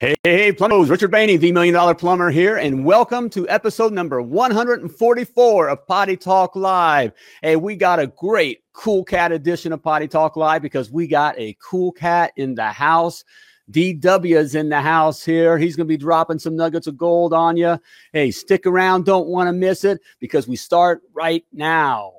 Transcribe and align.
Hey, 0.00 0.16
hey, 0.24 0.50
plumbers, 0.50 0.88
Richard 0.88 1.12
Bainey, 1.12 1.38
the 1.38 1.52
Million 1.52 1.74
Dollar 1.74 1.94
Plumber 1.94 2.30
here, 2.30 2.56
and 2.56 2.86
welcome 2.86 3.28
to 3.28 3.46
episode 3.50 3.92
number 3.92 4.22
144 4.22 5.68
of 5.68 5.86
Potty 5.86 6.16
Talk 6.16 6.56
Live. 6.56 7.12
Hey, 7.42 7.56
we 7.56 7.76
got 7.76 8.00
a 8.00 8.06
great 8.06 8.62
cool 8.72 9.04
cat 9.04 9.30
edition 9.30 9.74
of 9.74 9.82
Potty 9.82 10.08
Talk 10.08 10.36
Live 10.36 10.62
because 10.62 10.90
we 10.90 11.06
got 11.06 11.38
a 11.38 11.54
cool 11.62 11.92
cat 11.92 12.32
in 12.36 12.54
the 12.54 12.68
house. 12.68 13.24
DW 13.72 14.38
is 14.38 14.54
in 14.54 14.70
the 14.70 14.80
house 14.80 15.22
here. 15.22 15.58
He's 15.58 15.76
going 15.76 15.86
to 15.86 15.92
be 15.92 15.98
dropping 15.98 16.38
some 16.38 16.56
nuggets 16.56 16.86
of 16.86 16.96
gold 16.96 17.34
on 17.34 17.58
you. 17.58 17.78
Hey, 18.14 18.30
stick 18.30 18.64
around. 18.64 19.04
Don't 19.04 19.28
want 19.28 19.48
to 19.48 19.52
miss 19.52 19.84
it 19.84 20.00
because 20.18 20.48
we 20.48 20.56
start 20.56 21.02
right 21.12 21.44
now. 21.52 22.14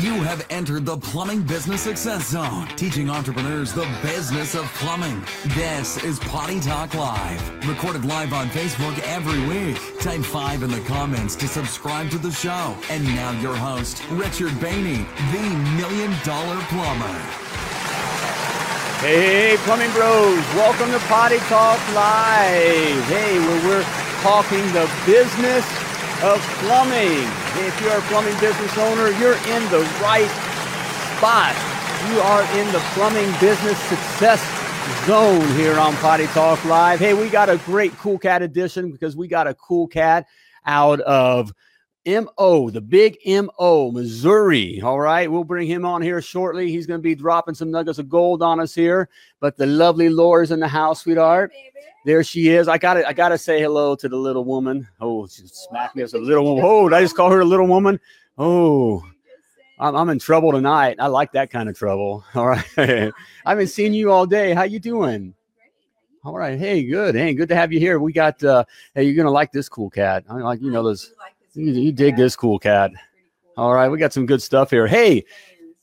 You 0.00 0.22
have 0.24 0.44
entered 0.50 0.84
the 0.84 0.96
Plumbing 0.96 1.42
Business 1.42 1.82
Success 1.82 2.30
Zone, 2.30 2.66
teaching 2.74 3.08
entrepreneurs 3.08 3.72
the 3.72 3.86
business 4.02 4.56
of 4.56 4.64
plumbing. 4.74 5.22
This 5.50 6.02
is 6.02 6.18
Potty 6.18 6.58
Talk 6.58 6.94
Live, 6.94 7.68
recorded 7.68 8.04
live 8.04 8.32
on 8.32 8.48
Facebook 8.48 8.98
every 9.04 9.38
week. 9.46 9.78
Type 10.00 10.24
5 10.24 10.64
in 10.64 10.70
the 10.72 10.80
comments 10.80 11.36
to 11.36 11.46
subscribe 11.46 12.10
to 12.10 12.18
the 12.18 12.32
show. 12.32 12.76
And 12.90 13.04
now 13.04 13.40
your 13.40 13.54
host, 13.54 14.02
Richard 14.10 14.50
Bainey, 14.54 15.06
the 15.30 15.56
Million 15.76 16.10
Dollar 16.24 16.60
Plumber. 16.62 17.18
Hey, 18.98 19.54
plumbing 19.58 19.92
bros, 19.92 20.44
welcome 20.54 20.90
to 20.90 20.98
Potty 21.06 21.38
Talk 21.46 21.78
Live. 21.94 23.04
Hey, 23.04 23.38
where 23.38 23.64
we're 23.68 23.84
talking 24.22 24.66
the 24.72 24.90
business 25.06 25.64
of 26.24 26.40
plumbing. 26.60 27.28
If 27.66 27.78
you're 27.82 27.92
a 27.92 28.00
plumbing 28.02 28.38
business 28.40 28.78
owner, 28.78 29.10
you're 29.18 29.36
in 29.36 29.62
the 29.70 29.80
right 30.00 30.30
spot. 31.16 31.54
You 32.10 32.18
are 32.20 32.42
in 32.58 32.72
the 32.72 32.80
plumbing 32.94 33.30
business 33.40 33.78
success 33.80 34.42
zone 35.06 35.46
here 35.54 35.78
on 35.78 35.94
Potty 35.96 36.26
Talk 36.28 36.64
Live. 36.64 36.98
Hey, 36.98 37.12
we 37.12 37.28
got 37.28 37.50
a 37.50 37.58
great 37.58 37.92
cool 37.98 38.18
cat 38.18 38.40
edition 38.40 38.90
because 38.90 39.14
we 39.14 39.28
got 39.28 39.46
a 39.46 39.52
cool 39.52 39.86
cat 39.86 40.26
out 40.64 41.00
of 41.00 41.52
MO, 42.06 42.70
the 42.70 42.80
big 42.80 43.18
MO, 43.26 43.90
Missouri. 43.90 44.80
All 44.80 45.00
right. 45.00 45.30
We'll 45.30 45.44
bring 45.44 45.68
him 45.68 45.84
on 45.84 46.00
here 46.00 46.22
shortly. 46.22 46.70
He's 46.70 46.86
going 46.86 47.00
to 47.00 47.02
be 47.02 47.14
dropping 47.14 47.54
some 47.54 47.70
nuggets 47.70 47.98
of 47.98 48.08
gold 48.08 48.42
on 48.42 48.60
us 48.60 48.74
here. 48.74 49.10
But 49.40 49.58
the 49.58 49.66
lovely 49.66 50.08
Laura's 50.08 50.52
in 50.52 50.60
the 50.60 50.68
house, 50.68 51.02
sweetheart. 51.02 51.52
There 52.04 52.22
she 52.22 52.48
is. 52.50 52.68
I 52.68 52.76
got 52.76 52.94
to 52.94 53.08
I 53.08 53.12
got 53.12 53.30
to 53.30 53.38
say 53.38 53.60
hello 53.60 53.96
to 53.96 54.08
the 54.08 54.16
little 54.16 54.44
woman. 54.44 54.86
Oh, 55.00 55.26
she 55.26 55.42
smacked 55.46 55.96
me 55.96 56.02
as 56.02 56.12
a 56.14 56.18
little 56.18 56.44
woman. 56.44 56.64
Oh, 56.66 56.88
did 56.88 56.96
I 56.96 57.02
just 57.02 57.16
call 57.16 57.30
her 57.30 57.40
a 57.40 57.44
little 57.44 57.66
woman? 57.66 57.98
Oh, 58.36 59.02
I'm, 59.78 59.96
I'm 59.96 60.08
in 60.10 60.18
trouble 60.18 60.52
tonight. 60.52 60.96
I 60.98 61.06
like 61.06 61.32
that 61.32 61.50
kind 61.50 61.68
of 61.68 61.76
trouble. 61.76 62.24
All 62.34 62.48
right. 62.48 62.64
I 62.76 63.12
haven't 63.46 63.68
seen 63.68 63.94
you 63.94 64.10
all 64.10 64.26
day. 64.26 64.54
How 64.54 64.62
you 64.62 64.78
doing? 64.78 65.34
All 66.24 66.36
right. 66.36 66.58
Hey, 66.58 66.84
good. 66.84 67.14
Hey, 67.14 67.34
good 67.34 67.48
to 67.50 67.56
have 67.56 67.72
you 67.72 67.78
here. 67.78 67.98
We 67.98 68.12
got, 68.12 68.42
uh, 68.42 68.64
hey, 68.94 69.04
you're 69.04 69.24
to 69.24 69.30
like 69.30 69.52
this 69.52 69.68
cool 69.68 69.90
cat. 69.90 70.24
I 70.28 70.34
like, 70.36 70.62
you 70.62 70.70
know, 70.70 70.82
those, 70.82 71.12
you, 71.54 71.70
you 71.70 71.92
dig 71.92 72.16
this 72.16 72.34
cool 72.34 72.58
cat. 72.58 72.92
All 73.56 73.74
right. 73.74 73.88
We 73.88 73.98
got 73.98 74.12
some 74.12 74.24
good 74.24 74.40
stuff 74.40 74.70
here. 74.70 74.86
Hey, 74.86 75.24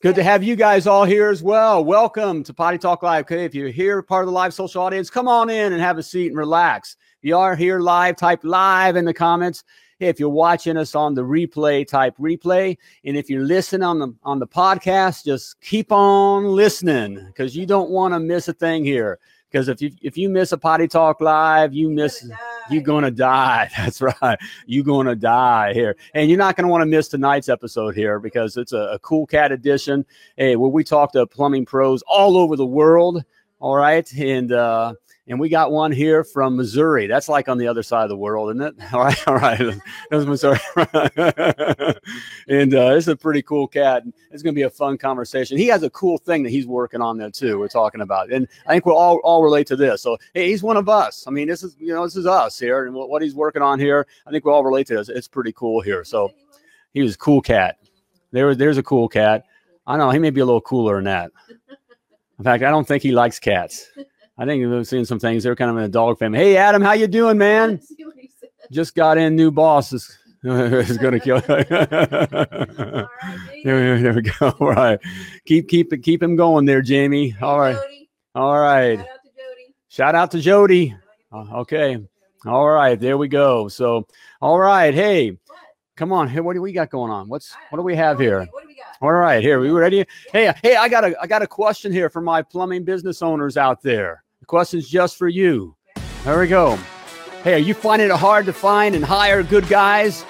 Good 0.02 0.16
to 0.16 0.24
have 0.24 0.42
you 0.42 0.56
guys 0.56 0.88
all 0.88 1.06
here 1.06 1.30
as 1.30 1.44
well. 1.44 1.86
Welcome 1.86 2.44
to 2.46 2.56
Potty 2.56 2.80
Talk 2.80 3.04
Live. 3.04 3.26
Okay, 3.26 3.46
if 3.46 3.54
you're 3.54 3.70
here, 3.70 4.02
part 4.02 4.24
of 4.24 4.30
the 4.30 4.34
live 4.34 4.52
social 4.52 4.82
audience, 4.82 5.12
come 5.12 5.28
on 5.28 5.52
in 5.52 5.74
and 5.74 5.80
have 5.80 6.00
a 6.00 6.04
seat 6.04 6.30
and 6.30 6.38
relax. 6.38 6.98
If 7.20 7.28
you 7.28 7.38
are 7.38 7.56
here 7.56 7.80
live, 7.80 8.16
type 8.16 8.40
live 8.44 8.96
in 8.96 9.06
the 9.06 9.14
comments. 9.14 9.64
If 10.00 10.20
you're 10.20 10.30
watching 10.30 10.76
us 10.76 10.96
on 10.96 11.14
the 11.14 11.22
replay, 11.22 11.88
type 11.88 12.18
replay. 12.18 12.80
And 13.06 13.16
if 13.16 13.30
you're 13.30 13.44
listening 13.44 13.84
on 13.84 14.00
the 14.00 14.12
on 14.24 14.40
the 14.40 14.48
podcast, 14.48 15.24
just 15.24 15.62
keep 15.62 15.92
on 15.92 16.46
listening 16.46 17.24
because 17.28 17.56
you 17.56 17.68
don't 17.68 17.92
want 17.92 18.16
to 18.16 18.20
miss 18.20 18.48
a 18.48 18.54
thing 18.54 18.84
here. 18.84 19.20
Because 19.52 19.68
if 19.68 19.82
you 19.82 19.92
if 20.02 20.18
you 20.18 20.30
miss 20.30 20.52
a 20.52 20.58
potty 20.58 20.88
talk 20.88 21.20
live, 21.20 21.74
you 21.74 21.90
miss 21.90 22.26
you're 22.70 22.82
gonna 22.82 23.12
die. 23.12 23.70
That's 23.78 24.02
right. 24.02 24.40
You're 24.66 24.86
gonna 24.86 25.16
die 25.16 25.74
here, 25.74 25.96
and 26.14 26.30
you're 26.30 26.38
not 26.38 26.56
gonna 26.56 26.70
want 26.70 26.84
to 26.84 26.86
miss 26.86 27.10
tonight's 27.10 27.50
episode 27.50 27.96
here 27.96 28.20
because 28.20 28.56
it's 28.56 28.72
a, 28.72 28.92
a 28.94 29.00
cool 29.00 29.26
cat 29.26 29.52
edition. 29.52 30.06
Hey, 30.38 30.56
where 30.56 30.70
we 30.70 30.84
talk 30.84 31.12
to 31.14 31.26
plumbing 31.28 31.66
pros 31.66 32.02
all 32.08 32.38
over 32.38 32.56
the 32.56 32.66
world. 32.66 33.24
All 33.60 33.76
right, 33.76 34.12
and 34.14 34.52
uh, 34.52 34.94
and 35.32 35.40
we 35.40 35.48
got 35.48 35.72
one 35.72 35.94
here 35.94 36.26
from 36.26 36.58
Missouri. 36.58 37.08
That's 37.08 37.30
like 37.30 37.48
on 37.48 37.58
the 37.58 37.66
other 37.66 37.84
side 37.84 38.04
of 38.04 38.10
the 38.10 38.18
world, 38.18 38.50
isn't 38.50 38.62
it? 38.62 38.76
All 38.94 39.00
right, 39.00 39.28
all 39.28 39.38
right. 39.38 39.58
That's 40.10 40.26
Missouri. 40.26 40.60
and 42.50 42.74
uh, 42.76 42.96
it's 42.96 43.08
a 43.08 43.16
pretty 43.16 43.42
cool 43.42 43.66
cat. 43.66 44.04
It's 44.32 44.44
going 44.44 44.54
to 44.54 44.60
be 44.60 44.64
a 44.64 44.70
fun 44.70 44.98
conversation. 44.98 45.58
He 45.58 45.68
has 45.68 45.84
a 45.84 45.90
cool 45.92 46.18
thing 46.18 46.44
that 46.44 46.50
he's 46.50 46.68
working 46.68 47.00
on 47.00 47.18
there 47.18 47.32
too. 47.32 47.58
We're 47.58 47.70
talking 47.70 48.02
about, 48.02 48.30
and 48.30 48.46
I 48.68 48.74
think 48.74 48.86
we'll 48.86 48.98
all 48.98 49.20
all 49.24 49.42
relate 49.42 49.68
to 49.68 49.78
this. 49.78 50.02
So 50.02 50.18
hey, 50.34 50.50
he's 50.50 50.64
one 50.64 50.76
of 50.76 50.90
us. 50.90 51.24
I 51.28 51.32
mean, 51.32 51.48
this 51.48 51.64
is 51.64 51.78
you 51.80 51.94
know 51.94 52.04
this 52.04 52.18
is 52.18 52.26
us 52.26 52.60
here, 52.60 52.86
and 52.86 52.94
what 52.94 53.22
he's 53.22 53.34
working 53.34 53.62
on 53.62 53.80
here. 53.80 54.06
I 54.28 54.32
think 54.32 54.44
we 54.44 54.52
all 54.52 54.66
relate 54.66 54.88
to 54.88 54.96
this. 54.96 55.08
It's 55.08 55.30
pretty 55.30 55.54
cool 55.54 55.80
here. 55.80 56.04
So 56.04 56.30
he 56.94 57.02
was 57.02 57.16
a 57.16 57.18
cool 57.18 57.42
cat. 57.42 57.78
There, 58.32 58.54
there's 58.54 58.78
a 58.78 58.84
cool 58.84 59.08
cat. 59.08 59.46
I 59.88 59.96
know 59.96 60.10
he 60.10 60.20
may 60.20 60.30
be 60.30 60.42
a 60.42 60.46
little 60.46 60.62
cooler 60.62 60.96
than 60.96 61.06
that. 61.06 61.32
In 62.38 62.44
fact, 62.44 62.64
I 62.64 62.70
don't 62.70 62.88
think 62.88 63.02
he 63.02 63.14
likes 63.14 63.40
cats. 63.40 63.88
I 64.38 64.46
think 64.46 64.66
we've 64.66 64.88
seen 64.88 65.06
some 65.06 65.20
things. 65.20 65.44
They're 65.44 65.56
kind 65.56 65.72
of 65.72 65.78
in 65.78 65.84
a 65.84 65.90
dog 65.90 66.20
family. 66.20 66.40
Hey, 66.40 66.58
Adam, 66.58 66.82
how 66.82 66.94
you 66.94 67.08
doing, 67.08 67.38
man? 67.38 67.82
Just 68.72 68.96
got 68.96 69.18
in. 69.18 69.36
New 69.36 69.52
boss 69.52 69.92
is, 69.92 70.18
is 70.44 70.98
going 70.98 71.14
to 71.14 71.20
kill. 71.20 71.42
there, 73.64 74.00
there 74.00 74.14
we 74.14 74.22
go. 74.22 74.56
All 74.60 74.72
right, 74.72 75.00
keep 75.46 75.68
keep 75.68 75.92
it 75.92 76.00
keep 76.00 76.24
him 76.24 76.36
going 76.36 76.66
there, 76.66 76.82
Jamie. 76.82 77.36
All 77.42 77.60
right, 77.60 77.78
all 78.34 78.58
right. 78.58 79.04
Shout 79.90 80.16
out 80.16 80.32
to 80.32 80.40
Jody. 80.40 80.96
Out 81.34 81.46
to 81.46 81.50
Jody. 81.50 81.52
Uh, 81.54 81.60
okay, 81.60 81.98
all 82.46 82.70
right. 82.70 83.00
There 83.00 83.18
we 83.18 83.28
go. 83.28 83.68
So, 83.68 84.08
all 84.42 84.58
right. 84.58 84.94
Hey, 84.94 85.38
come 85.98 86.14
on. 86.14 86.30
Hey, 86.30 86.40
what 86.40 86.54
do 86.54 86.62
we 86.62 86.72
got 86.72 86.90
going 86.90 87.12
on? 87.12 87.28
What's 87.28 87.54
what 87.70 87.78
do 87.78 87.84
we 87.84 87.96
have 87.96 88.20
here? 88.20 88.48
All 89.02 89.12
right, 89.12 89.42
here 89.42 89.60
we 89.60 89.72
ready? 89.72 90.06
Hey, 90.32 90.54
hey, 90.62 90.76
I 90.76 90.88
got 90.88 91.04
a 91.04 91.20
I 91.20 91.26
got 91.26 91.42
a 91.42 91.48
question 91.48 91.92
here 91.92 92.08
for 92.08 92.22
my 92.22 92.44
plumbing 92.44 92.84
business 92.84 93.24
owners 93.24 93.58
out 93.58 93.82
there. 93.82 94.24
The 94.42 94.46
question's 94.46 94.88
just 94.88 95.18
for 95.18 95.28
you. 95.28 95.76
There 96.24 96.40
we 96.40 96.48
go. 96.48 96.78
Hey, 97.44 97.56
are 97.56 97.58
you 97.58 97.74
finding 97.74 98.12
it 98.12 98.16
hard 98.16 98.46
to 98.46 98.54
find 98.54 98.94
and 98.94 99.04
hire 99.04 99.42
good 99.42 99.68
guys? 99.68 100.24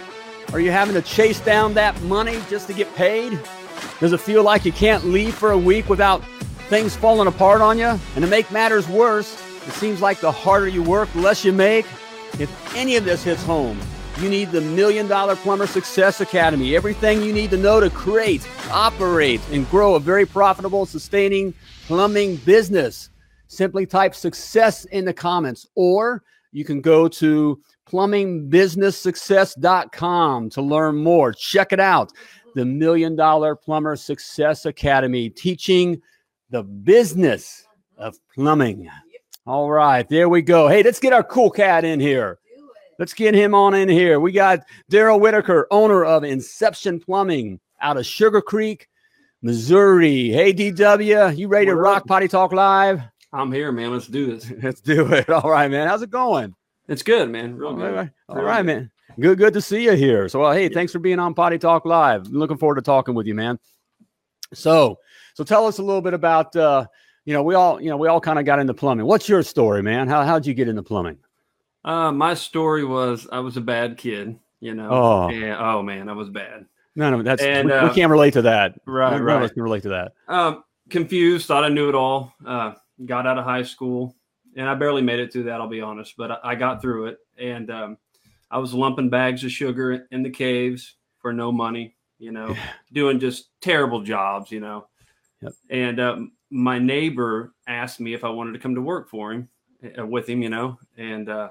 Are 0.54 0.62
you 0.62 0.72
having 0.72 0.94
to 0.94 1.02
chase 1.02 1.42
down 1.42 1.74
that 1.74 2.02
money 2.04 2.40
just 2.50 2.68
to 2.68 2.74
get 2.74 2.94
paid? 2.96 3.38
Does 4.00 4.14
it 4.14 4.22
feel 4.22 4.42
like 4.42 4.64
you 4.64 4.72
can't 4.72 5.04
leave 5.04 5.36
for 5.36 5.52
a 5.52 5.58
week 5.58 5.90
without 5.90 6.24
things 6.70 6.96
falling 6.96 7.28
apart 7.28 7.60
on 7.60 7.78
you? 7.78 8.00
And 8.16 8.24
to 8.24 8.28
make 8.28 8.52
matters 8.52 8.88
worse, 8.88 9.34
it 9.68 9.74
seems 9.74 10.02
like 10.02 10.22
the 10.22 10.32
harder 10.32 10.70
you 10.70 10.82
work, 10.82 11.12
the 11.12 11.20
less 11.20 11.44
you 11.44 11.52
make. 11.52 11.86
If 12.40 12.74
any 12.74 12.96
of 12.96 13.04
this 13.04 13.22
hits 13.22 13.44
home, 13.44 13.78
you 14.22 14.30
need 14.30 14.52
the 14.52 14.62
Million 14.62 15.08
Dollar 15.08 15.36
Plumber 15.36 15.66
Success 15.66 16.22
Academy. 16.22 16.76
Everything 16.76 17.24
you 17.24 17.34
need 17.34 17.50
to 17.50 17.58
know 17.58 17.80
to 17.80 17.90
create, 17.90 18.48
operate, 18.70 19.42
and 19.52 19.68
grow 19.70 19.96
a 19.96 20.00
very 20.00 20.28
profitable, 20.28 20.86
sustaining 20.86 21.56
plumbing 21.88 22.36
business. 22.38 23.10
Simply 23.48 23.88
type 23.88 24.14
success 24.14 24.86
in 24.86 25.06
the 25.06 25.14
comments, 25.14 25.66
or 25.76 26.22
you 26.52 26.64
can 26.64 26.82
go 26.82 27.08
to 27.08 27.60
plumbingbusinesssuccess.com 27.90 30.50
to 30.52 30.62
learn 30.62 30.98
more. 30.98 31.34
Check 31.34 31.74
it 31.74 31.80
out. 31.80 32.12
The 32.54 32.66
Million 32.66 33.16
Dollar 33.16 33.56
Plumber 33.56 33.96
Success 33.96 34.66
Academy, 34.66 35.30
teaching 35.30 36.02
the 36.52 36.62
business 36.64 37.66
of 37.98 38.20
plumbing. 38.36 38.88
All 39.48 39.72
right, 39.72 40.08
there 40.08 40.30
we 40.30 40.44
go. 40.44 40.68
Hey, 40.68 40.84
let's 40.84 41.00
get 41.00 41.14
our 41.14 41.24
cool 41.24 41.50
cat 41.50 41.84
in 41.84 42.00
here. 42.00 42.38
Let's 43.02 43.16
get 43.16 43.34
him 43.34 43.56
on 43.56 43.74
in 43.74 43.90
here. 43.90 44.20
We 44.20 44.32
got 44.32 44.60
Daryl 44.92 45.20
Whitaker, 45.20 45.66
owner 45.72 46.06
of 46.06 46.24
Inception 46.24 47.00
Plumbing 47.00 47.60
out 47.82 47.98
of 47.98 48.06
Sugar 48.06 48.44
Creek, 48.44 48.88
Missouri. 49.42 50.30
Hey, 50.30 50.54
DW, 50.54 51.36
you 51.36 51.48
ready 51.48 51.66
to 51.66 51.76
rock 51.76 52.06
Potty 52.06 52.28
Talk 52.28 52.54
Live? 52.54 53.02
I'm 53.34 53.52
here, 53.52 53.72
man. 53.72 53.92
Let's 53.92 54.06
do 54.06 54.28
this. 54.28 54.54
Let's 54.64 54.82
do 54.82 55.12
it. 55.14 55.28
All 55.32 55.50
right, 55.50 55.72
man. 55.72 55.88
How's 55.88 56.04
it 56.04 56.12
going? 56.12 56.54
It's 56.88 57.02
good, 57.02 57.32
man. 57.32 57.56
Real 57.56 57.70
All 57.70 57.76
good. 57.76 57.92
right, 57.92 58.10
all 58.30 58.44
right, 58.44 58.64
man. 58.64 58.92
Good, 59.20 59.40
good 59.40 59.56
to 59.56 59.62
see 59.62 59.86
you 59.86 59.94
here. 59.94 60.30
So, 60.30 60.42
well, 60.42 60.54
hey, 60.54 60.70
thanks 60.70 60.92
for 60.92 61.00
being 61.00 61.18
on 61.18 61.34
Potty 61.34 61.58
Talk 61.58 61.86
Live. 61.86 62.28
Looking 62.28 62.58
forward 62.58 62.76
to 62.76 62.84
talking 62.84 63.16
with 63.16 63.26
you, 63.26 63.34
man. 63.34 63.58
So, 64.54 65.00
so 65.34 65.44
tell 65.44 65.66
us 65.66 65.80
a 65.80 65.84
little 65.84 66.04
bit 66.04 66.14
about, 66.14 66.56
uh, 66.56 66.86
you 67.26 67.34
know, 67.34 67.42
we 67.42 67.56
all, 67.56 67.82
you 67.82 67.90
know, 67.90 67.98
we 67.98 68.10
all 68.10 68.22
kind 68.22 68.38
of 68.38 68.46
got 68.46 68.60
into 68.60 68.76
plumbing. 68.76 69.08
What's 69.08 69.28
your 69.28 69.42
story, 69.42 69.82
man? 69.82 70.08
How 70.08 70.24
how'd 70.24 70.46
you 70.46 70.54
get 70.54 70.68
into 70.68 70.84
plumbing? 70.84 71.18
Uh, 71.84 72.12
my 72.12 72.34
story 72.34 72.84
was 72.84 73.28
I 73.32 73.40
was 73.40 73.58
a 73.58 73.62
bad 73.62 73.98
kid, 73.98 74.38
you 74.60 74.74
know. 74.74 74.90
Oh. 74.92 75.30
And, 75.30 75.56
oh 75.60 75.82
man, 75.82 76.10
I 76.10 76.14
was 76.14 76.30
bad. 76.30 76.66
No, 76.96 77.10
no, 77.10 77.24
that's 77.24 77.42
And, 77.42 77.70
we, 77.70 77.74
we 77.74 77.80
uh, 77.80 77.94
can't 77.94 78.12
relate 78.12 78.34
to 78.34 78.42
that. 78.44 78.80
right, 78.86 79.12
None 79.12 79.24
right. 79.24 79.54
can 79.54 79.64
relate 79.64 79.84
to 79.84 79.90
that. 79.90 80.14
Um, 80.28 80.64
confused, 80.90 81.48
thought 81.48 81.64
I 81.64 81.70
knew 81.70 81.90
it 81.90 81.96
all. 81.96 82.34
Uh, 82.46 82.74
got 83.06 83.26
out 83.26 83.38
of 83.38 83.46
high 83.46 83.64
school, 83.64 84.16
and 84.56 84.68
I 84.68 84.76
barely 84.76 85.02
made 85.02 85.20
it 85.20 85.32
through 85.32 85.44
that. 85.44 85.62
I'll 85.62 85.70
be 85.70 85.82
honest, 85.82 86.16
but 86.18 86.32
I, 86.32 86.38
I 86.44 86.56
got 86.56 86.82
through 86.82 87.08
it. 87.08 87.20
And 87.38 87.72
um, 87.72 87.98
I 88.52 88.58
was 88.58 88.74
lumping 88.74 89.10
bags 89.10 89.44
of 89.44 89.52
sugar 89.52 90.06
in 90.12 90.22
the 90.22 90.30
caves 90.30 90.96
for 91.20 91.32
no 91.32 91.52
money, 91.52 91.96
you 92.20 92.32
know, 92.32 92.56
doing 92.94 93.20
just 93.20 93.50
terrible 93.62 94.02
jobs, 94.02 94.52
you 94.52 94.60
know. 94.60 94.88
Yep. 95.42 95.54
And 95.70 96.00
um, 96.00 96.32
my 96.50 96.78
neighbor 96.78 97.54
asked 97.68 98.00
me 98.00 98.14
if 98.14 98.24
I 98.24 98.30
wanted 98.30 98.54
to 98.54 98.60
come 98.60 98.76
to 98.76 98.82
work 98.82 99.10
for 99.10 99.32
him 99.32 99.50
uh, 99.98 100.06
with 100.06 100.28
him, 100.28 100.42
you 100.42 100.50
know, 100.50 100.78
and 100.98 101.30
uh, 101.30 101.50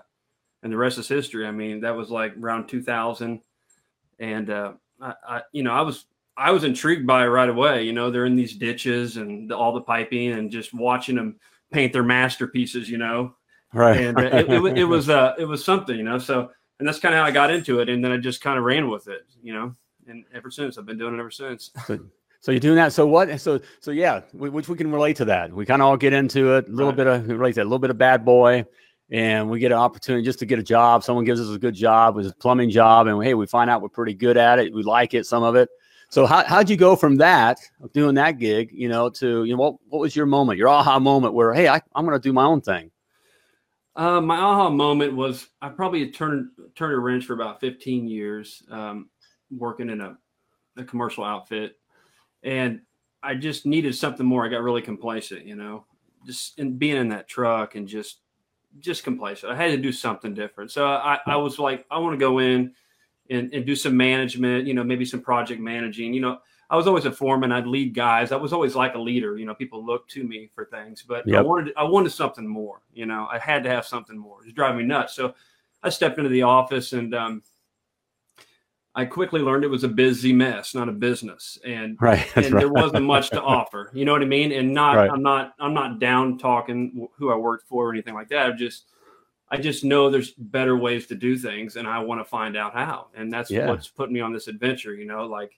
and 0.63 0.73
the 0.73 0.77
rest 0.77 0.99
is 0.99 1.09
history. 1.09 1.47
I 1.47 1.51
mean, 1.51 1.81
that 1.81 1.97
was 1.97 2.11
like 2.11 2.37
around 2.37 2.69
2000, 2.69 3.41
and 4.19 4.51
uh, 4.51 4.73
I, 5.01 5.15
I, 5.27 5.43
you 5.53 5.63
know, 5.63 5.73
I 5.73 5.81
was 5.83 6.07
I 6.37 6.51
was 6.51 6.65
intrigued 6.65 7.07
by 7.07 7.25
it 7.25 7.29
right 7.29 7.49
away. 7.49 7.85
You 7.85 7.93
know, 7.93 8.11
they're 8.11 8.27
in 8.27 8.37
these 8.37 8.57
ditches 8.57 9.17
and 9.17 9.51
the, 9.51 9.57
all 9.57 9.73
the 9.73 9.81
piping, 9.81 10.33
and 10.33 10.51
just 10.51 10.73
watching 10.75 11.17
them 11.17 11.37
paint 11.73 11.93
their 11.93 12.03
masterpieces. 12.03 12.89
You 12.89 12.99
know, 12.99 13.35
right? 13.73 14.01
And 14.01 14.19
uh, 14.19 14.23
it, 14.23 14.51
it, 14.51 14.79
it, 14.79 14.85
was 14.85 15.09
uh, 15.09 15.35
it 15.39 15.45
was 15.45 15.65
something, 15.65 15.97
you 15.97 16.05
know. 16.05 16.19
So, 16.19 16.51
and 16.79 16.89
that's 16.89 16.99
kind 16.99 17.15
of 17.15 17.21
how 17.21 17.25
I 17.25 17.31
got 17.31 17.51
into 17.51 17.81
it, 17.81 17.89
and 17.89 18.05
then 18.05 18.13
I 18.13 18.17
just 18.17 18.41
kind 18.41 18.59
of 18.59 18.65
ran 18.65 18.89
with 18.89 19.09
it, 19.09 19.27
you 19.43 19.53
know. 19.53 19.75
And 20.07 20.25
ever 20.35 20.51
since, 20.51 20.77
I've 20.77 20.87
been 20.87 20.99
doing 20.99 21.15
it 21.15 21.21
ever 21.21 21.31
since. 21.31 21.71
So 22.43 22.53
you're 22.53 22.61
doing 22.61 22.77
that. 22.77 22.95
So 22.95 23.07
what? 23.07 23.39
So 23.39 23.61
so 23.81 23.91
yeah, 23.91 24.23
which 24.33 24.67
we 24.67 24.77
can 24.77 24.91
relate 24.91 25.17
to 25.17 25.27
that. 25.27 25.53
We 25.53 25.67
kind 25.67 25.83
of 25.83 25.89
all 25.89 25.99
get 25.99 26.15
into 26.15 26.55
it. 26.57 26.69
A 26.69 26.71
little 26.71 26.87
right. 26.93 26.97
bit 26.97 27.07
of 27.07 27.29
relate 27.29 27.57
to 27.57 27.63
a 27.63 27.65
little 27.65 27.79
bit 27.79 27.91
of 27.91 27.99
bad 27.99 28.25
boy, 28.25 28.65
and 29.11 29.51
we 29.51 29.59
get 29.59 29.73
an 29.73 29.79
opportunity 29.79 30.25
just 30.25 30.39
to 30.39 30.47
get 30.47 30.59
a 30.59 30.63
job. 30.63 31.03
Someone 31.03 31.25
gives 31.25 31.41
us 31.41 31.55
a 31.55 31.59
good 31.59 31.75
job, 31.75 32.15
was 32.15 32.29
a 32.29 32.35
plumbing 32.35 32.71
job, 32.71 33.07
and 33.07 33.23
hey, 33.23 33.35
we 33.35 33.47
find 33.47 33.71
out 33.71 33.83
we're 33.83 33.89
pretty 33.89 34.15
good 34.15 34.37
at 34.37 34.59
it. 34.59 34.73
We 34.73 34.83
like 34.83 35.15
it, 35.15 35.27
some 35.27 35.43
of 35.43 35.57
it. 35.57 35.69
So 36.09 36.27
how 36.27 36.45
how'd 36.45 36.69
you 36.69 36.77
go 36.77 36.97
from 36.97 37.17
that 37.17 37.61
doing 37.93 38.17
that 38.17 38.39
gig, 38.39 38.71
you 38.73 38.89
know, 38.89 39.11
to 39.11 39.45
you 39.45 39.57
know 39.57 39.63
what 39.63 39.75
what 39.89 40.01
was 40.01 40.17
your 40.17 40.27
moment, 40.27 40.59
your 40.59 40.69
aha 40.69 40.99
moment 40.99 41.35
where 41.35 41.53
hey, 41.55 41.69
I, 41.69 41.81
I'm 41.95 42.05
going 42.05 42.19
to 42.19 42.23
do 42.23 42.33
my 42.33 42.45
own 42.45 42.61
thing. 42.61 42.91
Uh, 43.97 44.21
my 44.21 44.37
aha 44.37 44.71
moment 44.71 45.15
was 45.15 45.49
I 45.61 45.69
probably 45.69 46.11
turned 46.11 46.51
turned 46.75 46.95
a 46.95 46.99
wrench 46.99 47.27
for 47.27 47.35
about 47.35 47.61
15 47.61 48.09
years, 48.09 48.63
um, 48.71 49.11
working 49.51 49.91
in 49.91 50.01
a, 50.01 50.17
a 50.77 50.85
commercial 50.85 51.25
outfit 51.25 51.77
and 52.43 52.81
I 53.23 53.35
just 53.35 53.67
needed 53.67 53.95
something 53.95 54.25
more. 54.25 54.45
I 54.45 54.49
got 54.49 54.63
really 54.63 54.83
complacent, 54.83 55.47
you 55.47 55.57
know, 55.57 55.85
just 56.27 56.59
in 56.59 56.79
being 56.79 56.97
in 56.97 57.09
that 57.09 57.29
truck 57.29 57.75
and 57.75 57.87
just 57.87 58.20
just 58.79 59.05
complacent. 59.05 59.53
I 59.53 59.57
had 59.57 59.73
to 59.73 59.77
do 59.77 59.93
something 59.93 60.35
different. 60.35 60.71
So 60.71 60.87
I, 60.87 61.19
I 61.27 61.37
was 61.37 61.59
like, 61.59 61.87
I 61.91 61.99
want 61.99 62.15
to 62.15 62.19
go 62.19 62.39
in 62.39 62.73
and, 63.29 63.53
and 63.53 63.67
do 63.67 63.77
some 63.77 63.97
management, 63.97 64.67
you 64.67 64.75
know, 64.75 64.85
maybe 64.85 65.05
some 65.05 65.21
project 65.21 65.61
managing. 65.61 66.15
You 66.15 66.21
know, 66.21 66.39
I 66.69 66.77
was 66.77 66.87
always 66.87 67.05
a 67.05 67.13
foreman. 67.13 67.53
I'd 67.53 67.67
lead 67.67 67.95
guys. 67.95 68.33
I 68.33 68.37
was 68.37 68.53
always 68.53 68.77
like 68.77 68.95
a 68.95 68.99
leader. 68.99 69.37
You 69.37 69.45
know, 69.45 69.55
people 69.55 69.85
looked 69.85 70.11
to 70.13 70.25
me 70.25 70.51
for 70.55 70.67
things, 70.67 71.03
but 71.07 71.27
yep. 71.27 71.41
I 71.41 71.43
wanted 71.43 71.75
I 71.77 71.85
wanted 71.85 72.11
something 72.11 72.47
more. 72.47 72.81
You 72.93 73.07
know, 73.07 73.29
I 73.31 73.39
had 73.39 73.65
to 73.65 73.71
have 73.71 73.87
something 73.87 74.17
more. 74.17 74.41
It 74.41 74.47
was 74.47 74.55
driving 74.55 74.79
me 74.79 74.85
nuts. 74.85 75.15
So 75.15 75.35
I 75.83 75.89
stepped 75.89 76.19
into 76.19 76.31
the 76.31 76.43
office 76.43 76.93
and 76.93 77.15
um, 77.15 77.43
I 78.95 79.05
quickly 79.05 79.41
learned 79.41 79.63
it 79.63 79.69
was 79.69 79.85
a 79.85 79.89
busy 79.89 80.33
mess, 80.33 80.75
not 80.75 80.89
a 80.89 80.93
business, 80.93 81.59
and 81.65 81.97
right, 82.01 82.27
and 82.37 82.53
right. 82.53 82.61
there 82.61 82.73
wasn't 82.73 83.05
much 83.05 83.31
to 83.31 83.41
offer. 83.41 83.91
You 83.95 84.05
know 84.05 84.13
what 84.13 84.23
I 84.23 84.27
mean? 84.27 84.51
And 84.51 84.75
not, 84.75 84.97
right. 84.97 85.11
I'm 85.11 85.23
not, 85.23 85.55
I'm 85.61 85.75
not 85.75 86.01
down 86.01 86.39
talking 86.39 87.09
who 87.17 87.31
I 87.31 87.37
worked 87.37 87.69
for 87.69 87.89
or 87.89 87.93
anything 87.93 88.15
like 88.15 88.29
that. 88.31 88.47
I 88.47 88.53
just, 88.53 88.87
I 89.49 89.59
just 89.59 89.85
know 89.85 90.11
there's 90.11 90.33
better 90.33 90.77
ways 90.77 91.07
to 91.09 91.15
do 91.15 91.37
things, 91.37 91.77
and 91.77 91.87
I 91.87 92.01
want 92.01 92.21
to 92.21 92.25
find 92.25 92.57
out 92.57 92.73
how. 92.75 93.09
And 93.15 93.33
that's 93.33 93.51
yeah. 93.51 93.69
what's 93.69 93.89
put 93.89 94.11
me 94.11 94.21
on 94.21 94.33
this 94.33 94.49
adventure. 94.49 94.95
You 94.95 95.07
know, 95.07 95.25
like, 95.27 95.53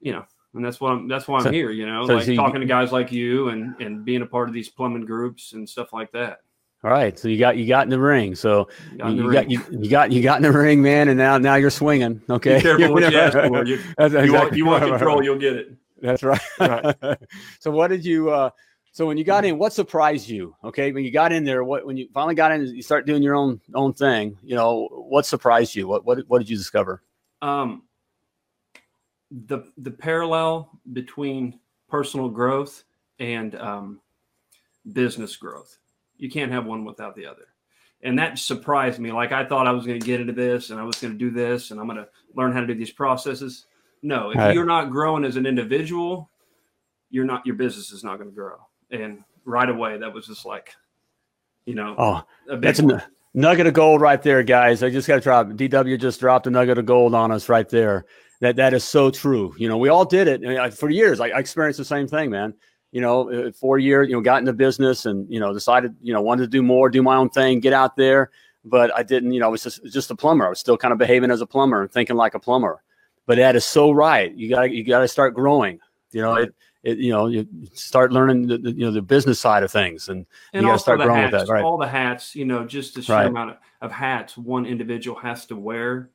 you 0.00 0.12
know, 0.12 0.24
and 0.54 0.64
that's 0.64 0.80
what 0.80 0.92
I'm. 0.92 1.08
That's 1.08 1.26
why 1.26 1.40
I'm 1.40 1.52
here. 1.52 1.70
You 1.70 1.86
know, 1.86 2.06
so 2.06 2.16
like 2.16 2.36
talking 2.36 2.60
to 2.60 2.66
guys 2.66 2.92
like 2.92 3.10
you 3.10 3.48
and 3.48 3.74
and 3.80 4.04
being 4.04 4.22
a 4.22 4.26
part 4.26 4.48
of 4.48 4.54
these 4.54 4.68
plumbing 4.68 5.06
groups 5.06 5.52
and 5.54 5.68
stuff 5.68 5.92
like 5.92 6.12
that. 6.12 6.38
All 6.86 6.92
right, 6.92 7.18
so 7.18 7.26
you 7.26 7.36
got 7.36 7.56
you 7.56 7.66
got 7.66 7.82
in 7.82 7.90
the 7.90 7.98
ring. 7.98 8.36
So 8.36 8.68
got 8.96 9.10
you, 9.10 9.24
you 9.24 9.32
got 9.32 9.50
you, 9.50 9.60
you, 9.72 9.90
got 9.90 10.12
you 10.12 10.22
got 10.22 10.36
in 10.36 10.44
the 10.44 10.52
ring, 10.56 10.80
man, 10.80 11.08
and 11.08 11.18
now 11.18 11.36
now 11.36 11.56
you're 11.56 11.68
swinging. 11.68 12.22
Okay, 12.30 12.58
Be 12.58 12.62
careful 12.62 12.92
what 12.92 13.12
you 13.12 13.18
ask 13.18 13.32
for. 13.32 13.64
You, 13.66 13.74
exactly 13.98 14.30
want, 14.30 14.56
you 14.56 14.66
want 14.66 14.84
control, 14.84 15.20
you'll 15.20 15.36
get 15.36 15.56
it. 15.56 15.72
That's 16.00 16.22
right. 16.22 16.40
right. 16.60 16.94
so 17.58 17.72
what 17.72 17.88
did 17.88 18.04
you? 18.04 18.30
uh 18.30 18.50
So 18.92 19.04
when 19.04 19.18
you 19.18 19.24
got 19.24 19.44
in, 19.44 19.58
what 19.58 19.72
surprised 19.72 20.28
you? 20.28 20.54
Okay, 20.62 20.92
when 20.92 21.02
you 21.02 21.10
got 21.10 21.32
in 21.32 21.42
there, 21.42 21.64
what 21.64 21.84
when 21.84 21.96
you 21.96 22.06
finally 22.14 22.36
got 22.36 22.52
in, 22.52 22.64
you 22.64 22.82
start 22.82 23.04
doing 23.04 23.20
your 23.20 23.34
own 23.34 23.60
own 23.74 23.92
thing. 23.92 24.38
You 24.44 24.54
know, 24.54 24.86
what 24.92 25.26
surprised 25.26 25.74
you? 25.74 25.88
What 25.88 26.04
what 26.04 26.20
what 26.28 26.38
did 26.38 26.48
you 26.48 26.56
discover? 26.56 27.02
Um, 27.42 27.82
the 29.32 29.72
the 29.78 29.90
parallel 29.90 30.70
between 30.92 31.58
personal 31.88 32.28
growth 32.28 32.84
and 33.18 33.56
um, 33.56 34.00
business 34.92 35.34
growth 35.34 35.78
you 36.18 36.30
can't 36.30 36.52
have 36.52 36.66
one 36.66 36.84
without 36.84 37.14
the 37.16 37.26
other. 37.26 37.48
And 38.02 38.18
that 38.18 38.38
surprised 38.38 38.98
me. 38.98 39.12
Like 39.12 39.32
I 39.32 39.44
thought 39.44 39.66
I 39.66 39.72
was 39.72 39.86
going 39.86 39.98
to 40.00 40.06
get 40.06 40.20
into 40.20 40.32
this 40.32 40.70
and 40.70 40.78
I 40.78 40.84
was 40.84 40.96
going 40.96 41.12
to 41.12 41.18
do 41.18 41.30
this 41.30 41.70
and 41.70 41.80
I'm 41.80 41.86
going 41.86 41.98
to 41.98 42.08
learn 42.34 42.52
how 42.52 42.60
to 42.60 42.66
do 42.66 42.74
these 42.74 42.90
processes. 42.90 43.66
No, 44.02 44.30
if 44.30 44.36
right. 44.36 44.54
you're 44.54 44.66
not 44.66 44.90
growing 44.90 45.24
as 45.24 45.36
an 45.36 45.46
individual, 45.46 46.30
you're 47.10 47.24
not 47.24 47.46
your 47.46 47.56
business 47.56 47.92
is 47.92 48.04
not 48.04 48.18
going 48.18 48.30
to 48.30 48.34
grow. 48.34 48.56
And 48.90 49.24
right 49.44 49.68
away, 49.68 49.98
that 49.98 50.12
was 50.12 50.26
just 50.26 50.44
like, 50.44 50.74
you 51.64 51.74
know, 51.74 51.94
oh, 51.98 52.22
a 52.48 52.58
that's 52.58 52.78
a 52.78 53.04
nugget 53.34 53.66
of 53.66 53.74
gold 53.74 54.00
right 54.00 54.22
there, 54.22 54.42
guys. 54.42 54.82
I 54.82 54.90
just 54.90 55.08
got 55.08 55.16
to 55.16 55.20
drop. 55.20 55.48
DW 55.48 55.98
just 55.98 56.20
dropped 56.20 56.46
a 56.46 56.50
nugget 56.50 56.78
of 56.78 56.86
gold 56.86 57.14
on 57.14 57.32
us 57.32 57.48
right 57.48 57.68
there. 57.68 58.04
That 58.40 58.56
that 58.56 58.74
is 58.74 58.84
so 58.84 59.10
true. 59.10 59.54
You 59.58 59.68
know, 59.68 59.78
we 59.78 59.88
all 59.88 60.04
did 60.04 60.28
it 60.28 60.74
for 60.74 60.90
years. 60.90 61.18
I, 61.18 61.28
I 61.28 61.38
experienced 61.38 61.78
the 61.78 61.84
same 61.84 62.06
thing, 62.06 62.30
man 62.30 62.54
you 62.96 63.02
know, 63.02 63.30
uh, 63.30 63.52
four 63.52 63.78
year, 63.78 64.02
you 64.04 64.14
know, 64.14 64.22
got 64.22 64.40
into 64.40 64.54
business 64.54 65.04
and, 65.04 65.30
you 65.30 65.38
know, 65.38 65.52
decided, 65.52 65.94
you 66.00 66.14
know, 66.14 66.22
wanted 66.22 66.44
to 66.44 66.48
do 66.48 66.62
more, 66.62 66.88
do 66.88 67.02
my 67.02 67.14
own 67.14 67.28
thing, 67.28 67.60
get 67.60 67.74
out 67.74 67.94
there. 67.94 68.30
But 68.64 68.90
I 68.96 69.02
didn't, 69.02 69.32
you 69.34 69.40
know, 69.40 69.48
I 69.48 69.50
was 69.50 69.62
just, 69.64 69.84
just 69.84 70.10
a 70.10 70.16
plumber. 70.16 70.46
I 70.46 70.48
was 70.48 70.60
still 70.60 70.78
kind 70.78 70.92
of 70.92 70.98
behaving 70.98 71.30
as 71.30 71.42
a 71.42 71.46
plumber 71.46 71.82
and 71.82 71.92
thinking 71.92 72.16
like 72.16 72.32
a 72.32 72.40
plumber. 72.40 72.82
But 73.26 73.36
that 73.36 73.54
is 73.54 73.66
so 73.66 73.90
right. 73.90 74.34
You 74.34 74.48
got 74.48 74.70
you 74.70 74.82
got 74.82 75.00
to 75.00 75.08
start 75.08 75.34
growing. 75.34 75.78
You 76.10 76.22
know, 76.22 76.36
it, 76.36 76.54
it, 76.84 76.96
you 76.96 77.12
know, 77.12 77.26
you 77.26 77.46
start 77.74 78.12
learning 78.12 78.46
the, 78.46 78.56
the, 78.56 78.72
you 78.72 78.86
know 78.86 78.92
the 78.92 79.02
business 79.02 79.38
side 79.38 79.62
of 79.62 79.70
things, 79.70 80.08
and, 80.08 80.24
and 80.54 80.62
you 80.62 80.68
got 80.68 80.76
to 80.76 80.78
start 80.78 81.00
growing 81.00 81.20
hats, 81.20 81.32
with 81.32 81.48
that. 81.48 81.52
Right. 81.52 81.64
All 81.64 81.76
the 81.76 81.86
hats, 81.86 82.34
you 82.34 82.46
know, 82.46 82.64
just 82.64 82.94
the 82.94 83.02
sheer 83.02 83.16
right. 83.16 83.26
amount 83.26 83.50
of, 83.50 83.56
of, 83.82 83.92
hats 83.92 84.38
one 84.38 84.64
individual 84.64 85.18
has 85.18 85.44
to 85.46 85.56
wear 85.56 86.08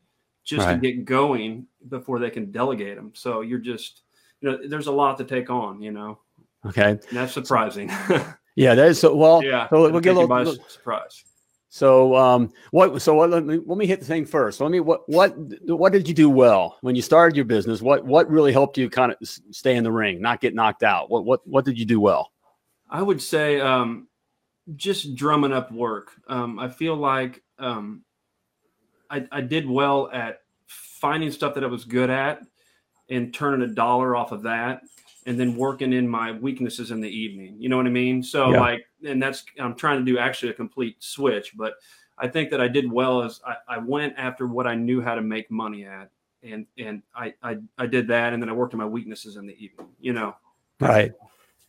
just 0.43 0.65
right. 0.65 0.73
to 0.73 0.79
get 0.79 1.05
going 1.05 1.67
before 1.89 2.17
they 2.17 2.31
can 2.31 2.51
delegate 2.51 2.95
them. 2.95 3.11
So 3.13 3.41
you're 3.41 3.59
just, 3.59 4.01
you 4.39 4.49
know, 4.49 4.59
there's 4.67 4.87
a 4.87 4.91
lot 4.91 5.19
to 5.19 5.25
take 5.25 5.51
on. 5.51 5.79
You 5.79 5.91
know. 5.91 6.17
Okay, 6.65 6.99
that's 7.11 7.33
surprising. 7.33 7.89
yeah, 8.55 8.75
that 8.75 8.87
is 8.89 8.99
so. 8.99 9.15
Well, 9.15 9.43
yeah, 9.43 9.67
so 9.69 9.89
we'll 9.89 9.99
get 9.99 10.15
a 10.15 10.19
little, 10.19 10.35
little 10.35 10.65
surprise. 10.67 11.23
So, 11.69 12.15
um, 12.15 12.51
what? 12.71 13.01
So, 13.01 13.15
what, 13.15 13.29
let 13.29 13.45
me 13.45 13.59
let 13.65 13.77
me 13.77 13.85
hit 13.87 13.99
the 13.99 14.05
thing 14.05 14.25
first. 14.25 14.59
let 14.59 14.69
me 14.71 14.79
what 14.79 15.07
what 15.07 15.35
what 15.65 15.91
did 15.93 16.07
you 16.07 16.13
do 16.13 16.29
well 16.29 16.77
when 16.81 16.95
you 16.95 17.01
started 17.01 17.35
your 17.35 17.45
business? 17.45 17.81
What 17.81 18.05
what 18.05 18.29
really 18.29 18.51
helped 18.51 18.77
you 18.77 18.89
kind 18.89 19.11
of 19.11 19.17
stay 19.51 19.75
in 19.75 19.83
the 19.83 19.91
ring, 19.91 20.21
not 20.21 20.41
get 20.41 20.53
knocked 20.53 20.83
out? 20.83 21.09
What 21.09 21.25
what 21.25 21.47
what 21.47 21.65
did 21.65 21.79
you 21.79 21.85
do 21.85 21.99
well? 21.99 22.31
I 22.89 23.01
would 23.01 23.21
say 23.21 23.59
um, 23.61 24.07
just 24.75 25.15
drumming 25.15 25.53
up 25.53 25.71
work. 25.71 26.11
Um, 26.27 26.59
I 26.59 26.67
feel 26.67 26.95
like 26.95 27.41
um, 27.57 28.03
I, 29.09 29.25
I 29.31 29.41
did 29.41 29.67
well 29.69 30.09
at 30.11 30.41
finding 30.67 31.31
stuff 31.31 31.55
that 31.55 31.63
I 31.63 31.67
was 31.67 31.85
good 31.85 32.09
at 32.09 32.41
and 33.09 33.33
turning 33.33 33.69
a 33.69 33.73
dollar 33.73 34.15
off 34.15 34.31
of 34.31 34.43
that 34.43 34.81
and 35.25 35.39
then 35.39 35.55
working 35.55 35.93
in 35.93 36.07
my 36.07 36.31
weaknesses 36.31 36.91
in 36.91 36.99
the 37.01 37.09
evening. 37.09 37.55
You 37.59 37.69
know 37.69 37.77
what 37.77 37.85
I 37.85 37.91
mean? 37.91 38.23
So 38.23 38.51
yeah. 38.51 38.59
like, 38.59 38.85
and 39.05 39.21
that's 39.21 39.45
I'm 39.59 39.75
trying 39.75 39.99
to 39.99 40.11
do 40.11 40.17
actually 40.17 40.49
a 40.49 40.55
complete 40.55 41.01
switch, 41.03 41.55
but 41.55 41.75
I 42.17 42.27
think 42.27 42.49
that 42.51 42.61
I 42.61 42.67
did 42.67 42.91
well 42.91 43.23
as 43.23 43.41
I, 43.45 43.75
I 43.75 43.77
went 43.79 44.13
after 44.17 44.47
what 44.47 44.67
I 44.67 44.75
knew 44.75 45.01
how 45.01 45.15
to 45.15 45.21
make 45.21 45.49
money 45.49 45.85
at, 45.85 46.09
and 46.43 46.65
and 46.77 47.01
I, 47.15 47.33
I 47.41 47.57
I 47.77 47.85
did 47.87 48.07
that, 48.09 48.33
and 48.33 48.41
then 48.41 48.49
I 48.49 48.53
worked 48.53 48.73
on 48.73 48.79
my 48.79 48.85
weaknesses 48.85 49.37
in 49.37 49.47
the 49.47 49.53
evening. 49.63 49.87
You 49.99 50.13
know, 50.13 50.35
right. 50.79 51.11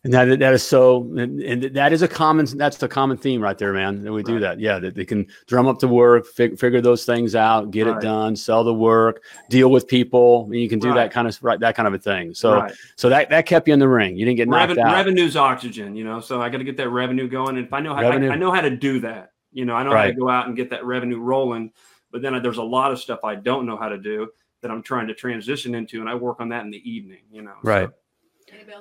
And 0.04 0.12
that 0.12 0.40
that 0.40 0.52
is 0.52 0.64
so, 0.64 1.02
and, 1.16 1.40
and, 1.40 1.62
that 1.76 1.92
is 1.92 2.02
a 2.02 2.08
common. 2.08 2.44
That's 2.58 2.76
the 2.76 2.88
common 2.88 3.16
theme 3.16 3.40
right 3.40 3.56
there, 3.56 3.72
man. 3.72 4.02
That 4.02 4.12
we 4.12 4.24
do 4.24 4.40
that. 4.40 4.58
Yeah, 4.58 4.80
that 4.80 4.96
they 4.96 5.04
can 5.04 5.28
drum 5.46 5.68
up 5.68 5.78
to 5.78 5.86
work, 5.86 6.26
fig, 6.26 6.58
figure 6.58 6.80
those 6.80 7.04
things 7.04 7.36
out, 7.36 7.70
get 7.70 7.86
right. 7.86 7.96
it 7.96 8.02
done, 8.02 8.34
sell 8.34 8.64
the 8.64 8.74
work, 8.74 9.22
deal 9.48 9.70
with 9.70 9.86
people. 9.86 10.46
And 10.46 10.56
you 10.56 10.68
can 10.68 10.80
do 10.80 10.88
right. 10.88 10.96
that 10.96 11.12
kind 11.12 11.28
of 11.28 11.40
right, 11.40 11.60
that 11.60 11.76
kind 11.76 11.86
of 11.86 11.94
a 11.94 11.98
thing. 11.98 12.34
So, 12.34 12.54
right. 12.54 12.74
so 12.96 13.08
that 13.10 13.30
that 13.30 13.46
kept 13.46 13.68
you 13.68 13.74
in 13.74 13.78
the 13.78 13.88
ring. 13.88 14.16
You 14.16 14.24
didn't 14.24 14.38
get 14.38 14.48
knocked 14.48 14.72
Reven- 14.72 14.84
out. 14.84 14.92
Revenue's 14.92 15.36
oxygen, 15.36 15.94
you 15.94 16.02
know. 16.02 16.18
So 16.18 16.42
I 16.42 16.48
got 16.48 16.58
to 16.58 16.64
get 16.64 16.76
that 16.78 16.88
revenue 16.88 17.28
going, 17.28 17.56
and 17.56 17.64
if 17.64 17.72
I 17.72 17.78
know 17.78 17.94
how, 17.94 18.02
I, 18.02 18.14
I, 18.14 18.34
know 18.34 18.50
how 18.50 18.60
to 18.60 18.70
do 18.70 18.98
that. 19.00 19.30
You 19.52 19.66
know, 19.66 19.76
I 19.76 19.84
know 19.84 19.94
how 19.94 20.06
to 20.06 20.14
go 20.14 20.28
out 20.28 20.48
and 20.48 20.56
get 20.56 20.70
that 20.70 20.84
revenue 20.84 21.20
rolling. 21.20 21.70
But 22.10 22.22
then 22.22 22.42
there's 22.42 22.58
a 22.58 22.62
lot 22.62 22.90
of 22.90 22.98
stuff 22.98 23.20
I 23.22 23.36
don't 23.36 23.66
know 23.66 23.76
how 23.76 23.88
to 23.88 23.98
do 23.98 24.30
that 24.62 24.70
I'm 24.70 24.82
trying 24.82 25.06
to 25.06 25.14
transition 25.14 25.76
into, 25.76 26.00
and 26.00 26.08
I 26.08 26.16
work 26.16 26.40
on 26.40 26.48
that 26.48 26.64
in 26.64 26.72
the 26.72 26.90
evening. 26.90 27.22
You 27.30 27.42
know, 27.42 27.54
right. 27.62 27.88
So, 27.88 27.94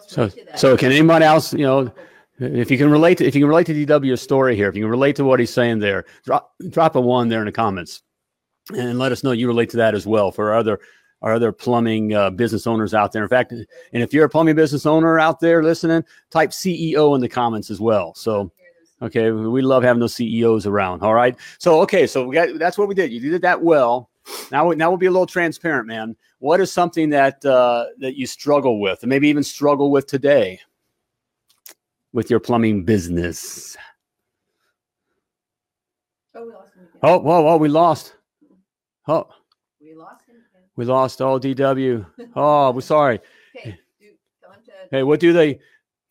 so, 0.08 0.30
so 0.56 0.78
can 0.78 0.92
anyone 0.92 1.24
else, 1.24 1.54
you 1.54 1.66
know, 1.66 1.92
if 2.40 2.72
you 2.72 2.78
can 2.78 2.90
relate 2.90 3.18
to 3.20 3.26
if 3.26 3.36
you 3.36 3.42
can 3.42 3.50
relate 3.50 3.68
to 3.68 3.74
DW's 3.74 4.22
story 4.22 4.56
here, 4.56 4.68
if 4.68 4.76
you 4.76 4.84
can 4.84 4.90
relate 4.90 5.16
to 5.18 5.24
what 5.24 5.40
he's 5.40 5.52
saying 5.52 5.80
there, 5.80 6.06
drop 6.26 6.54
drop 6.70 6.96
a 6.96 7.02
one 7.02 7.30
there 7.30 7.40
in 7.40 7.46
the 7.46 7.52
comments, 7.52 8.02
and 8.76 8.98
let 8.98 9.12
us 9.12 9.24
know 9.24 9.32
you 9.32 9.48
relate 9.48 9.70
to 9.72 9.78
that 9.78 9.94
as 9.94 10.08
well 10.08 10.32
for 10.32 10.52
our 10.52 10.58
other 10.58 10.80
our 11.22 11.34
other 11.34 11.52
plumbing 11.52 12.14
uh, 12.14 12.32
business 12.32 12.66
owners 12.66 12.96
out 12.96 13.12
there. 13.12 13.22
In 13.22 13.30
fact, 13.30 13.52
and 13.52 13.68
if 13.94 14.12
you're 14.12 14.26
a 14.26 14.30
plumbing 14.30 14.56
business 14.56 14.88
owner 14.88 15.20
out 15.20 15.40
there 15.40 15.62
listening, 15.62 16.04
type 16.32 16.50
CEO 16.50 17.14
in 17.16 17.22
the 17.22 17.30
comments 17.30 17.70
as 17.70 17.80
well. 17.80 18.14
So. 18.16 18.52
Okay, 19.04 19.32
we 19.32 19.64
love 19.64 19.82
having 19.82 20.00
those 20.00 20.14
CEOs 20.14 20.68
around. 20.68 21.02
All 21.02 21.16
right, 21.16 21.36
so 21.58 21.82
okay, 21.82 22.06
so 22.06 22.28
we 22.28 22.36
got 22.36 22.60
that's 22.60 22.78
what 22.78 22.88
we 22.88 22.94
did. 22.94 23.12
You 23.12 23.20
did 23.20 23.42
that 23.42 23.60
well. 23.60 24.12
Now, 24.52 24.70
now 24.70 24.92
we'll 24.92 24.98
be 24.98 25.08
a 25.08 25.12
little 25.12 25.26
transparent, 25.26 25.88
man 25.88 26.16
what 26.42 26.60
is 26.60 26.72
something 26.72 27.10
that 27.12 27.44
uh, 27.46 27.86
that 28.00 28.18
you 28.18 28.26
struggle 28.28 28.80
with, 28.82 29.04
and 29.04 29.10
maybe 29.10 29.30
even 29.30 29.44
struggle 29.44 29.90
with 29.92 30.08
today? 30.08 30.60
with 32.14 32.30
your 32.30 32.42
plumbing 32.42 32.84
business? 32.84 33.78
Oh, 36.36 36.46
we 36.46 36.52
lost 36.52 36.74
him 36.76 36.82
again. 36.84 37.00
Oh, 37.04 37.20
whoa, 37.20 37.42
whoa, 37.42 37.56
we 37.56 37.70
lost. 37.70 38.16
Oh, 39.08 39.28
We 39.80 39.96
lost 39.96 40.26
him 40.28 40.36
again. 40.36 40.68
we 40.76 40.84
lost. 40.84 41.22
Oh, 41.22 41.40
DW. 41.40 42.06
Oh, 42.36 42.72
we're 42.72 42.82
sorry. 42.82 43.20
Okay, 43.56 43.80
do. 44.00 44.08
Hey, 44.92 45.04
what 45.04 45.22
do 45.22 45.32
they 45.32 45.60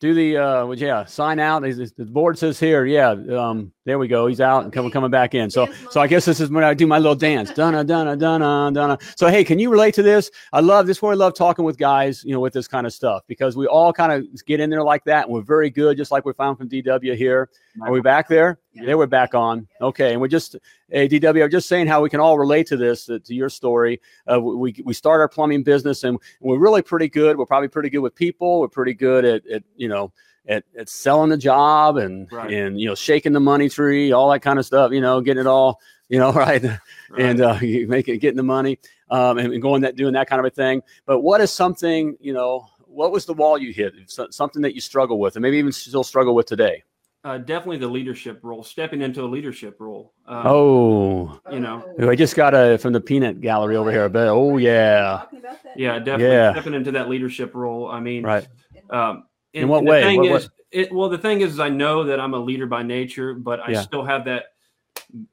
do? 0.01 0.13
The 0.15 0.37
uh, 0.37 0.65
well, 0.65 0.77
yeah, 0.77 1.05
sign 1.05 1.39
out. 1.39 1.61
The 1.61 1.91
board 2.09 2.37
says 2.37 2.59
here, 2.59 2.85
yeah. 2.85 3.11
Um, 3.11 3.71
there 3.85 3.99
we 3.99 4.07
go. 4.07 4.25
He's 4.25 4.41
out 4.41 4.63
and 4.63 4.73
coming 4.73 4.91
coming 4.91 5.11
back 5.11 5.35
in. 5.35 5.49
So, 5.49 5.71
so 5.91 6.01
I 6.01 6.07
guess 6.07 6.25
this 6.25 6.39
is 6.39 6.49
when 6.49 6.63
I 6.63 6.73
do 6.73 6.87
my 6.87 6.97
little 6.97 7.15
dance. 7.15 7.51
Donna, 7.51 7.83
donna, 7.83 8.17
donna, 8.17 8.71
donna. 8.73 8.97
So, 9.15 9.27
hey, 9.27 9.43
can 9.43 9.59
you 9.59 9.69
relate 9.69 9.93
to 9.95 10.03
this? 10.03 10.31
I 10.51 10.59
love 10.59 10.87
this. 10.87 10.97
is 10.97 11.03
Where 11.03 11.13
I 11.13 11.15
love 11.15 11.35
talking 11.35 11.63
with 11.63 11.77
guys, 11.77 12.23
you 12.23 12.33
know, 12.33 12.39
with 12.39 12.51
this 12.51 12.67
kind 12.67 12.87
of 12.87 12.93
stuff 12.93 13.21
because 13.27 13.55
we 13.55 13.67
all 13.67 13.93
kind 13.93 14.11
of 14.11 14.45
get 14.45 14.59
in 14.59 14.71
there 14.71 14.83
like 14.83 15.03
that, 15.05 15.25
and 15.25 15.33
we're 15.33 15.41
very 15.41 15.69
good, 15.69 15.97
just 15.97 16.11
like 16.11 16.25
we 16.25 16.33
found 16.33 16.57
from 16.57 16.67
DW 16.67 17.15
here. 17.15 17.49
Are 17.81 17.91
we 17.91 18.01
back 18.01 18.27
there? 18.27 18.59
Yeah. 18.73 18.85
There 18.85 18.97
we're 18.97 19.05
back 19.05 19.33
on. 19.33 19.67
Okay, 19.79 20.11
and 20.11 20.19
we're 20.21 20.27
just, 20.27 20.55
hey, 20.89 21.07
DW, 21.07 21.43
I'm 21.43 21.51
just 21.51 21.69
saying 21.69 21.87
how 21.87 22.01
we 22.01 22.09
can 22.09 22.19
all 22.19 22.37
relate 22.37 22.67
to 22.67 22.77
this, 22.77 23.09
uh, 23.09 23.19
to 23.23 23.33
your 23.33 23.49
story. 23.49 24.01
Uh, 24.31 24.41
we 24.41 24.75
we 24.83 24.93
start 24.93 25.21
our 25.21 25.29
plumbing 25.29 25.63
business, 25.63 26.03
and 26.03 26.17
we're 26.41 26.59
really 26.59 26.81
pretty 26.81 27.07
good. 27.07 27.37
We're 27.37 27.45
probably 27.45 27.69
pretty 27.69 27.89
good 27.89 27.99
with 27.99 28.15
people. 28.15 28.59
We're 28.59 28.67
pretty 28.67 28.93
good 28.93 29.23
at, 29.23 29.45
at 29.47 29.63
you 29.77 29.87
know, 29.87 30.11
at, 30.47 30.63
at 30.77 30.89
selling 30.89 31.29
the 31.29 31.37
job 31.37 31.97
and 31.97 32.29
Right. 32.31 32.51
and 32.51 32.79
you 32.79 32.87
know, 32.87 32.95
shaking 32.95 33.31
the 33.33 33.39
money 33.39 33.69
tree, 33.69 34.11
all 34.11 34.29
that 34.31 34.41
kind 34.41 34.59
of 34.59 34.65
stuff. 34.65 34.91
You 34.91 35.01
know, 35.01 35.21
getting 35.21 35.41
it 35.41 35.47
all, 35.47 35.79
you 36.09 36.19
know, 36.19 36.31
right, 36.33 36.61
Right. 36.63 36.79
and 37.17 37.39
uh, 37.41 37.57
you 37.61 37.87
make 37.87 38.09
it, 38.09 38.17
getting 38.17 38.37
the 38.37 38.43
money, 38.43 38.79
um, 39.09 39.37
and, 39.37 39.53
and 39.53 39.61
going 39.61 39.81
that 39.83 39.95
doing 39.95 40.13
that 40.13 40.27
kind 40.27 40.39
of 40.39 40.45
a 40.45 40.49
thing. 40.49 40.81
But 41.05 41.21
what 41.21 41.39
is 41.41 41.51
something, 41.51 42.17
you 42.19 42.33
know, 42.33 42.67
what 42.85 43.13
was 43.13 43.25
the 43.25 43.33
wall 43.33 43.57
you 43.57 43.71
hit? 43.71 43.93
Something 44.07 44.61
that 44.63 44.75
you 44.75 44.81
struggle 44.81 45.19
with, 45.19 45.37
and 45.37 45.41
maybe 45.43 45.57
even 45.57 45.71
still 45.71 46.03
struggle 46.03 46.35
with 46.35 46.47
today. 46.47 46.83
Uh, 47.23 47.37
definitely 47.37 47.77
the 47.77 47.87
leadership 47.87 48.39
role, 48.43 48.63
stepping 48.63 49.01
into 49.01 49.23
a 49.23 49.27
leadership 49.27 49.77
role. 49.79 50.13
Um, 50.25 50.41
Oh, 50.47 51.39
you 51.51 51.59
know. 51.59 51.83
I 51.99 52.15
just 52.15 52.35
got 52.35 52.53
a 52.53 52.77
from 52.77 52.93
the 52.93 53.01
peanut 53.01 53.41
gallery 53.41 53.75
over 53.75 53.91
here. 53.91 54.09
But 54.09 54.27
oh 54.27 54.57
yeah, 54.57 55.19
Talking 55.23 55.39
about 55.39 55.63
that 55.63 55.79
yeah, 55.79 55.99
definitely 55.99 56.25
Yeah. 56.35 56.51
stepping 56.53 56.73
into 56.73 56.91
that 56.93 57.09
leadership 57.09 57.53
role. 57.53 57.87
I 57.89 57.99
mean, 57.99 58.23
right. 58.23 58.47
Um, 58.89 59.25
In 59.53 59.67
what 59.67 59.83
way? 59.83 60.01
thing 60.01 60.17
What- 60.19 60.41
is, 60.41 60.49
it, 60.71 60.91
well, 60.91 61.09
the 61.09 61.17
thing 61.17 61.41
is, 61.41 61.59
I 61.59 61.69
know 61.69 62.03
that 62.05 62.19
I'm 62.19 62.33
a 62.33 62.39
leader 62.39 62.65
by 62.65 62.81
nature, 62.81 63.33
but 63.33 63.59
I 63.59 63.71
Yeah. 63.71 63.81
still 63.81 64.03
have 64.05 64.25
that, 64.25 64.45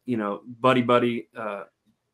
you 0.04 0.16
know, 0.16 0.40
buddy 0.60 0.82
buddy, 0.82 1.28
uh, 1.36 1.64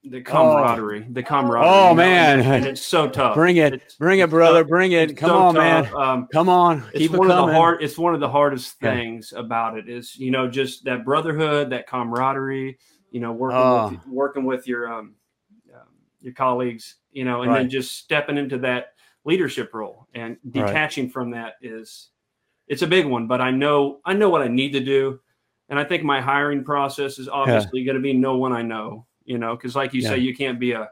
the 0.07 0.21
camaraderie, 0.21 1.07
the 1.11 1.23
camaraderie. 1.23 1.67
Oh, 1.69 1.83
you 1.85 1.89
know, 1.91 1.95
man. 1.95 2.41
and, 2.41 2.49
and 2.57 2.67
it's 2.67 2.85
so 2.85 3.09
tough. 3.09 3.35
Bring 3.35 3.57
it, 3.57 3.75
It's- 3.75 3.95
bring 3.97 4.21
it, 4.21 4.29
brother, 4.31 4.61
tough. 4.63 4.69
bring 4.69 4.93
it. 4.93 5.11
It's 5.13 5.19
Come 5.21 5.31
so 5.31 5.39
on, 5.39 5.55
tough. 5.55 5.93
man. 5.93 5.95
Um, 5.97 6.29
Come 6.33 6.49
on, 6.49 6.79
it's 6.89 6.99
keep 6.99 7.15
it 7.15 7.19
one 7.19 7.31
of 7.31 7.47
the 7.47 7.53
hard. 7.55 7.83
It's 7.83 7.97
one 7.99 8.15
of 8.15 8.21
the 8.21 8.29
hardest 8.29 8.77
Yeah. 8.83 8.95
things 8.95 9.33
about 9.35 9.79
it 9.79 9.89
is 9.89 10.17
you 10.17 10.31
know 10.31 10.49
just 10.49 10.85
that 10.85 11.05
brotherhood, 11.05 11.71
that 11.71 11.87
camaraderie. 11.87 12.79
You 13.11 13.21
know, 13.21 13.33
working 13.33 13.59
Oh. 13.59 13.89
with 13.91 14.07
working 14.09 14.45
with 14.45 14.67
your 14.67 14.93
um, 14.93 15.15
um 15.73 15.81
your 16.21 16.33
colleagues. 16.35 16.97
You 17.13 17.25
know, 17.25 17.43
and 17.43 17.51
Right. 17.53 17.59
then 17.61 17.71
just 17.71 17.97
stepping 17.97 18.37
into 18.39 18.59
that 18.59 18.89
leadership 19.25 19.73
role 19.73 20.09
and 20.15 20.37
Right. 20.45 20.67
detaching 20.67 21.09
from 21.09 21.31
that 21.31 21.55
is 21.63 22.11
it's 22.67 22.83
a 22.83 22.87
big 22.89 23.07
one. 23.07 23.27
But 23.29 23.41
I 23.41 23.53
know 23.53 24.01
I 24.05 24.15
know 24.15 24.29
what 24.29 24.43
I 24.43 24.49
need 24.49 24.73
to 24.73 24.81
do, 24.81 25.21
and 25.69 25.79
I 25.79 25.85
think 25.85 26.03
my 26.03 26.21
hiring 26.21 26.65
process 26.65 27.19
is 27.21 27.29
obviously 27.29 27.85
going 27.85 27.97
to 27.97 28.03
be 28.03 28.13
no 28.13 28.37
one 28.37 28.53
I 28.53 28.63
know. 28.63 29.07
You 29.25 29.39
know, 29.39 29.57
because 29.57 29.75
like 29.75 29.93
you 29.95 30.03
Yeah. 30.03 30.11
say, 30.11 30.19
you 30.19 30.35
can't 30.35 30.59
be 30.61 30.73
a 30.73 30.91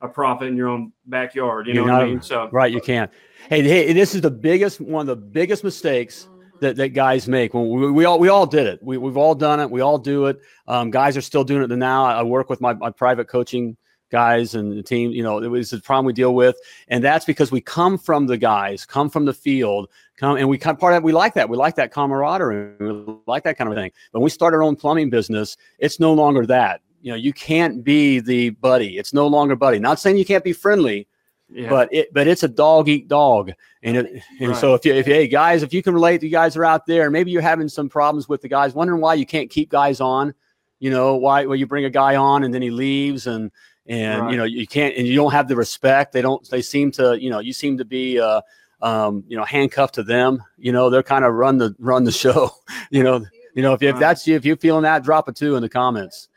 a 0.00 0.08
prophet 0.08 0.46
in 0.48 0.56
your 0.56 0.68
own 0.68 0.92
backyard. 1.06 1.66
You 1.66 1.72
You're 1.74 1.86
know 1.86 1.92
what 1.92 1.98
not 1.98 2.02
I 2.02 2.06
a- 2.06 2.10
mean? 2.10 2.20
So 2.22 2.48
Right, 2.52 2.70
you 2.70 2.80
can't. 2.80 3.10
Hey, 3.48 3.62
hey, 3.62 3.92
this 3.94 4.14
is 4.14 4.20
the 4.20 4.30
biggest 4.30 4.78
one 4.80 5.02
of 5.02 5.06
the 5.06 5.16
biggest 5.16 5.64
mistakes 5.64 6.28
Mhm. 6.30 6.60
that, 6.60 6.76
that 6.76 6.88
guys 6.90 7.26
make. 7.26 7.54
When 7.54 7.68
we, 7.70 7.90
we 7.90 8.04
all 8.04 8.18
we 8.18 8.28
all 8.28 8.44
did 8.46 8.66
it. 8.66 8.80
We 8.82 8.98
we've 8.98 9.16
all 9.16 9.34
done 9.34 9.60
it. 9.60 9.70
We 9.70 9.80
all 9.80 9.96
do 9.98 10.26
it. 10.26 10.40
Um, 10.68 10.90
guys 10.90 11.16
are 11.16 11.22
still 11.22 11.44
doing 11.44 11.62
it 11.62 11.74
now. 11.74 12.04
I 12.04 12.22
work 12.22 12.50
with 12.50 12.60
my, 12.60 12.74
my 12.74 12.90
private 12.90 13.28
coaching 13.28 13.76
guys 14.10 14.54
and 14.54 14.76
the 14.76 14.82
team. 14.82 15.10
You 15.12 15.22
know, 15.22 15.38
it 15.38 15.48
was 15.48 15.70
the 15.70 15.80
problem 15.80 16.04
we 16.06 16.12
deal 16.12 16.34
with, 16.34 16.56
and 16.88 17.02
that's 17.02 17.24
because 17.24 17.50
we 17.50 17.60
come 17.62 17.96
from 17.96 18.26
the 18.26 18.36
guys, 18.36 18.84
come 18.84 19.08
from 19.08 19.24
the 19.24 19.32
field, 19.32 19.88
come 20.18 20.36
and 20.36 20.48
we 20.50 20.58
kind 20.58 20.78
part 20.78 20.92
of 20.92 20.96
that. 21.02 21.04
we 21.04 21.12
like 21.12 21.32
that. 21.34 21.48
We 21.48 21.56
like 21.56 21.76
that 21.76 21.92
camaraderie. 21.92 22.74
We 22.78 23.14
like 23.26 23.44
that 23.44 23.56
kind 23.56 23.70
of 23.70 23.76
thing. 23.76 23.90
But 24.12 24.18
when 24.20 24.24
we 24.24 24.30
start 24.30 24.52
our 24.54 24.62
own 24.62 24.76
plumbing 24.76 25.08
business, 25.08 25.56
it's 25.78 25.98
no 25.98 26.12
longer 26.12 26.44
that. 26.46 26.82
You 27.04 27.10
know, 27.12 27.16
you 27.16 27.34
can't 27.34 27.84
be 27.84 28.18
the 28.18 28.48
buddy. 28.50 28.96
It's 28.96 29.12
no 29.12 29.26
longer 29.26 29.54
buddy. 29.56 29.78
Not 29.78 30.00
saying 30.00 30.16
you 30.16 30.24
can't 30.24 30.42
be 30.42 30.54
friendly, 30.54 31.06
yeah. 31.52 31.68
but 31.68 31.92
it 31.92 32.12
but 32.14 32.26
it's 32.26 32.42
a 32.42 32.48
dog 32.48 32.88
eat 32.88 33.08
dog 33.08 33.52
and 33.82 33.98
it, 33.98 34.22
and 34.40 34.48
Right. 34.52 34.56
so 34.56 34.72
if 34.72 34.86
you 34.86 34.94
if 34.94 35.06
you, 35.06 35.12
hey 35.12 35.28
guys 35.28 35.62
if 35.62 35.74
you 35.74 35.82
can 35.82 35.92
relate 35.92 36.22
you 36.22 36.30
guys 36.30 36.56
are 36.56 36.64
out 36.64 36.86
there 36.86 37.10
maybe 37.10 37.30
you're 37.30 37.42
having 37.42 37.68
some 37.68 37.90
problems 37.90 38.26
with 38.26 38.40
the 38.40 38.48
guys 38.48 38.74
wondering 38.74 39.02
why 39.02 39.12
you 39.12 39.26
can't 39.26 39.50
keep 39.50 39.68
guys 39.68 40.00
on 40.00 40.32
you 40.80 40.90
know 40.90 41.16
why 41.16 41.44
well 41.44 41.56
you 41.56 41.66
bring 41.66 41.84
a 41.84 41.90
guy 41.90 42.16
on 42.16 42.42
and 42.44 42.54
then 42.54 42.62
he 42.62 42.70
leaves 42.70 43.26
and 43.26 43.50
and 43.86 44.22
Right. 44.22 44.30
you 44.32 44.38
know 44.38 44.44
you 44.44 44.66
can't 44.66 44.96
and 44.96 45.06
you 45.06 45.14
don't 45.14 45.32
have 45.32 45.46
the 45.46 45.56
respect 45.56 46.14
they 46.14 46.22
don't 46.22 46.48
they 46.48 46.62
seem 46.62 46.90
to 46.92 47.20
you 47.20 47.28
know 47.28 47.40
you 47.40 47.52
seem 47.52 47.76
to 47.76 47.84
be 47.84 48.18
uh 48.18 48.40
um 48.80 49.22
you 49.28 49.36
know 49.36 49.44
handcuffed 49.44 49.94
to 49.96 50.02
them 50.02 50.42
you 50.56 50.72
know 50.72 50.88
they're 50.88 51.02
kind 51.02 51.26
of 51.26 51.34
run 51.34 51.58
the 51.58 51.74
run 51.78 52.04
the 52.04 52.12
show 52.24 52.50
you 52.90 53.02
know 53.02 53.22
you 53.54 53.62
know 53.62 53.74
if, 53.74 53.82
you, 53.82 53.90
if 53.90 53.98
that's 53.98 54.26
you 54.26 54.34
if 54.36 54.46
you're 54.46 54.56
feeling 54.56 54.82
that 54.84 55.04
drop 55.04 55.28
a 55.28 55.32
two 55.32 55.54
in 55.56 55.62
the 55.62 55.68
comments. 55.68 56.28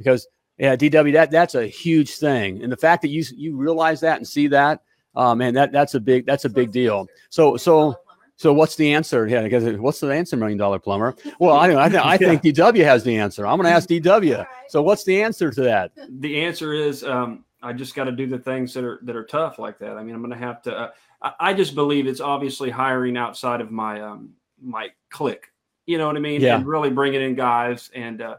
Because 0.00 0.26
yeah, 0.56 0.76
DW 0.76 1.12
that 1.12 1.30
that's 1.30 1.54
a 1.54 1.66
huge 1.66 2.16
thing, 2.16 2.62
and 2.62 2.72
the 2.72 2.76
fact 2.76 3.02
that 3.02 3.08
you 3.08 3.22
you 3.34 3.56
realize 3.56 4.00
that 4.00 4.16
and 4.16 4.26
see 4.26 4.46
that, 4.48 4.82
uh, 5.14 5.34
man, 5.34 5.54
that 5.54 5.72
that's 5.72 5.94
a 5.94 6.00
big 6.00 6.26
that's 6.26 6.46
a 6.46 6.48
big 6.48 6.72
deal. 6.72 7.06
So 7.28 7.56
so 7.56 7.96
so 8.36 8.54
what's 8.54 8.74
the 8.76 8.94
answer? 8.94 9.26
Yeah, 9.26 9.42
because 9.42 9.78
what's 9.78 10.00
the 10.00 10.08
answer, 10.08 10.34
million 10.34 10.56
dollar 10.56 10.78
plumber? 10.78 11.14
Well, 11.38 11.54
I 11.54 11.74
I, 11.84 11.88
th- 11.90 12.02
I 12.02 12.16
think 12.18 12.42
DW 12.42 12.82
has 12.84 13.04
the 13.04 13.16
answer. 13.18 13.46
I'm 13.46 13.58
going 13.58 13.70
to 13.70 13.74
ask 13.74 13.86
DW. 13.86 14.32
All 14.32 14.38
right. 14.38 14.46
So 14.68 14.80
what's 14.80 15.04
the 15.04 15.22
answer 15.22 15.50
to 15.50 15.60
that? 15.60 15.92
the 16.08 16.40
answer 16.40 16.72
is 16.72 17.04
um, 17.04 17.44
I 17.62 17.74
just 17.74 17.94
got 17.94 18.04
to 18.04 18.12
do 18.12 18.26
the 18.26 18.38
things 18.38 18.72
that 18.74 18.84
are 18.84 18.98
that 19.02 19.14
are 19.14 19.24
tough 19.24 19.58
like 19.58 19.78
that. 19.80 19.98
I 19.98 20.02
mean, 20.02 20.14
I'm 20.14 20.22
going 20.22 20.38
to 20.38 20.46
have 20.46 20.62
to. 20.62 20.74
Uh, 20.74 20.90
I, 21.22 21.32
I 21.40 21.54
just 21.54 21.74
believe 21.74 22.06
it's 22.06 22.20
obviously 22.20 22.70
hiring 22.70 23.18
outside 23.18 23.60
of 23.60 23.70
my 23.70 24.00
um, 24.00 24.30
my 24.60 24.88
clique. 25.10 25.48
You 25.84 25.98
know 25.98 26.06
what 26.06 26.16
I 26.16 26.20
mean? 26.20 26.40
Yeah. 26.40 26.56
And 26.56 26.66
really 26.66 26.90
bringing 26.90 27.20
in 27.20 27.34
guys 27.34 27.90
and 27.94 28.22
uh, 28.22 28.36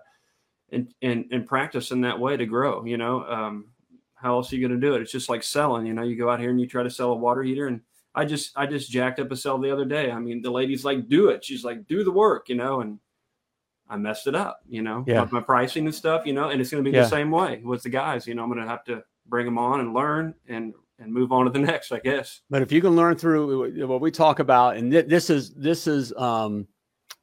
and 0.72 0.94
and 1.02 1.26
and 1.32 1.46
practice 1.46 1.92
in 1.92 2.02
that 2.02 2.20
way 2.20 2.38
to 2.38 2.46
grow. 2.46 2.84
You 2.86 2.98
know, 2.98 3.24
um, 3.26 3.68
how 4.16 4.36
else 4.36 4.52
are 4.52 4.56
you 4.56 4.68
going 4.68 4.80
to 4.80 4.88
do 4.88 4.96
it? 4.96 5.02
It's 5.02 5.12
just 5.12 5.30
like 5.30 5.44
selling. 5.44 5.86
You 5.86 5.94
know, 5.94 6.04
you 6.04 6.16
go 6.18 6.30
out 6.30 6.40
here 6.40 6.50
and 6.50 6.60
you 6.60 6.68
try 6.68 6.84
to 6.84 6.90
sell 6.90 7.12
a 7.12 7.16
water 7.16 7.44
heater 7.44 7.68
and. 7.68 7.82
I 8.14 8.26
just 8.26 8.52
I 8.58 8.66
just 8.66 8.92
jacked 8.92 9.22
up 9.22 9.32
a 9.32 9.38
sell 9.38 9.58
the 9.58 9.72
other 9.72 9.86
day. 9.86 10.12
I 10.12 10.20
mean, 10.20 10.42
the 10.42 10.52
lady's 10.52 10.84
like, 10.84 11.08
"Do 11.08 11.30
it." 11.30 11.46
She's 11.46 11.64
like, 11.64 11.88
"Do 11.88 12.04
the 12.04 12.12
work," 12.12 12.50
you 12.50 12.56
know, 12.56 12.82
and 12.82 13.00
I 13.90 13.96
messed 13.96 14.28
it 14.28 14.36
up, 14.36 14.60
you 14.68 14.82
know, 14.82 15.06
Yeah. 15.08 15.22
with 15.22 15.32
my 15.32 15.40
pricing 15.40 15.86
and 15.86 15.96
stuff, 15.96 16.26
you 16.26 16.34
know, 16.34 16.50
and 16.50 16.60
it's 16.60 16.70
going 16.72 16.84
to 16.84 16.92
be 16.92 16.94
Yeah. 16.94 17.04
the 17.04 17.10
same 17.10 17.32
way 17.32 17.62
with 17.64 17.84
the 17.84 17.90
guys. 17.90 18.28
You 18.28 18.36
know, 18.36 18.44
I'm 18.44 18.50
going 18.52 18.62
to 18.62 18.68
have 18.68 18.84
to 18.86 19.02
bring 19.28 19.46
them 19.46 19.58
on 19.58 19.80
and 19.80 19.94
learn 19.94 20.34
and 20.50 20.74
and 21.00 21.14
move 21.14 21.32
on 21.32 21.46
to 21.46 21.52
the 21.52 21.60
next, 21.72 21.94
I 21.94 22.00
guess. 22.00 22.42
But 22.50 22.62
if 22.62 22.70
you 22.74 22.82
can 22.82 22.98
learn 22.98 23.16
through 23.16 23.88
what 23.88 24.02
we 24.02 24.12
talk 24.12 24.40
about, 24.40 24.76
and 24.76 24.92
thi- 24.92 25.04
this 25.04 25.30
is 25.30 25.54
this 25.54 25.88
is 25.88 26.12
um, 26.18 26.68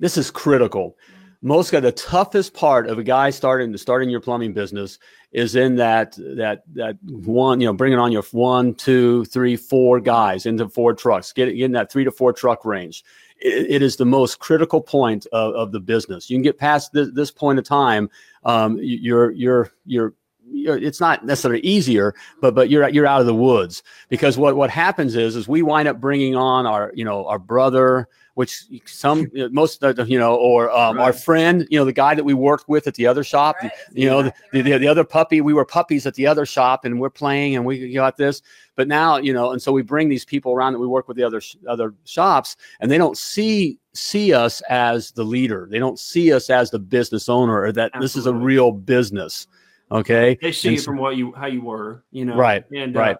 this 0.01 0.17
is 0.17 0.31
critical. 0.31 0.97
Most 1.41 1.73
of 1.73 1.85
the 1.85 1.93
toughest 1.93 2.53
part 2.53 2.89
of 2.89 2.99
a 2.99 3.03
guy 3.05 3.31
starting 3.31 3.71
to 3.71 3.79
starting 3.79 4.11
your 4.11 4.21
plumbing 4.21 4.53
business 4.53 4.99
is 5.31 5.55
in 5.55 5.77
that 5.77 6.17
that 6.17 6.63
that 6.75 6.99
one, 7.05 7.61
you 7.61 7.67
know, 7.67 7.73
bringing 7.73 7.99
on 7.99 8.11
your 8.11 8.25
one, 8.33 8.75
two, 8.75 9.25
three, 9.27 9.57
four 9.57 10.01
guys 10.01 10.47
into 10.47 10.69
four 10.69 10.95
trucks, 10.95 11.33
get 11.33 11.47
getting 11.47 11.73
that 11.73 11.93
three 11.93 12.05
to 12.05 12.11
four 12.11 12.33
truck 12.33 12.65
range. 12.65 13.05
It, 13.41 13.71
it 13.71 13.83
is 13.83 13.95
the 13.95 14.05
most 14.05 14.41
critical 14.41 14.81
point 14.81 15.27
of, 15.33 15.55
of 15.55 15.71
the 15.71 15.79
business. 15.79 16.29
You 16.29 16.37
can 16.37 16.43
get 16.43 16.59
past 16.59 16.93
this, 16.93 17.09
this 17.13 17.31
point 17.31 17.61
of 17.61 17.65
time, 17.65 18.11
um, 18.45 18.77
you're 18.81 19.31
you're 19.31 19.71
you're, 19.87 20.15
it's 20.53 21.01
not 21.01 21.25
necessarily 21.25 21.61
easier, 21.61 22.15
but 22.41 22.55
but 22.55 22.71
you're 22.71 22.89
you're 22.89 23.07
out 23.07 23.21
of 23.21 23.27
the 23.27 23.35
woods. 23.35 23.83
Because 24.09 24.37
what 24.39 24.57
what 24.57 24.71
happens 24.71 25.17
is 25.17 25.37
is 25.37 25.49
we 25.49 25.63
wind 25.63 25.89
up 25.89 26.01
bringing 26.01 26.37
on 26.37 26.67
our 26.67 26.93
you 26.95 27.05
know 27.05 27.27
our 27.27 27.39
brother, 27.39 28.09
which 28.35 28.65
some 28.87 29.31
most 29.51 29.83
of 29.83 30.09
you 30.09 30.19
know 30.19 30.37
or 30.37 30.71
um, 30.71 30.99
our 30.99 31.13
friend, 31.13 31.67
you 31.71 31.79
know 31.79 31.85
the 31.85 31.93
guy 31.93 32.15
that 32.15 32.25
we 32.25 32.35
worked 32.35 32.69
with 32.69 32.87
at 32.87 32.95
the 32.95 33.07
other 33.07 33.25
shop, 33.25 33.57
Right, 33.63 33.73
you 33.93 34.09
know 34.09 34.23
the, 34.23 34.33
the, 34.53 34.73
right. 34.73 34.79
the 34.79 34.89
other 34.89 35.05
puppy 35.05 35.41
we 35.41 35.55
were 35.55 35.65
puppies 35.65 36.07
at 36.07 36.15
the 36.15 36.27
other 36.27 36.47
shop 36.47 36.85
and 36.85 37.01
we're 37.01 37.11
playing 37.11 37.57
and 37.57 37.65
we 37.65 37.93
got 37.93 38.17
this. 38.17 38.43
But 38.77 38.89
now 38.89 39.17
you 39.17 39.33
know 39.33 39.53
and 39.53 39.61
so 39.61 39.73
we 39.73 39.83
bring 39.83 40.09
these 40.09 40.25
people 40.25 40.53
around 40.53 40.73
that 40.75 40.79
we 40.79 40.87
work 40.87 41.09
with 41.09 41.17
the 41.17 41.25
other 41.25 41.41
sh- 41.41 41.57
other 41.69 41.95
shops 42.05 42.57
and 42.81 42.91
they 42.91 42.99
don't 42.99 43.17
see 43.17 43.79
see 43.95 44.33
us 44.33 44.61
as 44.69 45.11
the 45.13 45.25
leader. 45.25 45.67
They 45.71 45.81
don't 45.81 45.99
see 45.99 46.33
us 46.33 46.51
as 46.51 46.71
the 46.71 46.79
business 46.79 47.29
owner 47.29 47.63
or 47.63 47.73
that 47.73 47.91
this 48.01 48.15
is 48.15 48.27
a 48.27 48.33
real 48.33 48.71
business 48.71 49.49
okay 49.91 50.39
They 50.41 50.53
see 50.53 50.69
And 50.69 50.77
it 50.77 50.81
so- 50.81 50.87
from 50.87 50.99
what 50.99 51.17
you 51.17 51.33
how 51.33 51.47
you 51.47 51.63
were, 51.63 52.05
you 52.11 52.25
know, 52.25 52.37
Right, 52.37 52.65
And 52.75 52.95
right. 52.95 53.17
Uh, 53.17 53.19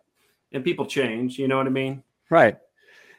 and 0.53 0.65
people 0.65 0.87
change. 0.87 1.39
You 1.39 1.49
know 1.49 1.57
what 1.59 1.67
I 1.67 1.71
mean? 1.71 2.03
right 2.31 2.57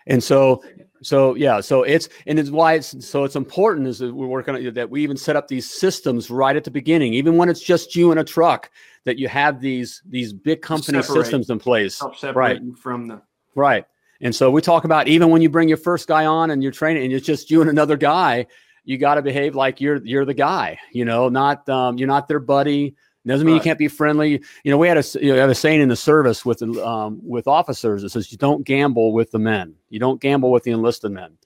and 0.08 0.24
so 0.24 0.64
so 1.02 1.34
yeah 1.36 1.60
so 1.60 1.84
it's 1.84 2.10
and 2.28 2.38
it's 2.40 2.50
why 2.52 2.74
it's 2.76 3.06
so 3.06 3.24
it's 3.24 3.36
important 3.36 3.88
is 3.88 4.00
that 4.00 4.14
we're 4.14 4.28
working 4.28 4.56
on 4.56 4.74
that 4.74 4.90
we 4.90 5.02
even 5.04 5.18
set 5.18 5.36
up 5.36 5.48
these 5.48 5.70
systems 5.70 6.30
right 6.30 6.56
at 6.56 6.64
the 6.64 6.72
beginning 6.72 7.14
even 7.14 7.36
when 7.38 7.50
it's 7.50 7.60
just 7.62 7.96
you 7.96 8.12
in 8.12 8.18
a 8.20 8.24
truck 8.24 8.70
that 9.06 9.18
you 9.18 9.28
have 9.28 9.60
these 9.60 10.02
these 10.08 10.32
big 10.32 10.62
company 10.62 11.02
separate. 11.02 11.24
systems 11.24 11.50
in 11.50 11.60
place 11.60 12.02
Right. 12.34 12.62
you 12.62 12.76
from 12.76 13.08
the 13.08 13.22
Right. 13.56 13.86
And 14.22 14.34
so 14.36 14.52
we 14.52 14.62
talk 14.62 14.84
about 14.86 15.08
even 15.08 15.30
when 15.32 15.42
you 15.42 15.50
bring 15.50 15.68
your 15.70 15.78
first 15.78 16.08
guy 16.08 16.26
on 16.26 16.52
and 16.52 16.62
you're 16.62 16.72
training 16.72 17.04
and 17.06 17.14
it's 17.14 17.26
just 17.26 17.50
you 17.50 17.62
and 17.62 17.70
another 17.70 17.98
guy, 17.98 18.46
you 18.86 18.98
got 18.98 19.16
to 19.16 19.22
behave 19.22 19.56
like 19.56 19.82
you're 19.82 19.98
you're 20.06 20.26
the 20.26 20.34
guy. 20.34 20.78
You 20.92 21.04
know, 21.06 21.30
not 21.30 21.68
um, 21.68 21.98
you're 21.98 22.08
not 22.08 22.28
their 22.28 22.40
buddy. 22.40 22.96
Doesn't 23.26 23.46
mean 23.46 23.56
you 23.56 23.62
can't 23.62 23.78
be 23.78 23.88
friendly. 23.88 24.42
You 24.64 24.72
know, 24.72 24.78
we 24.78 24.88
had 24.88 24.98
a 24.98 25.04
you 25.22 25.34
know, 25.34 25.40
have 25.40 25.50
a 25.50 25.56
saying 25.56 25.82
in 25.82 25.90
the 25.90 25.96
service 25.96 26.46
with 26.46 26.62
um, 26.80 27.20
with 27.22 27.48
officers 27.48 28.02
that 28.02 28.10
says 28.10 28.32
you 28.32 28.38
don't 28.38 28.66
gamble 28.66 29.14
with 29.14 29.32
the 29.32 29.40
men. 29.40 29.76
You 29.90 30.00
don't 30.00 30.22
gamble 30.22 30.52
with 30.52 30.64
the 30.64 30.72
enlisted 30.72 31.12
men. 31.12 31.38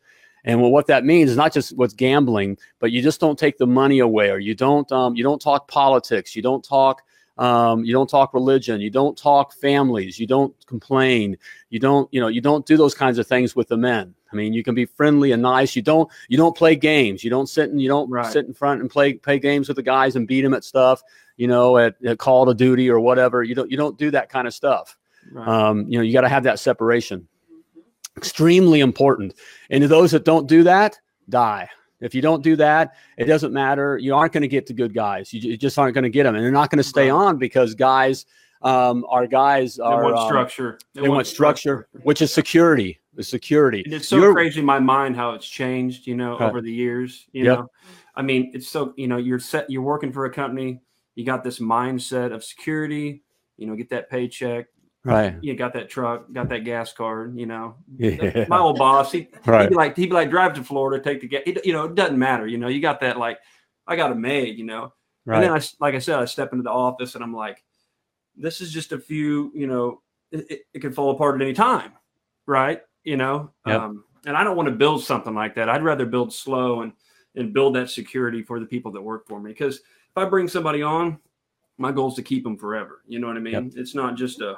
And 0.46 0.62
well, 0.62 0.72
what 0.72 0.88
that 0.88 1.06
means 1.06 1.32
is 1.32 1.38
not 1.38 1.54
just 1.54 1.76
what's 1.76 1.94
gambling, 1.94 2.58
but 2.80 2.92
you 2.92 3.02
just 3.02 3.20
don't 3.20 3.40
take 3.40 3.58
the 3.58 3.66
money 3.66 4.00
away, 4.00 4.30
or 4.30 4.40
you 4.40 4.54
don't 4.54 4.90
um, 4.92 5.16
you 5.16 5.24
don't 5.24 5.42
talk 5.42 5.68
politics, 5.68 6.36
you 6.36 6.42
don't 6.42 6.64
talk 6.64 7.02
um, 7.38 7.84
you 7.84 7.94
don't 7.94 8.10
talk 8.10 8.34
religion, 8.34 8.80
you 8.80 8.92
don't 8.92 9.18
talk 9.18 9.54
families, 9.54 10.20
you 10.20 10.28
don't 10.28 10.54
complain, 10.68 11.38
you 11.70 11.80
don't 11.80 12.08
you 12.14 12.22
know 12.22 12.28
you 12.28 12.42
don't 12.42 12.66
do 12.66 12.78
those 12.78 12.94
kinds 12.94 13.18
of 13.18 13.26
things 13.26 13.56
with 13.56 13.68
the 13.68 13.78
men. 13.78 14.14
I 14.34 14.36
mean, 14.36 14.52
you 14.54 14.64
can 14.64 14.74
be 14.76 14.86
friendly 14.86 15.32
and 15.32 15.42
nice. 15.42 15.76
You 15.76 15.82
don't 15.82 16.10
you 16.28 16.38
don't 16.38 16.56
play 16.56 16.76
games. 16.76 17.24
You 17.24 17.30
don't 17.30 17.48
sit 17.48 17.70
and 17.70 17.82
you 17.82 17.88
don't 17.88 18.10
Right. 18.10 18.26
sit 18.32 18.46
in 18.46 18.54
front 18.54 18.82
and 18.82 18.90
play 18.90 19.14
play 19.14 19.38
games 19.40 19.68
with 19.68 19.78
the 19.78 19.84
guys 19.84 20.16
and 20.16 20.28
beat 20.28 20.42
them 20.42 20.54
at 20.54 20.64
stuff. 20.64 21.02
You 21.38 21.48
know, 21.48 21.78
at, 21.78 21.96
at 22.06 22.18
Call 22.20 22.50
of 22.50 22.58
Duty 22.58 22.90
or 22.90 23.00
whatever. 23.00 23.44
You 23.44 23.56
don't 23.56 23.70
you 23.72 23.78
don't 23.78 23.98
do 23.98 24.12
that 24.12 24.30
kind 24.30 24.48
of 24.48 24.54
stuff. 24.54 24.98
Right. 25.32 25.48
Um, 25.48 25.86
you 25.88 25.98
know, 25.98 26.04
you 26.04 26.12
got 26.14 26.22
to 26.22 26.30
have 26.30 26.44
that 26.44 26.60
separation. 26.60 27.28
Extremely 28.18 28.82
important. 28.82 29.34
And 29.70 29.82
to 29.82 29.88
those 29.88 30.12
that 30.12 30.26
don't 30.26 30.48
do 30.48 30.64
that, 30.64 31.00
die. 31.30 31.70
If 32.02 32.14
you 32.14 32.22
don't 32.22 32.44
do 32.44 32.56
that, 32.58 32.96
it 33.18 33.26
doesn't 33.26 33.54
matter. 33.54 33.98
You 33.98 34.14
aren't 34.14 34.34
going 34.34 34.42
to 34.42 34.48
get 34.50 34.66
the 34.68 34.74
good 34.74 34.94
guys. 34.94 35.34
You, 35.34 35.40
you 35.40 35.58
just 35.58 35.80
aren't 35.80 35.94
going 35.94 36.04
to 36.04 36.10
get 36.10 36.24
them, 36.24 36.36
and 36.36 36.44
they're 36.44 36.52
not 36.52 36.70
going 36.70 36.78
to 36.78 36.84
stay 36.84 37.10
Right. 37.10 37.16
on 37.28 37.38
because 37.38 37.74
guys, 37.76 38.26
um, 38.62 39.06
our 39.10 39.26
guys 39.26 39.78
they 39.78 39.84
are 39.84 40.04
want 40.04 40.18
um, 40.18 40.28
structure. 40.28 40.80
they 40.94 41.08
want 41.10 41.26
structure, 41.28 41.88
which 42.04 42.22
is 42.22 42.34
security. 42.34 43.00
The 43.16 43.24
security. 43.24 43.84
And 43.86 43.94
it's 43.94 44.08
so 44.08 44.18
You're- 44.18 44.34
crazy 44.34 44.60
in 44.60 44.66
my 44.66 44.80
mind 44.80 45.16
how 45.16 45.32
it's 45.34 45.48
changed, 45.48 46.08
you 46.08 46.16
know, 46.16 46.32
Right. 46.38 46.50
over 46.50 46.62
the 46.62 46.72
years. 46.72 47.28
You 47.32 47.46
Yep. 47.46 47.58
know, 47.60 47.68
I 48.16 48.22
mean, 48.22 48.52
it's 48.54 48.68
so 48.68 48.94
you 48.98 49.08
know, 49.08 49.18
you're 49.18 49.40
set, 49.40 49.70
you're 49.70 49.82
working 49.84 50.12
for 50.12 50.26
a 50.26 50.30
company, 50.32 50.82
you 51.16 51.24
got 51.26 51.44
this 51.44 51.60
mindset 51.60 52.32
of 52.34 52.44
security, 52.44 53.24
you 53.58 53.68
know, 53.68 53.76
get 53.76 53.90
that 53.90 54.10
paycheck, 54.10 54.66
Right. 55.04 55.36
you 55.42 55.54
got 55.56 55.74
that 55.74 55.90
truck, 55.90 56.32
got 56.34 56.50
that 56.50 56.64
gas 56.64 56.92
card, 56.94 57.38
you 57.38 57.46
know. 57.46 57.76
Yeah. 57.98 58.46
My 58.50 58.58
old 58.60 58.78
boss, 58.80 59.12
he, 59.12 59.28
Right. 59.46 59.62
he'd 59.64 59.70
be 59.70 59.76
like, 59.76 59.96
he'd 59.96 60.08
be 60.08 60.14
like, 60.16 60.30
drive 60.32 60.54
to 60.56 60.64
Florida, 60.64 61.04
take 61.04 61.22
the 61.22 61.28
gas. 61.28 61.42
It, 61.46 61.64
you 61.66 61.74
know, 61.74 61.86
it 61.86 61.94
doesn't 61.96 62.18
matter. 62.18 62.48
You 62.48 62.58
know, 62.58 62.68
you 62.68 62.82
got 62.82 63.00
that 63.02 63.18
like, 63.20 63.38
I 63.86 63.96
got 63.96 64.12
a 64.12 64.16
maid, 64.16 64.58
You 64.58 64.66
know, 64.66 64.94
Right. 65.26 65.36
and 65.36 65.44
then 65.44 65.52
I, 65.54 65.62
like 65.80 65.94
I 65.94 66.00
said, 66.00 66.18
I 66.20 66.26
step 66.26 66.52
into 66.52 66.64
the 66.64 66.72
office 66.72 67.14
and 67.16 67.24
I'm 67.24 67.34
like, 67.36 67.64
this 68.36 68.60
is 68.62 68.72
just 68.72 68.92
a 68.92 68.98
few. 68.98 69.52
You 69.54 69.68
know, 69.68 70.02
it, 70.32 70.50
it, 70.50 70.62
it 70.74 70.80
could 70.80 70.96
fall 70.96 71.12
apart 71.12 71.36
at 71.36 71.42
any 71.44 71.54
time, 71.54 71.92
right? 72.48 72.82
You 73.04 73.18
know, 73.18 73.52
Yep. 73.66 73.82
um, 73.82 74.04
and 74.26 74.38
I 74.38 74.44
don't 74.44 74.56
want 74.56 74.68
to 74.70 74.76
build 74.76 75.04
something 75.04 75.36
like 75.36 75.56
that. 75.56 75.70
I'd 75.70 75.84
rather 75.84 76.06
build 76.06 76.34
slow 76.34 76.82
and 76.82 76.94
and 77.36 77.54
build 77.54 77.76
that 77.76 77.90
security 77.90 78.44
for 78.44 78.60
the 78.60 78.66
people 78.66 78.92
that 78.92 79.02
work 79.02 79.28
for 79.28 79.40
me. 79.40 79.52
Because 79.52 79.78
if 79.78 80.18
I 80.18 80.26
bring 80.26 80.48
somebody 80.48 80.82
on, 80.84 81.18
my 81.78 81.92
goal 81.92 82.10
is 82.10 82.16
to 82.16 82.22
keep 82.22 82.44
them 82.44 82.58
forever. 82.58 83.02
You 83.08 83.20
know 83.20 83.28
what 83.28 83.38
I 83.38 83.40
mean? 83.40 83.74
It's 83.76 83.96
not 83.96 84.16
just 84.16 84.42
a. 84.42 84.58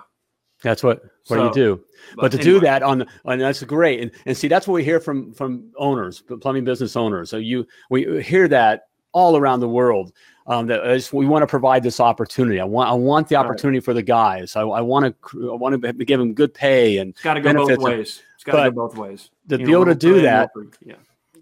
That's 0.62 0.84
what 0.84 1.04
what 1.28 1.38
So, 1.38 1.46
you 1.48 1.54
do. 1.54 1.84
But, 2.16 2.32
to 2.32 2.38
do 2.38 2.60
that 2.62 2.82
on, 2.82 3.06
on 3.26 3.40
that's 3.40 3.62
great. 3.64 4.00
And, 4.02 4.12
and 4.26 4.38
see, 4.38 4.48
that's 4.48 4.68
what 4.68 4.74
we 4.76 4.84
hear 4.84 5.00
from 5.00 5.34
from 5.34 5.72
owners, 5.78 6.24
plumbing 6.42 6.64
business 6.64 6.96
owners. 6.96 7.30
So 7.30 7.38
you 7.38 7.66
we 7.90 8.22
hear 8.24 8.48
that 8.50 8.88
all 9.12 9.38
around 9.38 9.60
the 9.62 9.70
world. 9.70 10.14
Um, 10.48 10.68
that 10.68 10.86
is, 10.92 11.12
we 11.12 11.26
want 11.26 11.42
to 11.44 11.48
provide 11.48 11.82
this 11.82 12.00
opportunity. 12.00 12.60
I 12.60 12.66
want 12.66 12.90
I 12.90 12.94
want 12.94 13.28
the 13.28 13.36
Right. 13.36 13.46
opportunity 13.46 13.80
for 13.80 13.94
the 13.94 14.04
guys. 14.04 14.56
I, 14.56 14.62
I 14.62 14.82
want 14.82 15.06
to 15.32 15.52
I 15.52 15.56
want 15.56 15.82
to 15.82 15.94
give 15.94 16.20
them 16.20 16.34
good 16.34 16.54
pay 16.54 16.98
and 17.00 17.12
It's 17.12 17.22
got 17.24 17.34
to 17.36 17.42
go 17.42 17.54
both 17.54 17.80
ways. 17.80 18.22
It's 18.36 18.44
got 18.44 18.64
to 18.64 18.70
go 18.72 18.88
both 18.88 18.96
ways. 18.98 19.32
to 19.50 19.58
You 19.58 19.66
be 19.66 19.72
know, 19.72 19.82
able 19.82 19.86
to 19.86 19.96
do 19.96 20.22
that, 20.22 20.52
Yeah. 20.86 20.96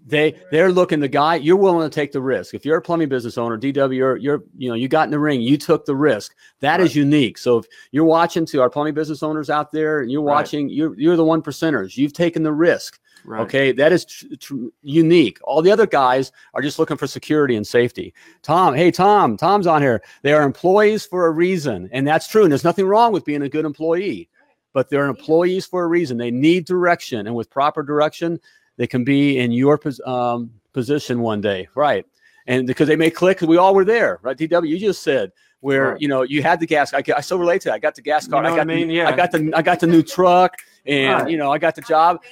they 0.06 0.38
they're 0.50 0.72
looking 0.72 1.00
the 1.00 1.08
guy 1.08 1.34
you're 1.36 1.56
willing 1.56 1.88
to 1.88 1.94
take 1.94 2.12
the 2.12 2.20
risk 2.20 2.52
if 2.54 2.64
you're 2.64 2.76
a 2.76 2.82
plumbing 2.82 3.08
business 3.08 3.38
owner 3.38 3.56
dw 3.58 3.94
you're, 3.96 4.16
you're 4.18 4.42
you 4.56 4.68
know 4.68 4.74
you 4.74 4.86
got 4.86 5.04
in 5.04 5.10
the 5.10 5.18
ring 5.18 5.40
you 5.40 5.56
took 5.56 5.84
the 5.86 5.96
risk 5.96 6.34
That 6.60 6.80
is 6.80 6.90
Right. 6.90 6.96
unique 6.96 7.38
so 7.38 7.58
if 7.58 7.66
you're 7.90 8.04
watching 8.04 8.44
to 8.46 8.60
our 8.60 8.68
plumbing 8.68 8.92
business 8.94 9.22
owners 9.22 9.48
out 9.48 9.72
there 9.72 10.00
and 10.00 10.10
you're 10.10 10.20
Right. 10.22 10.34
watching 10.34 10.68
you're 10.68 10.94
you're 10.98 11.16
the 11.16 11.24
one 11.24 11.40
percenters 11.42 11.96
you've 11.96 12.12
taken 12.12 12.42
the 12.42 12.52
risk 12.52 13.00
Right. 13.26 13.40
okay 13.40 13.72
that 13.72 13.90
is 13.92 14.04
tr- 14.04 14.26
tr- 14.38 14.54
unique 14.82 15.38
all 15.44 15.62
the 15.62 15.70
other 15.70 15.86
guys 15.86 16.30
are 16.52 16.60
just 16.60 16.78
looking 16.78 16.96
for 16.98 17.06
security 17.06 17.56
and 17.56 17.66
safety 17.66 18.12
tom 18.42 18.74
hey 18.74 18.90
tom 18.90 19.36
tom's 19.38 19.66
on 19.66 19.80
here 19.80 20.02
they 20.22 20.32
are 20.34 20.42
employees 20.42 21.06
for 21.06 21.26
a 21.26 21.30
reason 21.30 21.88
and 21.92 22.06
that's 22.06 22.28
true 22.28 22.42
and 22.42 22.52
there's 22.52 22.64
nothing 22.64 22.86
wrong 22.86 23.12
with 23.12 23.24
being 23.24 23.42
a 23.42 23.48
good 23.48 23.64
employee 23.64 24.28
but 24.74 24.90
they're 24.90 25.06
employees 25.06 25.64
for 25.64 25.84
a 25.84 25.86
reason 25.86 26.18
they 26.18 26.30
need 26.30 26.66
direction 26.66 27.26
and 27.26 27.34
with 27.34 27.48
proper 27.48 27.82
direction 27.82 28.38
they 28.76 28.86
can 28.86 29.04
be 29.04 29.38
in 29.38 29.52
your 29.52 29.78
pos- 29.78 30.00
um, 30.04 30.50
position 30.72 31.20
one 31.20 31.40
day, 31.40 31.68
right? 31.76 32.04
And 32.48 32.66
because 32.66 32.88
they 32.88 32.96
may 32.96 33.08
click, 33.08 33.40
we 33.40 33.56
all 33.56 33.72
were 33.72 33.84
there, 33.84 34.18
right? 34.22 34.36
DW, 34.36 34.68
you 34.68 34.78
just 34.80 35.04
said 35.04 35.30
where 35.60 35.92
Right. 35.92 36.00
you 36.00 36.08
know 36.08 36.22
you 36.22 36.42
had 36.42 36.58
the 36.58 36.66
gas. 36.66 36.92
I, 36.92 37.02
I 37.16 37.20
still 37.20 37.38
relate 37.38 37.62
to 37.62 37.68
that. 37.68 37.74
I 37.74 37.78
got 37.78 37.94
the 37.94 38.02
gas 38.02 38.24
You 38.26 38.32
know 38.32 38.38
I 38.38 38.42
got 38.50 38.58
I 38.58 38.64
mean? 38.64 38.88
the, 38.88 38.94
Yeah. 38.94 39.08
I 39.08 39.14
got 39.16 39.30
the 39.30 39.50
I 39.54 39.62
got 39.62 39.78
the 39.78 39.86
new 39.86 40.02
truck, 40.02 40.56
and 40.84 41.22
Right. 41.22 41.30
you 41.30 41.36
know 41.38 41.52
I 41.52 41.58
got 41.58 41.76
the 41.76 41.82
job. 41.82 42.22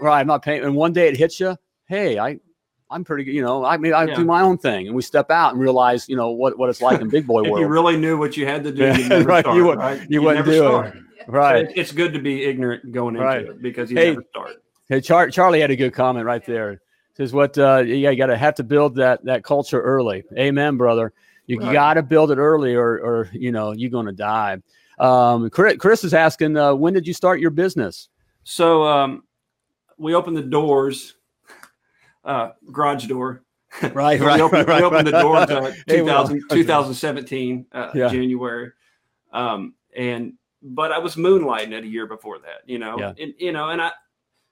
Right, 0.00 0.20
I'm 0.20 0.26
not 0.26 0.42
paying. 0.42 0.64
And 0.64 0.74
one 0.74 0.92
day 0.92 1.08
it 1.08 1.16
hits 1.16 1.38
you. 1.40 1.56
Hey, 1.86 2.18
I. 2.18 2.38
I'm 2.90 3.04
pretty 3.04 3.24
good, 3.24 3.32
you 3.32 3.40
know. 3.40 3.64
I 3.64 3.78
mean, 3.78 3.94
I 3.94 4.04
Yeah. 4.04 4.16
do 4.16 4.24
my 4.26 4.42
own 4.42 4.58
thing, 4.58 4.86
and 4.86 4.94
we 4.94 5.00
step 5.00 5.30
out 5.30 5.52
and 5.54 5.60
realize, 5.62 6.10
you 6.10 6.16
know, 6.16 6.28
what, 6.32 6.58
what 6.58 6.68
it's 6.68 6.82
like 6.82 7.00
in 7.00 7.08
big 7.08 7.26
boy 7.26 7.40
If 7.44 7.50
world. 7.50 7.60
you 7.62 7.66
really 7.66 7.96
knew 7.96 8.18
what 8.18 8.36
you 8.36 8.44
had 8.44 8.62
to 8.64 8.70
do, 8.70 8.82
Yeah, 8.84 8.98
you'd 8.98 9.08
never 9.08 9.24
right, 9.24 9.40
start, 9.42 9.56
you 9.56 9.64
would- 9.64 9.78
right? 9.78 9.98
you 10.00 10.06
You'd 10.10 10.24
wouldn't 10.24 10.46
never 10.46 10.58
do 10.58 10.76
it. 10.80 10.94
right. 11.26 11.64
It- 11.64 11.72
It's 11.74 11.90
good 11.90 12.12
to 12.12 12.18
be 12.18 12.44
ignorant 12.44 12.92
going 12.92 13.14
into 13.14 13.24
Right. 13.26 13.46
it 13.46 13.62
because 13.62 13.90
you 13.90 13.96
Hey, 13.96 14.10
never 14.10 14.24
start. 14.28 14.62
Hey, 14.90 15.00
Char- 15.00 15.30
Charlie 15.30 15.60
had 15.62 15.70
a 15.70 15.76
good 15.76 15.94
comment 15.94 16.26
right 16.26 16.44
there. 16.44 16.82
Says 17.16 17.32
what? 17.32 17.56
Uh, 17.56 17.82
yeah, 17.86 18.10
you 18.10 18.16
got 18.18 18.26
to 18.26 18.36
have 18.36 18.56
to 18.56 18.62
build 18.62 18.96
that 18.96 19.24
that 19.24 19.42
culture 19.42 19.80
early. 19.80 20.22
Amen, 20.36 20.76
brother. 20.76 21.14
You, 21.46 21.60
Right. 21.60 21.72
got 21.72 21.94
to 21.94 22.02
build 22.02 22.30
it 22.30 22.36
early, 22.36 22.74
or 22.74 22.98
or 22.98 23.30
you 23.32 23.52
know 23.52 23.72
you're 23.72 23.88
going 23.90 24.04
to 24.06 24.12
die. 24.12 24.58
Um, 24.98 25.48
Chris, 25.48 25.76
Chris 25.78 26.04
is 26.04 26.12
asking, 26.12 26.58
uh, 26.58 26.74
when 26.74 26.92
did 26.92 27.06
you 27.06 27.14
start 27.14 27.40
your 27.40 27.50
business? 27.50 28.10
So 28.44 28.82
um, 28.84 29.22
we 30.02 30.14
opened 30.14 30.36
the 30.36 30.42
doors, 30.42 31.14
uh, 32.24 32.50
garage 32.70 33.06
door. 33.06 33.44
Right, 33.94 34.20
we 34.20 34.26
right, 34.26 34.40
opened, 34.40 34.68
right, 34.68 34.80
we 34.80 34.86
opened 34.86 35.06
right. 35.06 35.12
the 35.14 35.20
doors 35.22 35.50
uh, 35.50 35.72
2000, 35.88 36.42
2017 36.50 37.66
uh, 37.72 37.90
Yeah. 37.94 38.08
January, 38.08 38.72
um, 39.32 39.74
and 39.96 40.34
but 40.62 40.92
I 40.92 40.98
was 40.98 41.16
moonlighting 41.16 41.72
it 41.72 41.84
a 41.84 41.86
year 41.86 42.06
before 42.06 42.38
that, 42.40 42.60
you 42.66 42.78
know, 42.78 42.98
Yeah. 42.98 43.12
and 43.18 43.34
you 43.38 43.52
know, 43.52 43.70
and 43.70 43.80
I, 43.80 43.92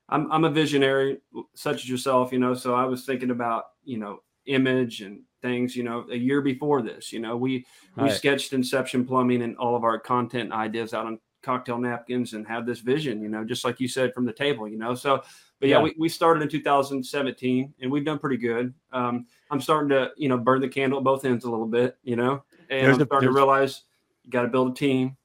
I'm 0.08 0.30
I'm 0.32 0.44
a 0.44 0.50
visionary 0.50 1.18
such 1.54 1.82
as 1.82 1.88
yourself, 1.88 2.32
you 2.32 2.38
know, 2.38 2.54
so 2.54 2.74
I 2.74 2.84
was 2.84 3.04
thinking 3.04 3.30
about 3.30 3.64
you 3.84 3.98
know 3.98 4.22
image 4.46 5.02
and 5.02 5.20
things, 5.42 5.76
you 5.76 5.82
know, 5.82 6.06
a 6.10 6.16
year 6.16 6.40
before 6.42 6.80
this, 6.82 7.12
you 7.12 7.18
know, 7.20 7.36
we 7.36 7.66
we 7.96 8.04
Right. 8.04 8.12
sketched 8.12 8.52
Inception 8.52 9.04
Plumbing 9.04 9.42
and 9.42 9.56
all 9.58 9.76
of 9.76 9.84
our 9.84 9.98
content 9.98 10.52
ideas 10.52 10.94
out 10.94 11.06
on 11.06 11.18
cocktail 11.42 11.78
napkins 11.78 12.34
and 12.34 12.46
have 12.46 12.66
this 12.66 12.80
vision, 12.80 13.22
you 13.22 13.28
know, 13.28 13.44
just 13.44 13.64
like 13.64 13.80
you 13.80 13.88
said 13.88 14.12
from 14.14 14.24
the 14.24 14.32
table, 14.32 14.68
you 14.68 14.76
know. 14.78 14.94
So, 14.94 15.22
but 15.58 15.68
yeah, 15.68 15.76
Yeah. 15.78 15.82
we, 15.84 15.94
we 15.98 16.08
started 16.08 16.42
in 16.42 16.48
2017 16.48 17.74
and 17.80 17.90
we've 17.90 18.04
done 18.04 18.18
pretty 18.18 18.36
good. 18.36 18.74
Um, 18.92 19.26
I'm 19.50 19.60
starting 19.60 19.88
to, 19.90 20.10
you 20.16 20.28
know, 20.28 20.36
burn 20.38 20.60
the 20.60 20.68
candle 20.68 20.98
at 20.98 21.04
both 21.04 21.24
ends 21.24 21.44
a 21.44 21.50
little 21.50 21.66
bit, 21.66 21.96
you 22.02 22.16
know, 22.16 22.42
and 22.70 22.86
There's 22.86 22.94
I'm 22.94 22.98
the- 23.00 23.06
starting 23.06 23.28
to 23.28 23.34
realize 23.34 23.82
you 24.24 24.30
got 24.30 24.42
to 24.42 24.48
build 24.48 24.70
a 24.72 24.74
team, 24.74 25.16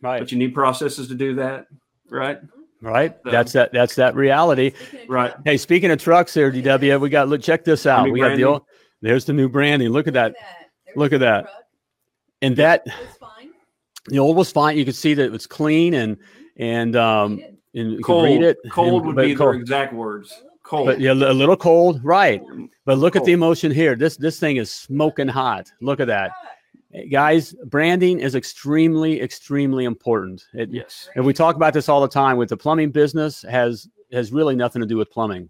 Right, 0.00 0.18
but 0.18 0.32
you 0.32 0.38
need 0.38 0.54
processes 0.54 1.08
to 1.08 1.14
do 1.14 1.34
that, 1.36 1.66
right? 2.10 2.40
right. 2.80 3.22
the- 3.22 3.30
That's 3.30 3.52
that. 3.52 3.72
That's 3.72 3.94
that 3.96 4.14
reality. 4.16 4.72
Right. 5.06 5.32
Hey, 5.44 5.56
speaking 5.56 5.90
of 5.90 6.00
trucks, 6.02 6.34
here, 6.34 6.50
DW, 6.50 6.98
we 7.00 7.08
got 7.08 7.28
look. 7.28 7.40
Check 7.42 7.64
this 7.64 7.86
out. 7.86 8.06
new 8.06 8.12
We 8.12 8.20
got 8.20 8.36
the 8.36 8.44
old. 8.44 8.62
There's 9.00 9.24
the 9.24 9.32
new 9.32 9.48
branding. 9.48 9.90
Look 9.90 10.06
at 10.08 10.14
that. 10.14 10.34
Look 10.96 11.12
at 11.12 11.20
that. 11.20 11.46
And 12.40 12.56
that 12.56 12.82
It's 12.86 13.16
fine. 13.18 13.21
The 14.06 14.18
old 14.18 14.36
was 14.36 14.50
fine. 14.52 14.76
You 14.76 14.84
could 14.84 14.94
see 14.96 15.14
that 15.14 15.24
it 15.24 15.32
was 15.32 15.46
clean 15.46 15.94
and 15.94 16.16
and 16.56 16.96
um 16.96 17.40
and 17.74 17.92
you 17.92 17.96
could 17.96 18.04
Cold, 18.04 18.24
read 18.24 18.42
it. 18.42 18.58
cold 18.70 19.04
and- 19.04 19.06
would 19.14 19.16
be 19.24 19.34
cold. 19.34 19.54
their 19.54 19.60
exact 19.60 19.92
words. 19.94 20.42
Cold. 20.62 20.86
But 20.86 21.00
yeah, 21.00 21.12
a 21.12 21.14
little 21.14 21.56
cold, 21.56 22.02
right? 22.04 22.40
But 22.84 22.98
look 22.98 23.16
at 23.16 23.24
the 23.24 23.32
emotion 23.32 23.72
here. 23.72 23.94
This 23.96 24.16
this 24.16 24.38
thing 24.38 24.56
is 24.56 24.70
smoking 24.70 25.28
hot. 25.28 25.70
Look 25.80 26.00
at 26.00 26.06
that, 26.06 26.30
guys. 27.10 27.54
Branding 27.66 28.20
is 28.20 28.34
extremely 28.34 29.20
extremely 29.20 29.84
important. 29.84 30.44
It, 30.54 30.70
yes. 30.70 31.08
and 31.16 31.24
we 31.26 31.32
talk 31.32 31.56
about 31.56 31.74
this 31.74 31.88
all 31.88 32.00
the 32.00 32.08
time. 32.08 32.36
With 32.36 32.48
the 32.48 32.56
plumbing 32.56 32.90
business 32.90 33.42
has 33.42 33.88
has 34.12 34.32
really 34.32 34.54
nothing 34.54 34.80
to 34.80 34.86
do 34.86 34.96
with 34.96 35.10
plumbing. 35.10 35.48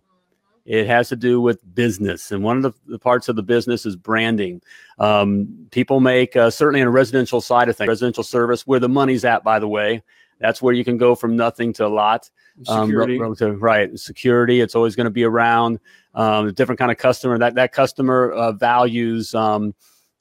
It 0.64 0.86
has 0.86 1.08
to 1.08 1.16
do 1.16 1.40
with 1.40 1.58
business, 1.74 2.30
and 2.32 2.42
one 2.44 2.56
of 2.58 2.62
the, 2.62 2.72
the 2.86 2.98
parts 2.98 3.28
of 3.28 3.36
the 3.36 3.42
business 3.42 3.84
is 3.84 3.96
branding. 3.96 4.62
Um, 4.98 5.66
people 5.72 5.98
make 6.00 6.36
uh, 6.36 6.50
certainly 6.50 6.80
in 6.80 6.86
a 6.86 6.90
residential 6.90 7.40
side 7.40 7.68
of 7.68 7.76
things, 7.76 7.88
residential 7.88 8.22
service, 8.22 8.66
where 8.66 8.78
the 8.78 8.88
money's 8.88 9.24
at. 9.24 9.42
By 9.42 9.58
the 9.58 9.66
way, 9.68 10.02
that's 10.38 10.62
where 10.62 10.72
you 10.74 10.84
can 10.84 10.98
go 10.98 11.14
from 11.16 11.34
nothing 11.36 11.72
to 11.74 11.86
a 11.86 11.88
lot 11.88 12.30
um, 12.68 12.86
Security. 12.86 13.18
relative- 13.18 13.62
right 13.62 13.98
security 13.98 14.60
it's 14.60 14.74
always 14.74 14.94
going 14.94 15.06
to 15.06 15.10
be 15.10 15.24
around 15.24 15.80
um, 16.14 16.48
a 16.48 16.52
different 16.52 16.78
kind 16.78 16.90
of 16.90 16.98
customer 16.98 17.38
that 17.38 17.54
that 17.54 17.72
customer 17.72 18.30
uh, 18.32 18.52
values 18.52 19.34
um, 19.34 19.74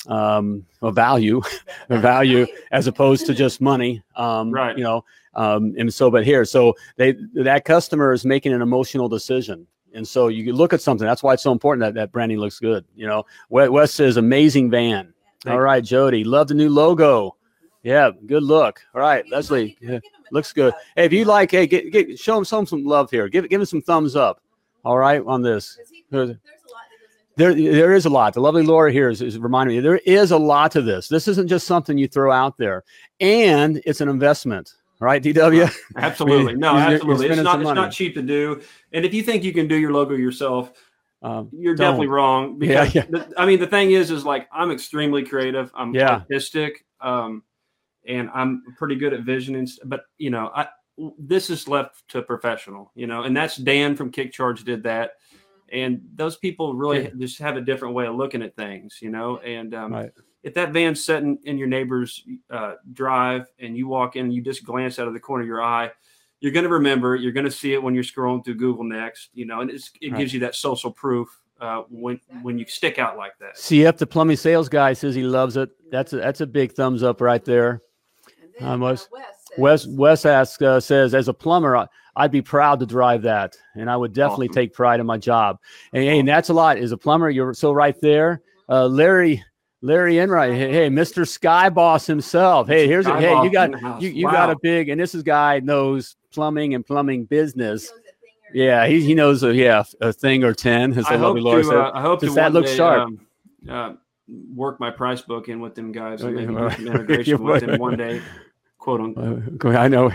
um, 0.07 0.65
a 0.81 0.91
value 0.91 1.41
a 1.89 1.97
value 1.99 2.47
as 2.71 2.87
opposed 2.87 3.25
to 3.25 3.33
just 3.33 3.59
money 3.61 4.01
um, 4.15 4.49
Right. 4.51 4.77
you 4.77 4.83
know 4.83 5.03
Um, 5.33 5.73
and 5.77 5.93
so, 5.93 6.11
but 6.11 6.23
here, 6.25 6.43
so 6.45 6.75
they 6.97 7.15
that 7.35 7.63
customer 7.65 8.11
is 8.13 8.25
making 8.25 8.53
an 8.53 8.61
emotional 8.61 9.07
decision. 9.09 9.65
And 9.93 10.07
so 10.07 10.27
you 10.29 10.53
look 10.53 10.73
at 10.73 10.81
something. 10.81 11.05
That's 11.05 11.21
why 11.23 11.33
it's 11.33 11.43
so 11.43 11.51
important 11.51 11.81
that 11.81 11.93
that 11.95 12.11
branding 12.11 12.37
looks 12.39 12.59
good. 12.59 12.85
You 12.95 13.07
know, 13.07 13.25
Wes 13.49 13.69
Wes 13.69 13.93
says 13.93 14.17
amazing 14.17 14.69
van. 14.71 15.13
Thank 15.43 15.53
All 15.55 15.81
Jody, 15.81 16.23
love 16.23 16.47
the 16.47 16.53
new 16.53 16.69
logo. 16.69 17.35
Yeah, 17.83 18.11
good 18.27 18.43
look. 18.43 18.79
All 18.93 19.01
right, 19.01 19.23
Give 19.23 19.33
'em 19.33 19.37
Leslie, 19.37 19.77
yeah, 19.81 19.87
give 19.89 19.93
'em 19.95 20.01
a 20.31 20.33
looks 20.35 20.53
good. 20.53 20.73
Hey, 20.95 21.05
if 21.05 21.13
you 21.13 21.25
like, 21.25 21.49
hey, 21.51 21.65
get, 21.65 21.91
get 21.91 22.17
show 22.19 22.35
them 22.35 22.45
some 22.45 22.65
some 22.67 22.85
love 22.85 23.09
here. 23.09 23.27
Give 23.27 23.49
give 23.49 23.59
him 23.59 23.65
some 23.65 23.81
thumbs 23.81 24.15
up. 24.15 24.41
All 24.85 24.97
right, 24.97 25.21
on 25.25 25.41
this. 25.41 25.77
There's- 26.09 26.29
There's 26.29 26.37
a 26.39 26.73
lot 26.73 26.83
that 26.91 27.45
goes 27.47 27.55
into 27.55 27.63
There, 27.63 27.73
there 27.73 27.93
is 27.93 28.05
a 28.05 28.09
lot. 28.09 28.33
The 28.33 28.39
lovely 28.41 28.63
Laura 28.63 28.91
here 28.91 29.09
is, 29.09 29.21
is 29.21 29.37
reminding 29.39 29.75
me 29.77 29.81
there 29.81 29.97
is 30.05 30.31
a 30.31 30.37
lot 30.37 30.71
to 30.73 30.81
this. 30.81 31.07
This 31.07 31.27
isn't 31.27 31.47
just 31.47 31.65
something 31.65 31.97
you 31.97 32.07
throw 32.07 32.31
out 32.31 32.55
there, 32.57 32.83
and 33.19 33.81
it's 33.85 33.99
an 34.01 34.09
investment, 34.09 34.73
right? 35.01 35.21
DW. 35.21 35.69
Absolutely. 35.97 36.55
No, 36.55 36.71
You're- 36.71 36.83
you're 36.85 36.93
absolutely. 36.95 37.27
It's 37.27 37.41
not 37.41 37.55
it's 37.59 37.63
money. 37.65 37.81
not 37.81 37.91
cheap 37.91 38.13
to 38.15 38.21
do. 38.21 38.61
And 38.93 39.03
if 39.03 39.13
you 39.13 39.23
think 39.23 39.43
you 39.43 39.51
can 39.51 39.67
do 39.67 39.75
your 39.75 39.91
logo 39.91 40.15
yourself, 40.15 40.71
Um, 41.23 41.49
you're 41.51 41.75
Don't. 41.75 41.85
definitely 41.85 42.07
wrong. 42.07 42.57
Because 42.59 42.95
yeah. 42.95 43.05
The, 43.09 43.31
I 43.37 43.45
mean, 43.45 43.59
the 43.59 43.67
thing 43.67 43.91
is, 43.91 44.09
is 44.09 44.23
like 44.25 44.47
I'm 44.51 44.71
extremely 44.71 45.23
creative. 45.23 45.69
I'm 45.75 45.93
Yeah. 45.93 46.11
artistic, 46.21 46.85
um, 47.01 47.43
and 48.07 48.29
I'm 48.33 48.63
pretty 48.77 48.95
good 48.95 49.13
at 49.13 49.21
visioning. 49.21 49.67
But 49.85 50.01
you 50.17 50.29
know, 50.31 50.49
I 50.55 50.67
this 51.19 51.49
is 51.49 51.67
left 51.67 52.07
to 52.09 52.21
professional. 52.23 52.91
You 52.95 53.05
know, 53.07 53.23
and 53.23 53.35
that's 53.37 53.55
Dan 53.57 53.95
from 53.95 54.09
Kick 54.11 54.31
Charge 54.33 54.63
did 54.63 54.81
that. 54.83 55.11
And 55.71 56.01
those 56.15 56.37
people 56.37 56.73
really 56.75 57.03
Yeah. 57.03 57.09
just 57.17 57.37
have 57.39 57.55
a 57.55 57.61
different 57.61 57.93
way 57.93 58.05
of 58.07 58.15
looking 58.15 58.41
at 58.41 58.55
things. 58.55 58.97
You 59.01 59.09
know, 59.11 59.37
and 59.39 59.73
um, 59.75 59.93
Right. 59.93 60.11
If 60.43 60.53
that 60.55 60.71
van's 60.73 61.03
sitting 61.03 61.37
in 61.43 61.57
your 61.57 61.67
neighbor's 61.67 62.23
uh, 62.49 62.75
drive 62.93 63.47
and 63.59 63.77
you 63.77 63.87
walk 63.87 64.15
in 64.15 64.25
and 64.25 64.33
you 64.33 64.41
just 64.41 64.63
glance 64.65 64.97
out 64.99 65.07
of 65.07 65.13
the 65.13 65.19
corner 65.19 65.43
of 65.43 65.47
your 65.47 65.61
eye, 65.61 65.91
you're 66.39 66.51
going 66.51 66.63
to 66.63 66.69
remember. 66.71 67.15
You're 67.15 67.31
going 67.31 67.45
to 67.45 67.51
see 67.51 67.73
it 67.73 67.81
when 67.83 67.93
you're 67.93 68.03
scrolling 68.03 68.43
through 68.43 68.55
Google 68.55 68.83
Next. 68.83 69.29
You 69.33 69.45
know, 69.45 69.61
and 69.61 69.69
it's, 69.69 69.91
it 70.01 70.11
Right. 70.11 70.19
gives 70.19 70.33
you 70.33 70.39
that 70.41 70.55
social 70.55 70.91
proof 70.91 71.29
uh, 71.59 71.83
when 71.91 72.19
when 72.41 72.57
you 72.57 72.65
stick 72.65 72.97
out 72.97 73.17
like 73.17 73.37
that. 73.39 73.55
CF, 73.55 73.97
the 73.97 74.07
plumbing 74.07 74.37
sales 74.37 74.67
guy, 74.67 74.93
says 74.93 75.13
he 75.13 75.21
loves 75.23 75.57
it. 75.57 75.69
That's 75.91 76.13
a, 76.13 76.15
that's 76.17 76.41
a 76.41 76.47
big 76.47 76.71
thumbs 76.73 77.03
up 77.03 77.21
right 77.21 77.45
there. 77.45 77.81
And 78.41 78.51
then, 78.59 78.67
Um, 78.67 78.81
uh, 78.83 78.89
Wes- 78.91 79.07
Wes 79.11 79.25
Wes 79.57 79.81
says- 79.83 79.95
Wes 79.95 80.25
asks 80.25 80.61
uh, 80.63 80.79
says 80.79 81.13
as 81.13 81.27
a 81.27 81.33
plumber, 81.35 81.77
I, 81.77 81.87
I'd 82.15 82.31
be 82.31 82.41
proud 82.41 82.79
to 82.79 82.85
drive 82.87 83.21
that, 83.21 83.55
and 83.75 83.89
I 83.91 83.95
would 83.95 84.13
definitely 84.13 84.47
Awesome. 84.47 84.55
take 84.55 84.73
pride 84.73 84.99
in 84.99 85.05
my 85.05 85.17
job. 85.19 85.59
And, 85.93 86.03
hey, 86.03 86.17
and 86.19 86.27
that's 86.27 86.49
a 86.49 86.53
lot. 86.53 86.77
As 86.77 86.91
a 86.91 86.97
plumber, 86.97 87.29
you're 87.29 87.53
so 87.53 87.71
right 87.71 87.95
there. 88.01 88.41
Uh, 88.67 88.87
Larry 88.87 89.43
Larry 89.81 90.19
Enright, 90.19 90.53
hey, 90.53 90.71
hey, 90.71 90.89
Mr. 90.89 91.27
Sky 91.27 91.69
Boss 91.69 92.05
himself. 92.05 92.67
Hey, 92.67 92.87
here's 92.87 93.07
a, 93.07 93.19
hey, 93.19 93.41
you 93.43 93.51
got 93.51 93.65
in 93.65 93.71
the 93.71 93.79
house. 93.79 94.01
you, 94.01 94.09
you 94.09 94.23
got 94.25 94.51
a 94.51 94.55
big, 94.61 94.89
and 94.89 95.01
this 95.01 95.15
is 95.15 95.23
guy 95.23 95.59
knows 95.59 96.15
plumbing 96.31 96.75
and 96.75 96.85
plumbing 96.85 97.25
business. 97.25 97.89
knows 97.89 97.99
a 97.99 98.03
thing 98.03 98.33
or- 98.51 98.55
Yeah, 98.57 98.85
he, 98.87 99.01
he 99.03 99.15
knows 99.15 99.43
a 99.43 99.53
yeah 99.55 99.83
a 99.99 100.13
thing 100.13 100.43
or 100.43 100.53
ten. 100.53 100.93
As 100.93 101.05
I 101.05 101.13
hope 101.17 101.21
lovely 101.23 101.41
Laura 101.41 101.63
to. 101.63 101.67
said. 101.67 101.77
Uh, 101.77 101.91
I 101.95 102.01
hope 102.01 102.19
Does 102.19 102.29
to 102.29 102.35
that 102.35 102.43
one 102.43 102.53
look 102.53 102.65
day, 102.65 102.75
sharp? 102.75 103.07
Um, 103.07 103.27
uh, 103.69 103.93
work 104.53 104.79
my 104.79 104.91
price 104.91 105.21
book 105.21 105.49
in 105.49 105.59
with 105.59 105.73
them 105.73 105.91
guys 105.91 106.21
and 106.21 106.37
Okay, 106.37 106.45
maybe 106.45 106.57
all 106.61 106.69
do 106.69 106.75
some 106.75 106.87
integration 106.87 107.43
with 107.43 107.65
them 107.65 107.79
one 107.79 107.97
day. 107.97 108.21
Quote 108.81 108.99
unquote. 108.99 109.75
Uh, 109.75 109.77
I 109.77 109.87
know 109.87 110.11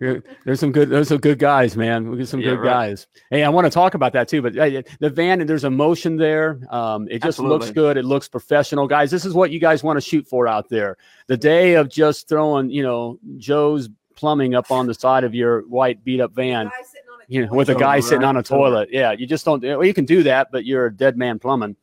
there's 0.00 0.58
some 0.58 0.72
good 0.72 0.88
there's 0.88 1.08
some 1.08 1.18
good 1.18 1.38
guys, 1.38 1.76
man. 1.76 2.10
We 2.10 2.16
get 2.16 2.28
some 2.28 2.40
Yeah, 2.40 2.52
good 2.52 2.60
right. 2.60 2.88
guys. 2.88 3.06
Hey, 3.28 3.44
I 3.44 3.50
want 3.50 3.66
to 3.66 3.70
talk 3.70 3.92
about 3.92 4.14
that 4.14 4.26
too. 4.26 4.40
But 4.40 4.56
uh, 4.56 4.80
the 5.00 5.10
van, 5.10 5.42
and 5.42 5.50
there's 5.50 5.64
emotion 5.64 6.16
there. 6.16 6.58
Um, 6.70 7.08
it 7.10 7.22
just 7.22 7.38
looks 7.38 7.70
good. 7.70 7.98
It 7.98 8.06
looks 8.06 8.26
professional, 8.26 8.86
guys. 8.88 9.10
This 9.10 9.26
is 9.26 9.34
what 9.34 9.50
you 9.50 9.60
guys 9.60 9.82
want 9.82 9.98
to 9.98 10.00
shoot 10.00 10.26
for 10.26 10.48
out 10.48 10.70
there. 10.70 10.96
The 11.26 11.36
day 11.36 11.74
of 11.74 11.90
just 11.90 12.26
throwing, 12.26 12.70
you 12.70 12.82
know, 12.82 13.18
Joe's 13.36 13.90
plumbing 14.14 14.54
up 14.54 14.70
on 14.70 14.86
the 14.86 14.94
side 14.94 15.22
of 15.24 15.34
your 15.34 15.60
white 15.68 16.02
beat 16.02 16.22
up 16.22 16.32
van. 16.32 16.68
Guy 16.68 16.72
sitting 16.84 17.08
on 17.12 17.20
a 17.20 17.24
You 17.28 17.44
know, 17.46 17.52
with 17.52 17.68
a 17.68 17.74
guy 17.74 18.00
sitting 18.00 18.24
on 18.24 18.38
a 18.38 18.42
toilet. 18.42 18.88
Yeah, 18.90 19.12
you 19.12 19.26
just 19.26 19.44
don't. 19.44 19.62
Well, 19.62 19.84
you 19.84 19.92
can 19.92 20.06
do 20.06 20.22
that, 20.22 20.48
but 20.50 20.64
you're 20.64 20.86
a 20.86 20.90
dead 20.96 21.18
man 21.18 21.38
plumbing. 21.38 21.76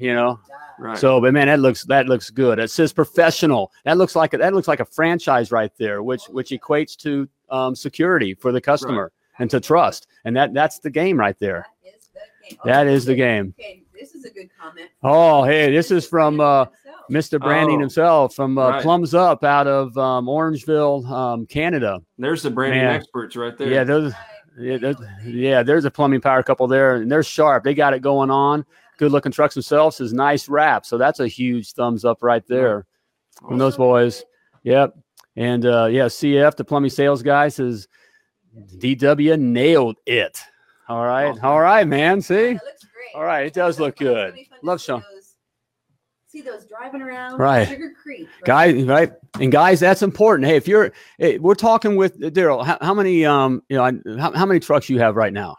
You 0.00 0.14
know. 0.14 0.40
Right. 0.78 0.96
So, 0.98 1.20
but 1.20 1.34
man, 1.34 1.46
that 1.48 1.60
looks 1.60 1.84
that 1.84 2.06
looks 2.06 2.30
good. 2.30 2.58
It 2.58 2.70
says 2.70 2.92
professional. 2.92 3.70
That 3.84 3.98
looks 3.98 4.16
like 4.16 4.32
a, 4.32 4.38
that 4.38 4.54
looks 4.54 4.66
like 4.66 4.80
a 4.80 4.84
franchise 4.86 5.52
right 5.52 5.70
there, 5.78 6.02
which 6.02 6.22
which 6.30 6.50
equates 6.50 6.96
to 6.98 7.28
um, 7.50 7.74
security 7.76 8.32
for 8.34 8.50
the 8.50 8.60
customer 8.60 9.12
and 9.38 9.50
to 9.50 9.60
trust. 9.60 10.06
And 10.24 10.34
that 10.36 10.54
that's 10.54 10.78
the 10.78 10.88
game 10.90 11.18
right 11.18 11.38
there. 11.38 11.66
That 11.84 11.96
is 11.96 12.04
the 12.14 12.24
game. 12.54 12.58
That 12.64 12.86
Okay, 12.86 12.94
is 12.94 13.04
the 13.04 13.14
game. 13.14 13.54
Okay, 13.60 13.82
this 13.98 14.14
is 14.14 14.24
a 14.24 14.30
good 14.30 14.48
comment. 14.58 14.88
Oh, 15.02 15.44
hey, 15.44 15.70
this 15.70 15.90
is 15.90 16.06
from 16.06 16.40
uh, 16.40 16.64
Mr. 17.10 17.38
Branding 17.38 17.76
Oh, 17.76 17.80
himself 17.80 18.34
from 18.34 18.56
uh, 18.56 18.70
right. 18.70 18.82
Plums 18.82 19.12
Up 19.14 19.44
out 19.44 19.66
of 19.66 19.96
um, 19.98 20.26
Orangeville, 20.26 21.06
um, 21.10 21.46
Canada. 21.46 22.00
There's 22.18 22.42
the 22.42 22.50
branding 22.50 22.80
Man. 22.82 22.94
experts 22.94 23.36
right 23.36 23.56
there. 23.58 23.68
Yeah, 23.70 23.84
those. 23.84 24.14
Yeah, 24.58 24.78
there's, 24.78 24.96
yeah, 25.24 25.62
there's 25.62 25.84
a 25.84 25.90
plumbing 25.90 26.20
power 26.20 26.42
couple 26.42 26.66
there, 26.66 26.96
and 26.96 27.10
they're 27.10 27.22
sharp. 27.22 27.64
They 27.64 27.72
got 27.74 27.94
it 27.94 28.00
going 28.02 28.30
on. 28.30 28.64
Good 29.00 29.12
looking 29.12 29.32
trucks 29.32 29.54
themselves. 29.54 29.98
Is 30.00 30.12
nice 30.12 30.46
wrap. 30.46 30.84
So 30.84 30.98
that's 30.98 31.20
a 31.20 31.26
huge 31.26 31.72
thumbs 31.72 32.04
up 32.04 32.22
right 32.22 32.46
there. 32.46 32.84
from 33.48 33.56
those 33.56 33.74
boys. 33.78 34.22
Yep. 34.62 34.94
And 35.36 35.64
uh, 35.64 35.86
yeah, 35.86 36.04
CF, 36.04 36.54
the 36.54 36.64
plumbing 36.64 36.90
sales 36.90 37.22
guy, 37.22 37.48
says 37.48 37.88
DW 38.76 39.40
nailed 39.40 39.96
it. 40.04 40.38
All 40.86 41.02
right. 41.04 41.28
Awesome. 41.30 41.44
All 41.46 41.60
right, 41.60 41.86
man. 41.86 42.20
See? 42.20 42.34
That 42.34 42.64
looks 42.64 42.84
great. 42.84 43.14
All 43.14 43.24
right, 43.24 43.46
it 43.46 43.54
does 43.54 43.80
look 43.80 43.96
good. 43.96 44.14
gonna 44.14 44.32
be 44.32 44.44
fun 44.44 44.60
to 44.60 44.66
Love 44.66 44.80
see 44.82 44.86
Sean. 44.86 45.00
those- 45.14 45.16
See 46.26 46.42
those 46.42 46.64
driving 46.66 47.02
around 47.02 47.38
Right. 47.38 47.66
Sugar 47.66 47.92
Creek. 48.00 48.28
right? 48.28 48.44
Guys, 48.44 48.84
right? 48.84 49.12
And 49.40 49.50
guys, 49.50 49.80
that's 49.80 50.02
important. 50.02 50.46
Hey, 50.48 50.54
if 50.56 50.68
you're, 50.68 50.92
hey, 51.18 51.38
we're 51.38 51.56
talking 51.56 51.96
with 51.96 52.20
Daryl. 52.20 52.64
How, 52.64 52.78
how 52.80 52.94
many, 52.94 53.24
um, 53.24 53.62
you 53.68 53.76
know, 53.76 54.00
how, 54.18 54.30
how 54.32 54.46
many 54.46 54.60
trucks 54.60 54.88
you 54.88 55.00
have 55.00 55.16
right 55.16 55.32
now? 55.32 55.56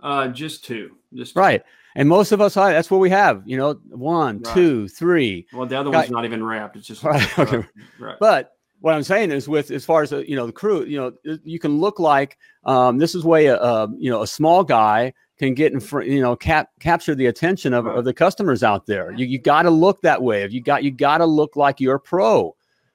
Uh, 0.00 0.28
just 0.28 0.62
two. 0.64 0.96
Just 1.14 1.32
two. 1.32 1.40
Right. 1.40 1.62
And 1.96 2.08
most 2.08 2.32
of 2.32 2.40
us, 2.40 2.54
that's 2.54 2.90
what 2.90 2.98
we 2.98 3.10
have. 3.10 3.42
You 3.46 3.56
know, 3.56 3.74
one, 3.90 4.40
Right. 4.42 4.54
two, 4.54 4.88
three. 4.88 5.46
Well, 5.52 5.66
the 5.66 5.78
other 5.78 5.90
Guy- 5.90 5.98
one's 5.98 6.10
not 6.10 6.24
even 6.24 6.42
wrapped. 6.44 6.76
It's 6.76 6.86
just 6.86 7.02
Right, 7.04 7.38
okay. 7.38 7.64
Right. 8.00 8.16
But 8.18 8.52
what 8.80 8.94
I'm 8.94 9.02
saying 9.04 9.30
is, 9.30 9.48
with 9.48 9.70
as 9.70 9.84
far 9.84 10.02
as 10.02 10.12
uh, 10.12 10.18
you 10.18 10.36
know, 10.36 10.46
the 10.46 10.52
crew, 10.52 10.84
you 10.84 10.98
know, 10.98 11.12
you 11.44 11.58
can 11.58 11.78
look 11.78 11.98
like 11.98 12.36
um, 12.64 12.98
this 12.98 13.14
is 13.14 13.24
way 13.24 13.46
a, 13.46 13.56
a 13.58 13.88
you 13.98 14.10
know 14.10 14.22
a 14.22 14.26
small 14.26 14.64
guy 14.64 15.12
can 15.38 15.54
get 15.54 15.72
in 15.72 15.80
front, 15.80 16.08
you 16.08 16.20
know, 16.20 16.36
cap, 16.36 16.68
capture 16.80 17.14
the 17.14 17.26
attention 17.26 17.72
of, 17.74 17.84
Right. 17.86 17.98
of 17.98 18.04
the 18.04 18.12
customers 18.14 18.62
out 18.62 18.86
there. 18.86 19.12
You 19.12 19.26
you 19.26 19.38
got 19.38 19.62
to 19.62 19.70
look 19.70 20.00
that 20.02 20.20
way. 20.22 20.42
If 20.42 20.52
you 20.52 20.60
got 20.60 20.82
you 20.84 20.90
got 20.90 21.18
to 21.18 21.26
look 21.26 21.56
like 21.56 21.80
you're 21.80 21.96
a 21.96 22.00
pro. 22.00 22.54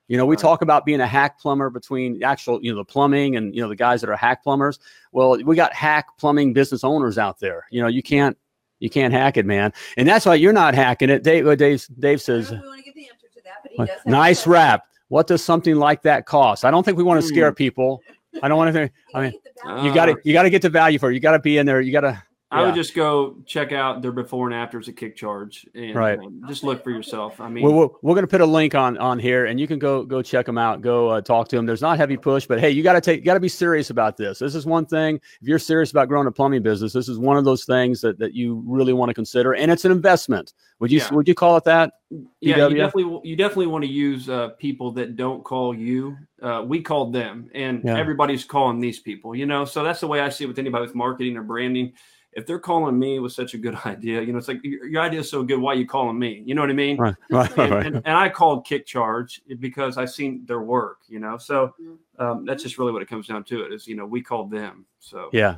You 0.10 0.18
know, 0.18 0.26
we 0.26 0.36
Right. 0.36 0.42
talk 0.42 0.62
about 0.64 0.86
being 0.86 1.02
a 1.02 1.08
hack 1.08 1.40
plumber 1.40 1.70
between 1.70 2.24
actual, 2.24 2.60
you 2.64 2.72
know, 2.72 2.78
the 2.78 2.86
plumbing 2.86 3.36
and 3.38 3.56
you 3.56 3.62
know 3.62 3.70
the 3.70 3.76
guys 3.76 4.02
that 4.02 4.10
are 4.10 4.16
hack 4.16 4.44
plumbers. 4.44 4.80
Well, 5.12 5.38
we 5.44 5.56
got 5.56 5.74
hack 5.74 6.08
plumbing 6.18 6.52
business 6.54 6.84
owners 6.84 7.18
out 7.18 7.40
there. 7.40 7.66
You 7.72 7.82
know, 7.82 7.88
you 7.88 8.02
can't 8.04 8.38
you 8.80 8.90
can't 8.90 9.14
hack 9.14 9.38
it, 9.38 9.46
man. 9.46 9.74
And 9.98 10.08
that's 10.08 10.26
why 10.26 10.36
you're 10.36 10.54
not 10.54 10.74
hacking 10.76 11.10
it. 11.10 11.24
Dave, 11.24 11.48
uh, 11.48 11.56
Dave, 11.56 11.86
Dave 12.00 12.22
says, 12.22 12.50
don't 12.50 12.60
know 12.60 12.60
if 12.60 12.64
we 12.64 12.68
want 12.70 12.80
to 12.80 12.84
get 12.86 12.96
the 12.96 13.08
answer 13.10 13.28
to 13.34 13.42
that, 13.44 13.54
but 13.64 13.72
he 13.72 13.78
does 13.78 13.90
have 13.90 14.06
nice 14.06 14.40
a 14.42 14.44
question. 14.44 14.52
wrap. 14.52 14.84
What 15.10 15.28
does 15.28 15.44
something 15.44 15.76
like 15.76 16.02
that 16.04 16.26
cost? 16.26 16.64
I 16.66 16.72
don't 16.72 16.84
think 16.84 16.98
we 16.98 17.04
want 17.04 17.20
to 17.22 17.28
scare 17.28 17.50
Hmm. 17.50 17.56
people. 17.56 18.02
I 18.44 18.48
don't 18.48 18.58
want 18.58 18.74
to. 18.76 18.82
You 18.84 18.90
I 19.16 19.22
mean, 19.22 19.32
get 19.32 19.44
the 19.44 19.50
balance. 19.64 19.84
you 19.86 19.94
got 19.94 20.06
to 20.06 20.12
Uh, 20.14 20.16
you 20.24 20.34
got 20.34 20.44
to 20.44 20.50
get 20.52 20.62
the 20.62 20.70
value 20.70 21.00
for 21.00 21.10
it. 21.12 21.16
You 21.16 21.20
got 21.20 21.32
to 21.32 21.40
be 21.40 21.58
in 21.58 21.66
there. 21.66 21.82
You 21.82 21.92
got 21.92 22.02
to. 22.02 22.24
I 22.52 22.62
Yeah. 22.62 22.66
would 22.66 22.76
just 22.76 22.96
go 22.96 23.36
check 23.46 23.72
out 23.72 24.02
their 24.02 24.12
before 24.12 24.48
and 24.48 24.56
afters 24.56 24.90
at 24.90 24.98
Kick 24.98 25.16
Charge, 25.16 25.68
and 25.76 25.94
Right. 25.96 26.18
um, 26.18 26.42
just 26.48 26.64
look 26.64 26.84
for 26.84 26.90
yourself. 26.90 27.40
I 27.40 27.48
mean, 27.48 27.64
We're, 27.64 27.70
we're, 27.72 27.88
we're 28.02 28.16
going 28.16 28.24
to 28.24 28.28
put 28.28 28.42
a 28.42 28.46
link 28.46 28.74
on 28.74 28.98
on 28.98 29.20
here, 29.20 29.46
and 29.46 29.60
you 29.60 29.68
can 29.68 29.78
go 29.78 30.04
go 30.04 30.24
check 30.24 30.48
them 30.48 30.58
out. 30.58 30.82
Go 30.82 31.10
uh, 31.10 31.22
talk 31.22 31.48
to 31.50 31.56
them. 31.56 31.68
There's 31.68 31.84
not 31.84 31.98
heavy 31.98 32.18
push, 32.18 32.48
but 32.48 32.60
hey, 32.60 32.72
you 32.72 32.82
got 32.82 32.94
to 32.94 33.02
take. 33.02 33.24
Got 33.24 33.36
to 33.36 33.40
be 33.40 33.50
serious 33.50 33.92
about 33.92 34.18
this. 34.18 34.40
This 34.40 34.56
is 34.56 34.66
one 34.66 34.88
thing. 34.88 35.18
If 35.42 35.48
you're 35.48 35.60
serious 35.60 35.92
about 35.92 36.08
growing 36.08 36.26
a 36.26 36.32
plumbing 36.32 36.64
business, 36.64 36.92
this 36.92 37.08
is 37.08 37.20
one 37.20 37.38
of 37.38 37.46
those 37.46 37.66
things 37.66 38.02
that, 38.02 38.18
that 38.18 38.34
you 38.34 38.64
really 38.66 38.94
want 38.94 39.10
to 39.12 39.14
consider, 39.14 39.54
and 39.54 39.70
it's 39.72 39.86
an 39.86 39.92
investment. 39.92 40.54
Would 40.80 40.92
you 40.92 41.00
Yeah. 41.00 41.14
Would 41.14 41.28
you 41.28 41.36
call 41.36 41.56
it 41.56 41.66
that? 41.66 41.94
yeah, 42.42 42.68
you 42.68 42.76
definitely 42.76 43.22
you 43.30 43.36
definitely 43.36 43.68
want 43.68 43.84
to 43.84 43.92
use 43.92 44.28
uh, 44.28 44.50
people 44.58 44.92
that 44.94 45.16
don't 45.16 45.44
call 45.44 45.76
you. 45.76 46.18
Uh, 46.42 46.64
we 46.66 46.82
called 46.82 47.14
them, 47.14 47.52
and 47.54 47.84
Yeah. 47.84 47.96
everybody's 47.96 48.44
calling 48.44 48.80
these 48.80 49.00
people. 49.00 49.36
You 49.36 49.46
know, 49.46 49.66
so 49.66 49.84
that's 49.84 50.00
the 50.00 50.08
way 50.08 50.20
I 50.20 50.30
see 50.30 50.46
it 50.46 50.48
with 50.48 50.58
anybody 50.58 50.84
with 50.88 50.96
marketing 50.96 51.38
or 51.38 51.44
branding. 51.44 51.94
If 52.34 52.46
they're 52.46 52.60
calling 52.60 52.98
me 52.98 53.20
with 53.20 53.32
such 53.34 53.54
a 53.56 53.58
good 53.58 53.76
idea, 53.86 54.22
you 54.22 54.32
know, 54.32 54.38
it's 54.38 54.48
like 54.48 54.64
your, 54.64 54.86
your 54.86 55.02
idea 55.02 55.22
is 55.22 55.30
so 55.30 55.44
good. 55.44 55.60
Why 55.60 55.74
are 55.74 55.76
you 55.76 55.88
calling 55.88 56.18
me? 56.18 56.44
You 56.46 56.54
know 56.56 56.62
what 56.62 56.70
I 56.70 56.74
mean? 56.74 56.98
Right, 56.98 57.16
right, 57.32 57.50
right. 57.58 57.60
and, 57.66 57.74
right. 57.74 57.86
and, 57.88 57.96
and 57.98 58.16
I 58.18 58.30
called 58.30 58.66
Kick 58.66 58.86
Charge 58.86 59.42
because 59.60 59.98
I've 59.98 60.12
seen 60.12 60.46
their 60.46 60.62
work, 60.62 61.00
you 61.08 61.20
know. 61.20 61.38
So 61.38 61.74
Mm-hmm. 61.82 62.22
um, 62.24 62.46
that's 62.46 62.62
just 62.64 62.78
really 62.78 62.92
what 62.92 63.02
it 63.02 63.08
comes 63.08 63.28
down 63.28 63.44
to. 63.46 63.64
It 63.66 63.74
is, 63.74 63.88
you 63.88 63.96
know, 63.96 64.06
we 64.06 64.22
called 64.22 64.52
them. 64.52 64.86
So 65.00 65.30
Yeah, 65.34 65.56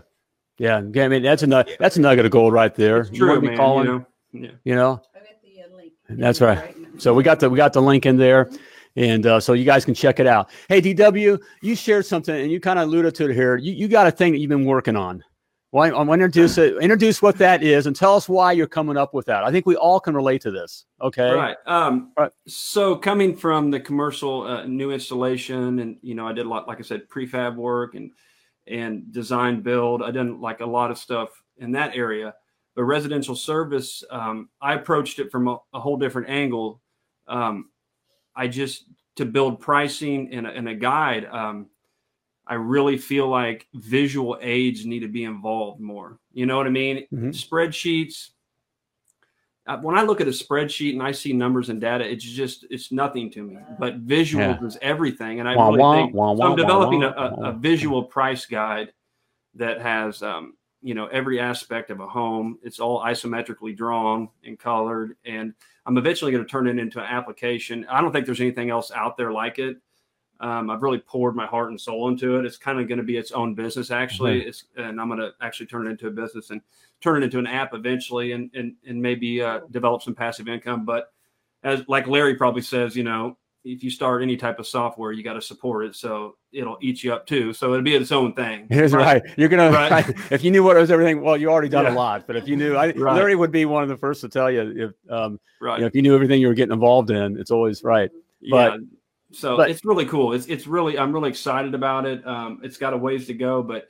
yeah. 0.58 0.78
I 0.78 0.82
mean, 0.82 1.24
that's 1.24 1.44
a 1.44 1.48
nug- 1.48 1.78
that's 1.80 1.98
a 1.98 2.02
nugget 2.02 2.26
of 2.26 2.32
gold 2.32 2.54
right 2.54 2.74
there. 2.74 3.02
it's 3.02 3.10
true, 3.10 3.30
wanna 3.36 3.42
man. 3.42 3.58
calling, 3.58 3.86
You 3.88 3.92
know, 3.94 4.06
yeah. 4.48 4.52
you 4.64 4.76
know. 4.76 5.02
I 5.16 5.20
got 5.20 5.42
the 5.44 5.64
uh, 5.64 5.76
link. 5.76 5.94
That's 6.10 6.40
right. 6.42 6.76
So 6.98 7.14
we 7.14 7.24
got 7.24 7.40
the 7.40 7.50
we 7.50 7.58
got 7.58 7.74
the 7.74 7.82
link 7.82 8.06
in 8.06 8.16
there, 8.18 8.50
and 8.96 9.26
uh, 9.26 9.40
so 9.40 9.54
you 9.54 9.66
guys 9.66 9.84
can 9.86 9.94
check 9.96 10.20
it 10.20 10.28
out. 10.28 10.50
Hey, 10.70 10.82
DW, 10.82 11.40
you 11.62 11.76
shared 11.76 12.06
something, 12.06 12.36
and 12.36 12.52
you 12.52 12.60
kind 12.60 12.78
of 12.80 12.88
alluded 12.88 13.16
to 13.16 13.30
it 13.30 13.34
here. 13.34 13.56
You 13.58 13.74
you 13.74 13.88
got 13.88 14.06
a 14.08 14.12
thing 14.12 14.34
that 14.34 14.38
you've 14.40 14.50
been 14.50 14.66
working 14.66 14.96
on. 14.96 15.24
Well, 15.72 15.84
I 15.86 16.04
want 16.04 16.20
to 16.20 16.26
introduce 16.26 16.58
it, 16.58 16.78
introduce 16.82 17.22
what 17.22 17.38
that 17.38 17.64
is, 17.64 17.88
and 17.88 17.96
tell 17.96 18.16
us 18.16 18.28
why 18.28 18.52
you're 18.52 18.68
coming 18.68 18.98
up 18.98 19.14
with 19.14 19.26
that. 19.28 19.46
I 19.46 19.52
think 19.52 19.66
we 19.66 19.78
all 19.78 20.02
can 20.02 20.14
relate 20.14 20.42
to 20.42 20.52
this. 20.52 20.86
Okay. 21.02 21.32
Right. 21.32 21.56
Um, 21.66 22.12
Right. 22.18 22.32
So 22.46 22.96
coming 22.98 23.36
from 23.36 23.72
the 23.72 23.80
commercial 23.80 24.44
uh, 24.44 24.66
new 24.66 24.92
installation, 24.92 25.80
and 25.80 25.98
you 26.02 26.14
know, 26.14 26.28
I 26.28 26.34
did 26.34 26.46
a 26.46 26.50
lot, 26.50 26.68
like 26.68 26.80
I 26.80 26.82
said, 26.82 27.08
prefab 27.08 27.56
work 27.56 27.96
and 27.96 28.12
and 28.68 29.12
design 29.14 29.62
build. 29.62 30.04
I 30.04 30.12
done 30.12 30.42
like 30.42 30.60
a 30.60 30.66
lot 30.66 30.92
of 30.92 30.98
stuff 30.98 31.30
in 31.58 31.72
that 31.72 31.96
area. 31.96 32.34
But 32.76 32.84
residential 32.84 33.36
service, 33.36 34.04
um, 34.12 34.50
I 34.62 34.76
approached 34.76 35.20
it 35.20 35.32
from 35.32 35.48
a, 35.48 35.58
a 35.74 35.80
whole 35.80 35.98
different 35.98 36.30
angle. 36.30 36.82
Um, 37.28 37.70
I 38.36 38.48
just 38.48 38.86
to 39.18 39.26
build 39.26 39.60
pricing 39.60 40.34
and 40.34 40.48
a, 40.48 40.52
and 40.52 40.70
a 40.70 40.76
guide. 40.76 41.26
Um, 41.26 41.68
I 42.48 42.56
really 42.56 42.98
feel 42.98 43.28
like 43.28 43.68
visual 43.74 44.38
aids 44.42 44.86
need 44.86 45.02
to 45.02 45.08
be 45.08 45.24
involved 45.24 45.80
more. 45.80 46.20
You 46.34 46.46
know 46.46 46.58
what 46.58 46.68
I 46.68 46.72
mean? 46.72 47.06
Mhm. 47.14 47.30
Spreadsheets. 47.30 48.32
Uh, 49.68 49.78
when 49.78 49.96
I 49.96 50.02
look 50.02 50.20
at 50.20 50.28
a 50.28 50.32
spreadsheet 50.32 50.94
and 50.94 51.04
I 51.04 51.12
see 51.12 51.34
numbers 51.34 51.70
and 51.70 51.80
data, 51.80 52.04
it's 52.10 52.24
just 52.24 52.66
it's 52.72 52.92
nothing 52.92 53.30
to 53.32 53.44
me. 53.44 53.58
But 53.80 54.06
visuals 54.06 54.64
is 54.66 54.78
everything, 54.82 55.40
and 55.40 55.48
I 55.48 55.56
wah, 55.56 55.68
really 55.68 55.80
wah, 55.80 55.96
think 55.96 56.16
wah, 56.16 56.36
so 56.36 56.44
I'm 56.44 56.56
developing 56.56 57.04
a, 57.04 57.10
a 57.10 57.54
visual 57.54 58.04
price 58.04 58.46
guide 58.46 58.92
that 59.54 59.80
has 59.80 60.24
um, 60.24 60.56
you 60.82 60.96
know 60.96 61.06
every 61.08 61.40
aspect 61.40 61.92
of 61.92 62.00
a 62.00 62.08
home. 62.08 62.58
It's 62.64 62.80
all 62.80 63.02
isometrically 63.02 63.78
drawn 63.78 64.30
and 64.44 64.58
colored, 64.58 65.16
and 65.26 65.54
I'm 65.86 65.98
eventually 65.98 66.32
going 66.32 66.44
to 66.44 66.50
turn 66.50 66.68
it 66.68 66.80
into 66.80 67.00
an 67.00 67.06
application. 67.06 67.86
I 67.90 68.02
don't 68.02 68.12
think 68.12 68.26
there's 68.26 68.42
anything 68.42 68.72
else 68.72 68.92
out 68.92 69.16
there 69.16 69.32
like 69.32 69.60
it. 69.60 69.78
Um, 70.42 70.70
I've 70.72 70.82
really 70.82 70.98
poured 70.98 71.36
my 71.36 71.46
heart 71.46 71.70
and 71.70 71.80
soul 71.80 72.08
into 72.10 72.38
it. 72.40 72.46
It's 72.46 72.58
kind 72.58 72.80
of 72.80 72.88
going 72.88 72.98
to 72.98 73.04
be 73.04 73.16
its 73.16 73.32
own 73.32 73.54
business, 73.54 73.92
actually. 73.92 74.40
Mm-hmm. 74.42 74.50
It's 74.50 74.64
and 74.76 75.00
I'm 75.00 75.08
going 75.08 75.20
to 75.20 75.32
actually 75.42 75.68
turn 75.68 75.86
it 75.88 75.92
into 75.92 76.08
a 76.08 76.12
business 76.12 76.50
and 76.50 76.62
turn 77.00 77.22
it 77.22 77.26
into 77.26 77.40
an 77.40 77.48
app 77.48 77.74
eventually, 77.74 78.32
and 78.32 78.50
and 78.56 78.74
and 78.88 79.02
maybe 79.02 79.42
uh, 79.42 79.62
develop 79.70 80.02
some 80.02 80.16
passive 80.16 80.48
income. 80.50 80.84
But 80.84 81.14
as 81.64 81.84
like 81.88 82.08
Larry 82.08 82.36
probably 82.36 82.64
says, 82.64 82.96
you 82.96 83.04
know, 83.04 83.38
if 83.64 83.84
you 83.84 83.92
start 83.92 84.24
any 84.24 84.36
type 84.36 84.58
of 84.58 84.66
software, 84.66 85.12
you 85.12 85.24
got 85.24 85.34
to 85.34 85.42
support 85.44 85.86
it, 85.86 85.96
so 85.96 86.36
it'll 86.52 86.80
eat 86.82 87.04
you 87.04 87.14
up 87.14 87.28
too. 87.28 87.54
So 87.54 87.72
it'll 87.74 87.84
be 87.84 87.94
its 87.94 88.12
own 88.12 88.34
thing. 88.34 88.66
Here's 88.72 88.94
right. 88.94 89.22
You're 89.38 89.48
gonna. 89.50 89.70
Right. 89.70 90.10
if 90.32 90.44
you 90.44 90.50
knew 90.50 90.64
what 90.64 90.76
was 90.76 90.90
everything, 90.90 91.22
well, 91.22 91.38
you 91.38 91.50
already 91.52 91.70
done 91.70 91.86
Yeah. 91.86 91.94
a 91.94 91.96
lot. 91.96 92.26
But 92.26 92.36
if 92.36 92.48
you 92.48 92.56
knew, 92.56 92.76
I, 92.76 92.88
Right. 92.94 93.16
Larry 93.16 93.36
would 93.36 93.52
be 93.52 93.66
one 93.66 93.84
of 93.84 93.90
the 93.90 93.98
first 93.98 94.22
to 94.22 94.30
tell 94.30 94.50
you 94.50 94.74
if 94.76 95.12
um, 95.14 95.40
Right. 95.62 95.76
you 95.76 95.82
know, 95.82 95.88
if 95.88 95.94
you 95.94 96.02
knew 96.02 96.16
everything 96.16 96.42
you 96.42 96.48
were 96.48 96.56
getting 96.56 96.74
involved 96.74 97.12
in. 97.12 97.38
It's 97.38 97.52
always 97.52 97.84
right. 97.84 98.10
but- 98.50 98.74
yeah. 98.74 98.78
So 99.32 99.58
but- 99.58 99.70
it's 99.70 99.84
really 99.86 100.06
cool. 100.06 100.34
It's 100.34 100.46
it's 100.48 100.68
really 100.68 100.98
I'm 100.98 101.12
really 101.14 101.30
excited 101.30 101.74
about 101.74 102.06
it. 102.06 102.26
Um, 102.28 102.60
it's 102.64 102.78
got 102.78 102.94
a 102.94 102.98
ways 102.98 103.28
to 103.28 103.34
go, 103.34 103.62
but 103.64 103.88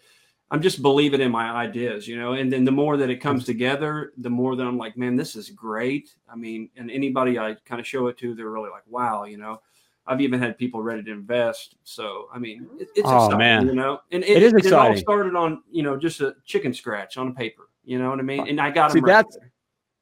I'm 0.51 0.61
just 0.61 0.81
believing 0.81 1.21
in 1.21 1.31
my 1.31 1.49
ideas, 1.51 2.07
you 2.07 2.17
know. 2.17 2.33
And 2.33 2.51
then 2.51 2.65
the 2.65 2.71
more 2.71 2.97
that 2.97 3.09
it 3.09 3.17
comes 3.21 3.45
together, 3.45 4.11
the 4.17 4.29
more 4.29 4.55
that 4.55 4.67
I'm 4.67 4.77
like, 4.77 4.97
man, 4.97 5.15
this 5.15 5.35
is 5.35 5.49
great. 5.49 6.13
I 6.29 6.35
mean, 6.35 6.69
and 6.75 6.91
anybody 6.91 7.39
I 7.39 7.55
kind 7.65 7.79
of 7.79 7.87
show 7.87 8.07
it 8.07 8.17
to, 8.17 8.35
they're 8.35 8.49
really 8.49 8.69
like, 8.69 8.83
wow, 8.87 9.23
you 9.25 9.37
know. 9.37 9.61
I've 10.07 10.19
even 10.19 10.39
had 10.41 10.57
people 10.57 10.81
ready 10.81 11.03
to 11.03 11.11
invest. 11.11 11.75
So 11.83 12.27
I 12.33 12.39
mean, 12.39 12.67
it, 12.79 12.89
it's 12.95 13.07
Oh, 13.07 13.25
exciting, 13.27 13.37
man. 13.37 13.67
you 13.67 13.75
know. 13.75 13.99
And 14.11 14.23
It 14.23 14.41
is 14.43 14.51
exciting. 14.53 14.73
It 14.93 14.95
all 14.95 14.97
started 14.97 15.35
on 15.35 15.61
you 15.71 15.83
know 15.83 15.95
just 15.95 16.21
a 16.21 16.35
chicken 16.45 16.73
scratch 16.73 17.17
on 17.17 17.27
a 17.29 17.31
paper. 17.33 17.69
You 17.85 17.97
know 17.99 18.09
what 18.09 18.19
I 18.19 18.23
mean? 18.23 18.47
And 18.47 18.59
I 18.59 18.71
got 18.71 18.91
See, 18.91 18.99
that's- 18.99 19.35
there. 19.39 19.50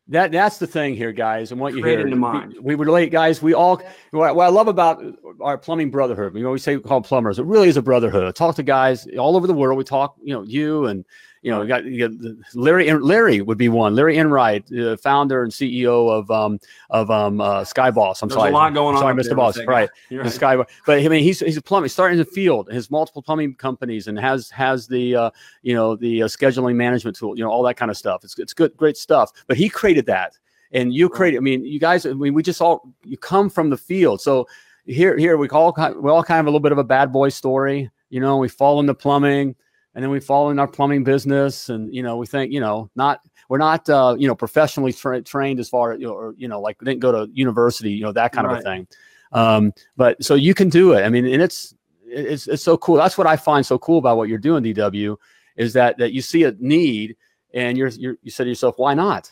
That 0.09 0.31
that's 0.31 0.57
the 0.57 0.65
thing 0.65 0.95
here, 0.95 1.11
guys, 1.11 1.51
and 1.51 1.61
what 1.61 1.75
you 1.75 1.83
hear. 1.83 2.09
the 2.09 2.15
mind. 2.15 2.55
We, 2.59 2.73
we 2.73 2.85
relate, 2.85 3.11
guys. 3.11 3.43
We 3.43 3.53
all. 3.53 3.81
What, 4.09 4.35
what 4.35 4.45
I 4.45 4.49
love 4.49 4.67
about 4.67 5.03
our 5.39 5.55
plumbing 5.55 5.91
brotherhood, 5.91 6.33
we 6.33 6.43
always 6.45 6.63
say 6.63 6.77
we 6.77 6.81
call 6.81 7.01
plumbers. 7.01 7.37
It 7.37 7.45
really 7.45 7.69
is 7.69 7.77
a 7.77 7.81
brotherhood. 7.83 8.23
I 8.25 8.31
talk 8.31 8.55
to 8.55 8.63
guys 8.63 9.07
all 9.19 9.37
over 9.37 9.45
the 9.45 9.53
world. 9.53 9.77
We 9.77 9.83
talk, 9.83 10.15
you 10.23 10.33
know, 10.33 10.41
you 10.41 10.87
and 10.87 11.05
you 11.41 11.51
know, 11.51 11.65
got, 11.65 11.85
you 11.85 12.07
got 12.07 12.35
Larry. 12.53 12.91
Larry 12.93 13.41
would 13.41 13.57
be 13.57 13.69
one. 13.69 13.95
Larry 13.95 14.17
Enright, 14.17 14.71
uh, 14.73 14.97
founder 14.97 15.43
and 15.43 15.51
CEO 15.51 16.11
of 16.11 16.29
um 16.29 16.59
of 16.89 17.09
um 17.09 17.39
uh, 17.39 17.61
Skyboss. 17.61 18.21
I'm 18.21 18.29
There's 18.29 18.37
sorry, 18.37 18.51
a 18.51 18.53
lot 18.53 18.73
going 18.73 18.95
on. 18.95 19.01
Sorry, 19.01 19.15
Mr. 19.15 19.35
Boss. 19.35 19.57
Right. 19.65 19.89
You're 20.09 20.23
the 20.23 20.29
right. 20.29 20.33
Sky, 20.33 20.55
but 20.85 20.99
I 20.99 21.07
mean, 21.07 21.23
he's 21.23 21.39
he's 21.39 21.57
a 21.57 21.61
plumber. 21.61 21.85
He's 21.85 21.93
starting 21.93 22.19
in 22.19 22.25
the 22.25 22.31
field. 22.31 22.71
Has 22.71 22.91
multiple 22.91 23.21
plumbing 23.21 23.55
companies 23.55 24.07
and 24.07 24.19
has 24.19 24.49
has 24.49 24.87
the 24.87 25.15
uh, 25.15 25.31
you 25.61 25.73
know 25.73 25.95
the 25.95 26.23
uh, 26.23 26.27
scheduling 26.27 26.75
management 26.75 27.15
tool. 27.17 27.37
You 27.37 27.43
know 27.43 27.51
all 27.51 27.63
that 27.63 27.75
kind 27.75 27.89
of 27.89 27.97
stuff. 27.97 28.23
It's 28.23 28.37
it's 28.37 28.53
good, 28.53 28.75
great 28.75 28.97
stuff. 28.97 29.31
But 29.47 29.55
he 29.55 29.69
created 29.69 30.05
that, 30.07 30.37
and 30.71 30.93
you 30.93 31.07
created. 31.07 31.37
I 31.37 31.41
mean, 31.41 31.65
you 31.65 31.79
guys. 31.79 32.05
I 32.05 32.13
mean, 32.13 32.33
we 32.33 32.43
just 32.43 32.61
all 32.61 32.93
you 33.05 33.17
come 33.17 33.49
from 33.49 33.69
the 33.69 33.77
field. 33.77 34.19
So 34.21 34.45
here 34.85 35.17
here 35.17 35.37
we 35.37 35.47
all 35.49 35.71
kind 35.71 35.95
we 35.95 36.09
all 36.09 36.23
kind 36.23 36.39
of 36.41 36.47
a 36.47 36.49
little 36.49 36.59
bit 36.59 36.71
of 36.71 36.77
a 36.77 36.83
bad 36.83 37.13
boy 37.13 37.29
story. 37.29 37.89
You 38.09 38.19
know, 38.19 38.37
we 38.37 38.49
fall 38.49 38.79
into 38.79 38.93
plumbing, 38.93 39.55
and 39.99 40.03
then 40.05 40.11
we 40.11 40.21
fall 40.21 40.49
in 40.49 40.59
our 40.59 40.67
plumbing 40.67 41.03
business, 41.03 41.67
and 41.67 41.93
you 41.93 42.01
know 42.01 42.15
we 42.15 42.25
think 42.25 42.53
you 42.53 42.61
know 42.61 42.89
not. 42.95 43.19
We're 43.49 43.57
not, 43.57 43.89
uh, 43.89 44.15
you 44.17 44.27
know, 44.27 44.35
professionally 44.35 44.93
tra- 44.93 45.23
trained 45.23 45.59
as 45.59 45.67
far, 45.67 45.95
you 45.95 46.05
know, 46.05 46.13
or 46.13 46.35
you 46.37 46.47
know, 46.47 46.61
like 46.61 46.79
we 46.79 46.85
didn't 46.85 47.01
go 47.01 47.11
to 47.11 47.29
university, 47.33 47.91
you 47.91 48.03
know, 48.03 48.11
that 48.13 48.31
kind 48.31 48.45
of 48.45 48.55
a 48.55 48.61
thing. 48.61 48.87
Um, 49.31 49.73
but 49.97 50.23
so 50.23 50.35
you 50.35 50.53
can 50.53 50.69
do 50.69 50.93
it. 50.93 51.03
I 51.03 51.09
mean, 51.09 51.25
and 51.25 51.41
it's 51.41 51.73
it's 52.05 52.47
it's 52.47 52.63
so 52.63 52.77
cool. 52.77 52.95
That's 52.95 53.17
what 53.17 53.27
I 53.27 53.35
find 53.35 53.65
so 53.65 53.77
cool 53.79 53.97
about 53.97 54.15
what 54.15 54.29
you're 54.29 54.37
doing, 54.37 54.63
DW, 54.63 55.17
is 55.57 55.73
that 55.73 55.97
that 55.97 56.13
you 56.13 56.21
see 56.21 56.43
a 56.43 56.53
need 56.59 57.17
and 57.53 57.77
you're, 57.77 57.89
you're 57.89 58.15
you 58.21 58.31
said 58.31 58.45
to 58.45 58.49
yourself, 58.49 58.75
why 58.77 58.93
not? 58.93 59.29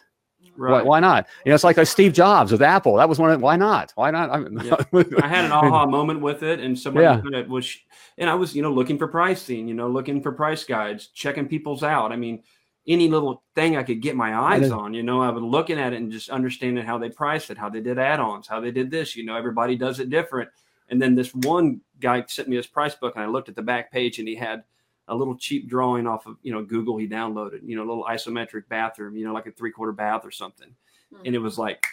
Why, 0.58 0.70
Right. 0.70 0.86
why 0.86 1.00
not? 1.00 1.28
You 1.46 1.52
know, 1.52 1.56
it's 1.56 1.63
like, 1.63 1.78
Steve 1.86 2.13
Jobs 2.13 2.52
with 2.52 2.62
Apple. 2.62 2.96
That 2.96 3.08
was 3.08 3.20
one. 3.20 3.32
Of, 3.32 3.41
why 3.41 3.56
not? 3.56 3.91
Why 3.96 4.12
not? 4.12 4.30
I, 4.32 4.38
mean, 4.39 4.58
I 5.22 5.28
had 5.28 5.46
an 5.46 5.52
aha 5.52 5.86
moment 5.89 6.20
with 6.22 6.43
it, 6.43 6.60
and 6.60 6.78
somebody 6.78 7.04
Yeah. 7.06 7.22
kind 7.22 7.36
of 7.36 7.48
was, 7.48 7.78
and 8.17 8.30
I 8.30 8.34
was, 8.34 8.56
you 8.56 8.62
know, 8.62 8.72
looking 8.72 8.98
for 8.98 9.08
pricing, 9.08 9.67
you 9.67 9.74
know, 9.76 9.88
looking 9.88 10.22
for 10.22 10.32
price 10.32 10.63
guides, 10.63 11.08
checking 11.08 11.48
people's 11.48 11.84
out. 11.84 12.12
I 12.12 12.15
mean, 12.15 12.43
any 12.88 13.08
little 13.10 13.43
thing 13.54 13.76
I 13.78 13.84
could 13.84 14.02
get 14.02 14.15
my 14.15 14.34
eyes 14.36 14.72
on, 14.72 14.93
you 14.93 15.04
know, 15.04 15.22
I 15.22 15.30
was 15.30 15.43
looking 15.43 15.78
at 15.78 15.93
it 15.93 15.98
and 15.98 16.12
just 16.12 16.30
understanding 16.30 16.86
how 16.86 16.98
they 16.98 17.10
priced 17.10 17.50
it, 17.52 17.58
how 17.58 17.70
they 17.70 17.82
did 17.82 18.00
add-ons, 18.00 18.48
how 18.48 18.60
they 18.62 18.72
did 18.72 18.89
this. 18.89 19.15
You 19.15 19.26
know, 19.26 19.36
everybody 19.36 19.76
does 19.76 20.00
it 20.00 20.10
different. 20.10 20.50
And 20.89 21.02
then 21.02 21.13
this 21.13 21.36
one 21.36 21.82
guy 22.00 22.24
sent 22.28 22.48
me 22.48 22.56
his 22.56 22.65
price 22.65 22.96
book, 22.96 23.15
and 23.15 23.24
I 23.24 23.28
looked 23.28 23.50
at 23.50 23.56
the 23.56 23.62
back 23.62 23.91
page, 23.91 24.20
and 24.20 24.28
he 24.28 24.36
had 24.36 24.63
a 25.08 25.15
little 25.15 25.38
cheap 25.38 25.70
drawing 25.70 26.08
off 26.08 26.26
of 26.26 26.38
you 26.41 26.52
know 26.52 26.63
Google. 26.63 26.98
He 26.98 27.08
downloaded, 27.08 27.60
you 27.63 27.76
know, 27.76 27.84
a 27.84 27.89
little 27.89 28.06
isometric 28.06 28.67
bathroom, 28.70 29.15
you 29.15 29.26
know, 29.26 29.34
like 29.34 29.48
a 29.48 29.52
three-quarter 29.52 29.93
bath 29.93 30.26
or 30.26 30.32
something, 30.32 30.74
hmm. 31.13 31.22
and 31.26 31.36
it 31.36 31.39
was 31.39 31.58
like, 31.58 31.86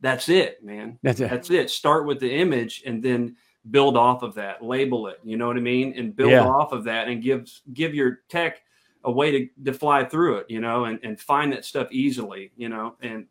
that's 0.00 0.28
it, 0.28 0.64
man. 0.64 0.98
That's 1.02 1.20
it. 1.20 1.30
That's 1.30 1.50
it. 1.50 1.70
Start 1.70 2.06
with 2.06 2.20
the 2.20 2.32
image 2.32 2.82
and 2.86 3.02
then 3.02 3.36
build 3.70 3.96
off 3.96 4.22
of 4.22 4.34
that. 4.34 4.62
Label 4.62 5.06
it. 5.08 5.20
You 5.22 5.36
know 5.36 5.46
what 5.46 5.56
I 5.56 5.60
mean? 5.60 5.94
And 5.96 6.16
build 6.16 6.30
Yeah. 6.30 6.46
off 6.46 6.72
of 6.72 6.84
that 6.84 7.08
and 7.08 7.22
give 7.22 7.50
give 7.74 7.94
your 7.94 8.20
tech 8.28 8.62
a 9.04 9.10
way 9.10 9.30
to, 9.30 9.48
to 9.64 9.72
fly 9.72 10.04
through 10.04 10.36
it, 10.36 10.46
you 10.48 10.60
know, 10.60 10.84
and, 10.86 10.98
and 11.02 11.20
find 11.20 11.52
that 11.52 11.64
stuff 11.64 11.88
easily, 11.90 12.52
you 12.56 12.68
know. 12.68 12.96
And 13.02 13.26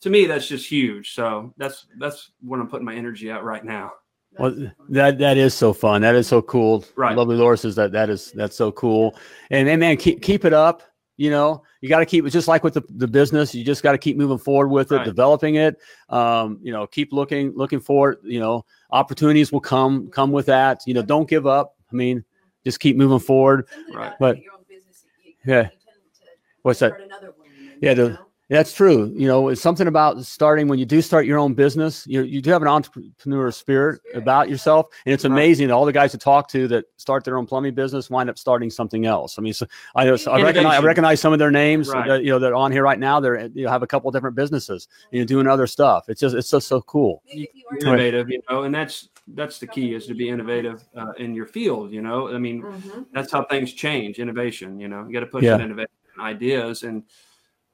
to 0.00 0.10
me 0.10 0.26
that's 0.26 0.48
just 0.48 0.66
huge. 0.66 1.14
So 1.14 1.52
that's 1.56 1.86
that's 1.98 2.30
what 2.40 2.60
I'm 2.60 2.68
putting 2.68 2.86
my 2.86 2.94
energy 2.94 3.30
out 3.30 3.44
right 3.44 3.64
now. 3.64 3.92
Well, 4.38 4.54
that 4.90 5.18
that 5.18 5.36
is 5.36 5.54
so 5.54 5.72
fun. 5.72 6.02
That 6.02 6.14
is 6.14 6.26
so 6.26 6.42
cool. 6.42 6.84
Right. 6.96 7.16
Lovely 7.16 7.36
Laura 7.36 7.56
says 7.56 7.74
that 7.76 7.92
that 7.92 8.10
is 8.10 8.32
that's 8.32 8.56
so 8.56 8.72
cool. 8.72 9.16
And 9.50 9.66
man, 9.66 9.78
man, 9.80 9.96
keep 9.96 10.22
keep 10.22 10.44
it 10.44 10.52
up. 10.52 10.82
You 11.16 11.30
know, 11.30 11.62
you 11.80 11.88
got 11.88 12.00
to 12.00 12.06
keep 12.06 12.26
it 12.26 12.30
just 12.30 12.48
like 12.48 12.64
with 12.64 12.74
the, 12.74 12.82
the 12.96 13.06
business. 13.06 13.54
You 13.54 13.64
just 13.64 13.84
got 13.84 13.92
to 13.92 13.98
keep 13.98 14.16
moving 14.16 14.36
forward 14.38 14.66
with 14.68 14.90
it, 14.90 14.96
Right. 14.96 15.04
developing 15.04 15.54
it. 15.54 15.76
Um, 16.08 16.58
you 16.60 16.72
know, 16.72 16.88
keep 16.88 17.12
looking 17.12 17.52
looking 17.54 17.78
for 17.78 18.10
it. 18.12 18.18
You 18.24 18.40
know, 18.40 18.64
opportunities 18.90 19.52
will 19.52 19.60
come 19.60 20.08
come 20.10 20.32
with 20.32 20.46
that. 20.46 20.80
You 20.86 20.94
know, 20.94 21.02
don't 21.02 21.28
give 21.28 21.46
up. 21.46 21.76
I 21.92 21.94
mean, 21.94 22.24
just 22.64 22.80
keep 22.80 22.96
moving 22.96 23.20
forward. 23.20 23.68
Right. 23.94 24.12
But- 24.18 24.42
your 24.42 24.54
own 24.54 24.64
business, 24.68 25.04
you- 25.22 25.30
you 25.44 25.52
Yeah. 25.54 25.62
tend 25.62 25.70
to 25.72 26.26
What's 26.62 26.80
that? 26.80 27.00
another 27.00 27.32
one, 27.36 27.46
Yeah, 27.80 27.90
you 27.90 27.94
the- 27.96 28.08
know? 28.08 28.18
That's 28.50 28.74
true. 28.74 29.10
You 29.16 29.26
know, 29.26 29.48
it's 29.48 29.62
something 29.62 29.86
about 29.86 30.22
starting 30.24 30.68
when 30.68 30.78
you 30.78 30.84
do 30.84 31.00
start 31.00 31.24
your 31.24 31.38
own 31.38 31.54
business. 31.54 32.06
You 32.06 32.22
you 32.24 32.42
do 32.42 32.50
have 32.50 32.60
an 32.60 32.68
entrepreneur 32.68 33.50
spirit 33.50 34.00
Spirit, 34.02 34.16
about 34.22 34.50
yourself, 34.50 34.88
and 35.06 35.14
it's 35.14 35.24
amazing 35.24 35.68
that 35.68 35.74
all 35.74 35.86
the 35.86 35.92
guys 35.92 36.14
I 36.14 36.18
talk 36.18 36.48
to 36.50 36.68
that 36.68 36.84
start 36.98 37.24
their 37.24 37.38
own 37.38 37.46
plumbing 37.46 37.74
business 37.74 38.10
wind 38.10 38.28
up 38.28 38.38
starting 38.38 38.68
something 38.68 39.06
else. 39.06 39.38
I 39.38 39.42
mean, 39.42 39.54
so 39.54 39.66
I 39.94 40.04
know 40.04 40.16
I 40.28 40.42
recognize, 40.42 40.80
I 40.80 40.84
recognize 40.84 41.20
some 41.20 41.32
of 41.32 41.38
their 41.38 41.50
names. 41.50 41.88
Right. 41.88 42.06
That, 42.06 42.22
you 42.24 42.30
know, 42.30 42.38
they're 42.38 42.54
on 42.54 42.70
here 42.70 42.82
right 42.82 42.98
now. 42.98 43.18
They're 43.18 43.46
you 43.46 43.64
know 43.64 43.70
have 43.70 43.82
a 43.82 43.86
couple 43.86 44.08
of 44.08 44.14
different 44.14 44.36
businesses. 44.36 44.88
You 45.10 45.20
know, 45.20 45.24
doing 45.24 45.46
other 45.46 45.66
stuff. 45.66 46.10
It's 46.10 46.20
just 46.20 46.36
it's 46.36 46.50
just 46.50 46.68
so 46.68 46.82
cool. 46.82 47.22
Maybe 47.26 47.44
if 47.44 47.54
you 47.54 47.88
are- 47.88 47.94
Innovative, 47.94 48.28
you 48.30 48.42
know, 48.50 48.64
and 48.64 48.74
that's 48.74 49.08
that's 49.28 49.58
the 49.58 49.66
key 49.66 49.94
is 49.94 50.06
to 50.06 50.14
be 50.14 50.28
innovative 50.28 50.84
uh, 50.94 51.12
in 51.18 51.34
your 51.34 51.46
field, 51.46 51.90
you 51.92 52.02
know. 52.02 52.28
I 52.28 52.36
mean, 52.38 52.62
Mhm. 52.62 53.06
that's 53.14 53.32
how 53.32 53.44
things 53.44 53.72
change 53.72 54.18
innovation 54.18 54.78
you 54.78 54.88
know 54.88 55.06
you 55.06 55.12
got 55.14 55.20
to 55.20 55.26
push 55.26 55.44
Yeah. 55.44 55.54
in 55.56 55.62
innovation 55.62 55.88
ideas 56.20 56.82
and 56.82 57.02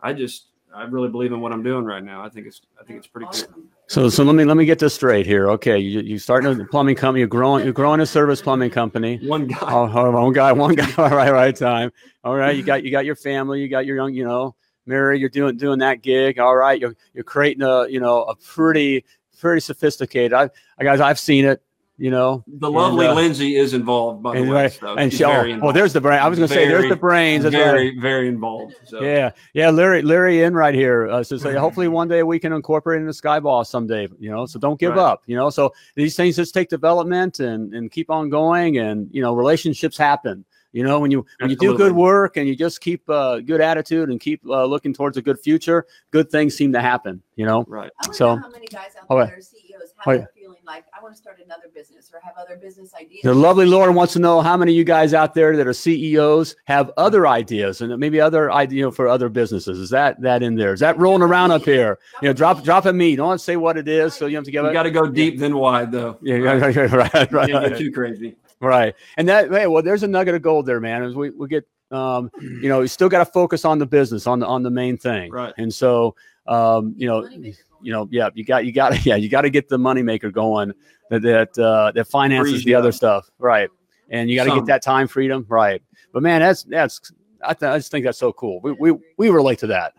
i 0.00 0.12
just 0.12 0.46
i 0.74 0.84
really 0.84 1.08
believe 1.08 1.32
in 1.32 1.40
what 1.40 1.52
i'm 1.52 1.62
doing 1.62 1.84
right 1.84 2.04
now 2.04 2.24
i 2.24 2.28
think 2.28 2.46
it's 2.46 2.60
i 2.80 2.84
think 2.84 2.98
it's 2.98 3.06
pretty 3.06 3.26
good 3.32 3.46
So 3.86 4.08
so 4.08 4.22
let 4.22 4.36
me 4.36 4.44
let 4.44 4.56
me 4.56 4.64
get 4.64 4.78
this 4.78 4.94
straight 4.94 5.26
here. 5.26 5.50
Okay, 5.50 5.76
you 5.76 6.00
you 6.00 6.16
starting 6.18 6.60
a 6.60 6.64
plumbing 6.66 6.94
company. 6.94 7.18
You're 7.20 7.28
growing 7.28 7.64
you're 7.64 7.72
growing 7.72 8.00
a 8.00 8.06
service 8.06 8.40
plumbing 8.40 8.70
company. 8.70 9.18
one 9.26 9.48
guy 9.48 9.58
Oh, 9.62 9.90
oh, 9.92 10.10
one 10.12 10.32
guy, 10.32 10.52
one 10.52 10.76
guy. 10.76 10.88
All 10.98 11.10
right, 11.10 11.32
right 11.32 11.56
time. 11.56 11.90
All 12.22 12.36
right, 12.36 12.54
you 12.56 12.62
got 12.62 12.84
you 12.84 12.92
got 12.92 13.04
your 13.04 13.16
family, 13.16 13.60
you 13.60 13.68
got 13.68 13.86
your 13.86 13.96
young, 13.96 14.14
you 14.14 14.24
know, 14.24 14.54
Mary. 14.86 15.18
You're 15.18 15.28
doing 15.28 15.56
doing 15.56 15.80
that 15.80 16.02
gig. 16.02 16.38
All 16.38 16.54
right, 16.54 16.80
you're 16.80 16.94
you're 17.14 17.24
creating 17.24 17.62
a 17.64 17.88
you 17.88 17.98
know 17.98 18.22
a 18.22 18.36
pretty 18.36 19.04
pretty 19.40 19.60
sophisticated. 19.60 20.32
I, 20.32 20.50
I 20.78 20.84
guys, 20.84 21.00
I've 21.00 21.18
seen 21.18 21.44
it. 21.44 21.60
You 22.00 22.10
know. 22.10 22.42
The 22.46 22.70
lovely 22.70 23.06
uh, 23.06 23.14
Lindsay 23.14 23.56
is 23.56 23.74
involved, 23.74 24.22
by 24.22 24.32
the 24.34 24.40
And, 24.40 24.50
way. 24.50 24.70
so 24.70 24.94
and 24.96 25.12
she's 25.12 25.18
she, 25.18 25.24
oh, 25.24 25.32
very 25.32 25.50
oh, 25.50 25.54
involved. 25.56 25.76
there's 25.76 25.92
the 25.92 26.00
brain. 26.00 26.18
I 26.18 26.28
was 26.28 26.38
going 26.38 26.48
to 26.48 26.54
say, 26.54 26.66
there's 26.66 26.88
the 26.88 26.96
brains. 26.96 27.44
That's 27.44 27.54
right. 27.54 27.62
very, 27.62 27.98
very 27.98 28.26
involved. 28.26 28.74
So. 28.86 29.02
Yeah, 29.02 29.32
yeah, 29.52 29.68
Larry, 29.68 30.00
Larry, 30.00 30.42
in 30.42 30.54
right 30.54 30.74
here. 30.74 31.08
Uh, 31.10 31.22
so, 31.22 31.36
so 31.36 31.56
hopefully 31.66 31.88
one 31.88 32.08
day 32.08 32.22
we 32.22 32.38
can 32.38 32.54
incorporate 32.54 33.02
into 33.02 33.12
Skyboss 33.12 33.66
someday. 33.66 34.08
You 34.18 34.30
know, 34.30 34.46
so 34.46 34.58
don't 34.58 34.80
give 34.80 34.94
Right. 34.94 34.98
up. 35.12 35.24
You 35.26 35.36
know, 35.36 35.50
so 35.50 35.74
these 35.94 36.16
things 36.16 36.36
just 36.36 36.54
take 36.54 36.70
development 36.70 37.38
and 37.40 37.74
and 37.74 37.90
keep 37.90 38.08
on 38.10 38.30
going, 38.30 38.78
and 38.78 39.06
you 39.12 39.20
know, 39.20 39.34
relationships 39.34 39.98
happen. 39.98 40.46
You 40.72 40.84
know, 40.84 41.00
when 41.00 41.10
you 41.10 41.26
when 41.40 41.50
you 41.50 41.56
do 41.56 41.76
good 41.76 41.92
work 41.92 42.38
and 42.38 42.48
you 42.48 42.56
just 42.56 42.80
keep 42.80 43.02
uh, 43.10 43.40
good 43.40 43.60
attitude 43.60 44.08
and 44.08 44.18
keep 44.18 44.40
uh, 44.48 44.64
looking 44.64 44.94
towards 44.94 45.18
a 45.18 45.22
good 45.22 45.38
future, 45.38 45.84
good 46.12 46.30
things 46.30 46.54
seem 46.56 46.72
to 46.72 46.80
happen. 46.80 47.20
You 47.36 47.44
know, 47.44 47.64
Right. 47.68 47.90
I 48.08 48.12
So- 48.12 48.36
know 48.36 48.40
how 48.40 48.48
many 48.50 48.68
guys 48.68 48.92
out 48.98 49.04
Oh, 49.10 49.16
there 49.16 49.24
yeah. 49.26 49.30
that 49.32 49.38
are 49.38 49.42
CEOs 49.42 49.94
Oh, 50.06 50.12
yeah. 50.12 50.24
That 50.70 50.76
feeling 50.76 50.84
like 50.84 50.98
I 50.98 51.02
want 51.02 51.14
to 51.14 51.18
start 51.18 51.38
another 51.44 51.68
business 51.74 52.10
or 52.12 52.20
have 52.20 52.34
other 52.38 52.56
business 52.56 52.94
ideas. 52.94 53.22
the 53.22 53.34
lovely 53.34 53.66
Laura 53.66 53.92
wants 53.92 54.12
to 54.14 54.18
know 54.18 54.40
how 54.40 54.56
many 54.56 54.72
of 54.72 54.76
you 54.76 54.84
guys 54.84 55.14
out 55.14 55.34
there 55.34 55.56
that 55.56 55.66
are 55.66 55.72
CEOs 55.72 56.56
have 56.64 56.90
other 56.96 57.26
ideas 57.26 57.80
and 57.80 57.96
maybe 57.98 58.20
other 58.20 58.52
idea 58.52 58.90
for 58.90 59.08
other 59.08 59.28
businesses. 59.28 59.78
Is 59.78 59.90
that 59.90 60.20
that 60.20 60.42
in 60.42 60.56
there? 60.56 60.72
Is 60.72 60.80
that 60.80 60.98
rolling 60.98 61.22
around 61.22 61.50
up 61.50 61.64
here? 61.64 61.98
You 62.22 62.28
know, 62.28 62.32
drop 62.32 62.62
drop 62.62 62.86
a 62.86 62.92
me. 62.92 63.16
Don't 63.16 63.40
say 63.40 63.56
what 63.56 63.76
it 63.76 63.88
is, 63.88 64.14
so 64.14 64.26
you 64.26 64.36
have 64.36 64.44
to 64.44 64.50
give 64.50 64.64
You 64.64 64.72
got 64.72 64.84
to 64.84 64.90
go 64.90 65.06
deep 65.06 65.38
then 65.38 65.56
wide, 65.56 65.92
though. 65.92 66.18
Yeah, 66.22 66.36
right. 66.36 66.76
right, 66.76 66.90
right, 66.90 67.32
right, 67.32 67.50
Can't 67.50 67.68
get 67.68 67.78
too 67.78 67.92
crazy. 67.92 68.36
right. 68.60 68.94
And 69.16 69.28
that, 69.28 69.50
hey, 69.50 69.66
well, 69.66 69.82
there's 69.82 70.02
a 70.02 70.08
nugget 70.08 70.34
of 70.34 70.42
gold 70.42 70.66
there, 70.66 70.80
man. 70.80 71.02
As 71.02 71.14
we, 71.14 71.30
we 71.30 71.48
get, 71.48 71.66
um, 71.90 72.30
you 72.40 72.68
know, 72.68 72.82
you 72.82 72.88
still 72.88 73.08
got 73.08 73.18
to 73.18 73.24
focus 73.24 73.64
on 73.64 73.78
the 73.78 73.86
business, 73.86 74.26
on 74.26 74.38
the 74.38 74.46
on 74.46 74.62
the 74.62 74.70
main 74.70 74.96
thing, 74.96 75.30
Right. 75.32 75.52
And 75.56 75.72
so, 75.72 76.14
um, 76.46 76.94
you 76.96 77.08
know, 77.08 77.22
Moneymaker 77.22 77.40
going. 77.42 77.69
You 77.82 77.92
know, 77.92 78.08
yeah, 78.10 78.30
you 78.34 78.44
got, 78.44 78.64
you 78.64 78.72
got, 78.72 78.90
to, 78.92 78.98
yeah, 79.04 79.16
you 79.16 79.28
got 79.28 79.42
to 79.42 79.50
get 79.50 79.68
the 79.68 79.78
moneymaker 79.78 80.32
going 80.32 80.72
that 81.10 81.22
that 81.22 81.58
uh, 81.58 81.92
that 81.94 82.06
finances 82.06 82.52
Frees 82.52 82.64
the 82.64 82.70
you 82.70 82.78
other 82.78 82.92
stuff, 82.92 83.28
right? 83.38 83.68
And 84.08 84.28
you 84.28 84.36
got 84.36 84.44
to 84.44 84.54
get 84.54 84.66
that 84.66 84.82
time 84.82 85.06
freedom, 85.06 85.44
right? 85.48 85.82
But 86.12 86.22
man, 86.22 86.40
that's 86.40 86.64
that's 86.64 87.12
I, 87.44 87.54
th- 87.54 87.70
I 87.70 87.78
just 87.78 87.90
think 87.90 88.04
that's 88.04 88.18
so 88.18 88.32
cool. 88.32 88.60
We 88.60 88.72
we 88.72 88.92
we 89.16 89.30
relate 89.30 89.58
to 89.60 89.66
that, 89.68 89.94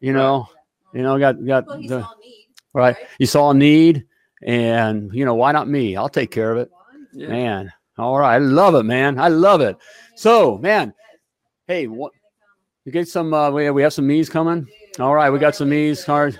you 0.00 0.12
know, 0.12 0.48
you 0.92 1.02
know. 1.02 1.18
Got 1.18 1.44
got 1.44 1.66
Well, 1.66 1.82
the, 1.82 2.02
all 2.02 2.14
need, 2.20 2.46
right. 2.74 2.96
You 3.18 3.26
saw 3.26 3.50
a 3.50 3.54
need, 3.54 4.06
and 4.42 5.12
you 5.12 5.24
know 5.24 5.34
why 5.34 5.52
not 5.52 5.68
me? 5.68 5.96
I'll 5.96 6.08
take 6.08 6.30
care 6.30 6.52
of 6.52 6.58
it, 6.58 6.70
Yeah. 7.12 7.28
man. 7.28 7.72
All 7.98 8.18
right, 8.18 8.34
I 8.34 8.38
love 8.38 8.76
it, 8.76 8.84
man. 8.84 9.18
I 9.18 9.26
love 9.26 9.60
it. 9.60 9.76
So, 10.14 10.56
man, 10.58 10.94
hey, 11.66 11.88
what 11.88 12.12
you 12.84 12.92
get 12.92 13.08
some? 13.08 13.34
Uh, 13.34 13.50
we 13.50 13.68
we 13.70 13.82
have 13.82 13.92
some 13.92 14.06
me's 14.06 14.28
coming. 14.28 14.68
All 15.00 15.14
right, 15.14 15.30
we 15.30 15.38
got 15.38 15.56
some 15.56 15.68
me's 15.68 16.04
cards. 16.04 16.38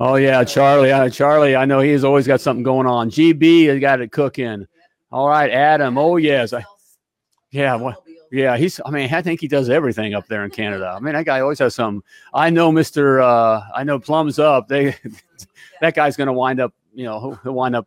Oh 0.00 0.16
yeah, 0.16 0.42
Charlie. 0.44 0.90
Uh, 0.90 1.08
Charlie, 1.08 1.54
I 1.54 1.64
know 1.64 1.80
he's 1.80 2.04
always 2.04 2.26
got 2.26 2.40
something 2.40 2.64
going 2.64 2.86
on. 2.86 3.10
GB 3.10 3.66
has 3.66 3.80
got 3.80 4.00
it 4.00 4.10
cooking. 4.10 4.66
All 5.12 5.28
right, 5.28 5.50
Adam. 5.50 5.96
Oh 5.96 6.16
yes, 6.16 6.52
I, 6.52 6.64
yeah, 7.50 7.76
what? 7.76 8.02
Yeah, 8.32 8.56
he's. 8.56 8.80
I 8.84 8.90
mean, 8.90 9.12
I 9.14 9.22
think 9.22 9.40
he 9.40 9.46
does 9.46 9.70
everything 9.70 10.14
up 10.14 10.26
there 10.26 10.44
in 10.44 10.50
Canada. 10.50 10.92
I 10.96 10.98
mean, 10.98 11.14
that 11.14 11.24
guy 11.24 11.40
always 11.40 11.60
has 11.60 11.76
some. 11.76 12.02
I 12.32 12.50
know, 12.50 12.72
Mister. 12.72 13.20
Uh, 13.20 13.62
I 13.72 13.84
know, 13.84 14.00
Plums 14.00 14.40
up. 14.40 14.66
They, 14.66 14.96
that 15.80 15.94
guy's 15.94 16.16
going 16.16 16.26
to 16.26 16.32
wind 16.32 16.58
up. 16.58 16.74
You 16.92 17.04
know, 17.04 17.20
he'll, 17.20 17.34
he'll 17.44 17.54
wind 17.54 17.76
up. 17.76 17.86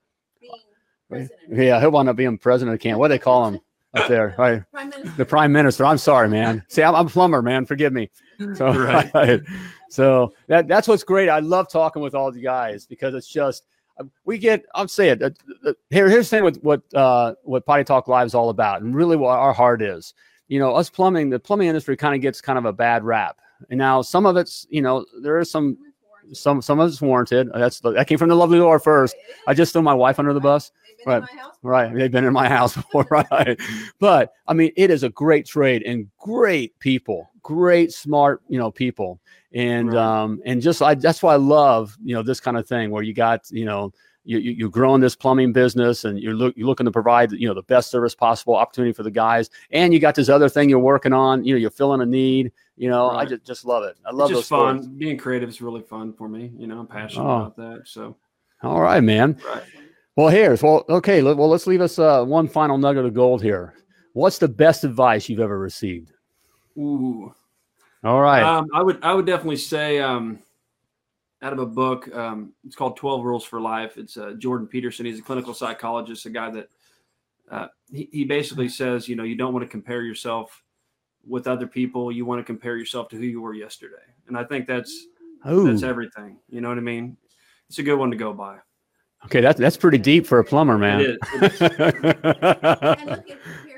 Yeah, 1.50 1.82
he'll 1.82 1.91
wind 1.91 2.08
up 2.08 2.15
being 2.15 2.38
president 2.38 2.76
of 2.76 2.80
Canada. 2.80 3.00
What 3.00 3.10
do 3.10 3.15
they 3.15 3.20
call 3.20 3.50
him 3.50 3.60
up 3.93 4.08
there? 4.08 4.36
Right, 4.38 4.63
Prime 4.71 4.91
the 5.17 5.26
prime 5.26 5.52
minister. 5.52 5.86
I'm 5.86 5.97
sorry, 5.97 6.30
man. 6.30 6.63
See, 6.69 6.84
I'm, 6.84 6.95
I'm 6.95 7.08
a 7.08 7.10
plumber, 7.10 7.41
man. 7.41 7.65
Forgive 7.65 7.93
me. 7.93 8.10
So, 8.56 8.67
Right. 9.13 9.41
so 9.89 10.34
that 10.47 10.67
that's 10.67 10.88
what's 10.88 11.04
great. 11.04 11.30
I 11.30 11.39
love 11.39 11.69
talking 11.69 12.02
with 12.02 12.15
all 12.15 12.32
the 12.32 12.41
guys 12.41 12.86
because 12.86 13.13
it's 13.13 13.28
just 13.28 13.65
uh, 14.00 14.04
we 14.26 14.38
get. 14.38 14.63
I'm 14.76 14.88
saying 14.88 15.23
uh, 15.23 15.30
uh, 15.65 15.73
Here, 15.89 16.10
here's 16.10 16.30
the 16.30 16.38
thing 16.38 16.43
with 16.43 16.62
what 16.63 16.82
uh, 16.93 17.34
what 17.43 17.65
Potty 17.65 17.84
Talk 17.84 18.08
Live 18.08 18.28
is 18.28 18.36
all 18.36 18.50
about, 18.50 18.82
and 18.82 18.95
really 18.95 19.15
what 19.17 19.38
our 19.38 19.54
heart 19.54 19.82
is. 19.82 20.13
You 20.47 20.60
know, 20.60 20.76
us 20.76 20.89
plumbing, 20.89 21.30
the 21.30 21.39
plumbing 21.39 21.67
industry 21.67 21.97
kind 21.97 22.15
of 22.15 22.21
gets 22.21 22.39
kind 22.39 22.58
of 22.58 22.65
a 22.65 22.73
bad 22.73 23.04
rap. 23.04 23.38
And 23.69 23.78
now 23.78 24.02
some 24.02 24.26
of 24.26 24.38
it's, 24.38 24.65
you 24.69 24.82
know, 24.82 25.06
there 25.21 25.39
is 25.39 25.50
some 25.52 25.78
some 26.34 26.62
some 26.62 26.80
of 26.80 26.90
it's 26.90 27.02
warranted. 27.02 27.50
That's 27.54 27.80
that 27.82 28.08
came 28.08 28.18
from 28.18 28.30
the 28.30 28.36
lovely 28.36 28.60
Laura 28.60 28.80
first. 28.80 29.16
I 29.48 29.54
just 29.54 29.74
threw 29.74 29.82
my 29.82 29.94
wife 29.94 30.20
under 30.20 30.34
the 30.34 30.40
bus. 30.40 30.72
They've 30.98 31.06
been 31.06 31.16
in 31.16 31.22
Right. 31.22 31.30
Right. 31.63 31.94
They've 31.94 32.12
been 32.12 32.26
in 32.26 32.34
my 32.34 32.48
house 32.48 32.76
before. 32.76 33.08
Right. 33.10 33.60
But 34.00 34.34
I 34.48 34.54
mean, 34.54 34.72
it 34.76 34.90
is 34.90 35.04
a 35.04 35.10
great 35.10 35.46
trade 35.46 35.84
and 35.84 36.08
great 36.20 36.78
people, 36.80 37.30
great, 37.42 37.92
smart, 37.94 38.42
you 38.48 38.58
know, 38.58 38.72
people. 38.72 39.20
And, 39.54 39.94
Right. 39.94 39.98
um, 39.98 40.42
and 40.46 40.62
just, 40.62 40.82
I, 40.82 40.94
that's 40.96 41.24
why 41.24 41.34
I 41.34 41.38
love, 41.38 41.98
you 42.04 42.13
know, 42.13 42.22
this 42.22 42.40
kind 42.40 42.58
of 42.58 42.68
thing 42.68 42.92
where 42.92 43.04
you 43.04 43.13
got, 43.13 43.50
you 43.50 43.66
know, 43.66 43.94
you, 44.24 44.40
you, 44.40 44.52
you're 44.52 44.70
growing 44.70 45.00
this 45.00 45.16
plumbing 45.16 45.54
business 45.54 46.04
and 46.04 46.20
you're, 46.20 46.34
look, 46.34 46.56
you're 46.58 46.68
looking 46.68 46.86
to 46.86 46.92
provide, 46.92 47.32
you 47.32 47.48
know, 47.48 47.54
the 47.54 47.63
best 47.63 47.90
service 47.90 48.13
possible 48.13 48.56
opportunity 48.56 48.92
for 48.92 49.04
the 49.04 49.12
guys. 49.12 49.50
And 49.72 49.94
you 49.94 50.00
got 50.00 50.16
this 50.16 50.28
other 50.30 50.50
thing 50.50 50.70
you're 50.70 50.80
working 50.80 51.13
on, 51.13 51.46
you 51.46 51.54
know, 51.54 51.58
you're 51.60 51.70
filling 51.70 52.02
a 52.02 52.06
need, 52.06 52.52
you 52.78 52.90
know, 52.90 53.10
I 53.10 53.26
just, 53.26 53.44
just 53.44 53.66
love 53.66 53.84
it. 53.84 53.98
I 54.06 54.10
It's 54.10 54.18
love 54.18 54.30
just 54.30 54.50
those 54.50 54.60
fun. 54.60 54.82
stories. 54.84 54.98
Being 54.98 55.18
creative 55.18 55.50
is 55.50 55.62
really 55.62 55.82
fun 55.82 56.13
for 56.13 56.30
me. 56.30 56.52
You 56.58 56.68
know, 56.68 56.80
I'm 56.80 56.88
passionate 56.88 57.26
Oh. 57.26 57.36
about 57.42 57.56
that. 57.58 57.82
So, 57.86 58.16
All 58.63 58.80
right, 58.82 59.04
man. 59.04 59.38
right. 59.46 59.63
Well, 60.16 60.30
here's 60.30 60.63
well, 60.63 60.84
okay. 60.90 61.22
Well, 61.22 61.50
let's 61.50 61.68
leave 61.68 61.82
us 61.82 62.00
uh, 62.00 62.24
one 62.24 62.48
final 62.48 62.78
nugget 62.78 63.06
of 63.06 63.13
gold 63.13 63.42
here. 63.44 63.74
What's 64.13 64.40
the 64.40 64.48
best 64.48 64.84
advice 64.84 65.30
you've 65.30 65.40
ever 65.40 65.60
received? 65.60 66.12
Ooh. 66.78 67.34
All 68.04 68.22
right. 68.22 68.42
Um, 68.42 68.68
I 68.74 68.82
would 68.82 69.04
I 69.04 69.13
would 69.13 69.26
definitely 69.28 69.58
say 69.58 70.00
um, 70.00 70.40
out 71.44 71.54
of 71.54 71.60
a 71.60 71.66
book. 71.68 72.13
Um, 72.16 72.54
it's 72.66 72.76
called 72.76 72.98
Twelve 72.98 73.24
Rules 73.26 73.44
for 73.44 73.62
Life. 73.62 73.98
It's 73.98 74.18
uh, 74.18 74.34
Jordan 74.40 74.68
Peterson. 74.68 75.06
He's 75.06 75.20
a 75.20 75.24
clinical 75.24 75.54
psychologist, 75.54 76.26
a 76.26 76.32
guy 76.32 76.50
that 76.52 76.70
uh, 77.52 77.68
he, 77.92 78.10
he 78.12 78.26
basically 78.26 78.70
says, 78.70 79.08
you 79.08 79.16
know, 79.16 79.24
you 79.24 79.36
don't 79.36 79.54
want 79.54 79.63
to 79.63 79.70
compare 79.70 80.02
yourself 80.02 80.63
with 81.28 81.48
other 81.48 81.68
people. 81.68 82.12
You 82.12 82.26
want 82.26 82.40
to 82.40 82.44
compare 82.44 82.78
yourself 82.78 83.10
to 83.10 83.16
who 83.18 83.24
you 83.24 83.42
were 83.42 83.54
yesterday. 83.54 83.96
And 84.28 84.38
I 84.38 84.44
think 84.44 84.68
that's 84.68 85.08
Ooh. 85.50 85.68
that's 85.70 85.84
everything. 85.84 86.38
You 86.50 86.62
know 86.62 86.70
what 86.70 86.78
I 86.78 86.82
mean? 86.82 87.18
It's 87.70 87.80
a 87.80 87.84
good 87.84 87.98
one 87.98 88.12
to 88.12 88.18
go 88.18 88.34
by. 88.34 88.58
okay, 89.26 89.42
that's 89.42 89.60
that's 89.60 89.78
pretty 89.78 89.98
deep 89.98 90.26
for 90.26 90.40
a 90.40 90.44
plumber, 90.44 90.78
man. 90.78 91.02
It 91.02 91.18
is. 91.42 91.62
It 91.62 93.24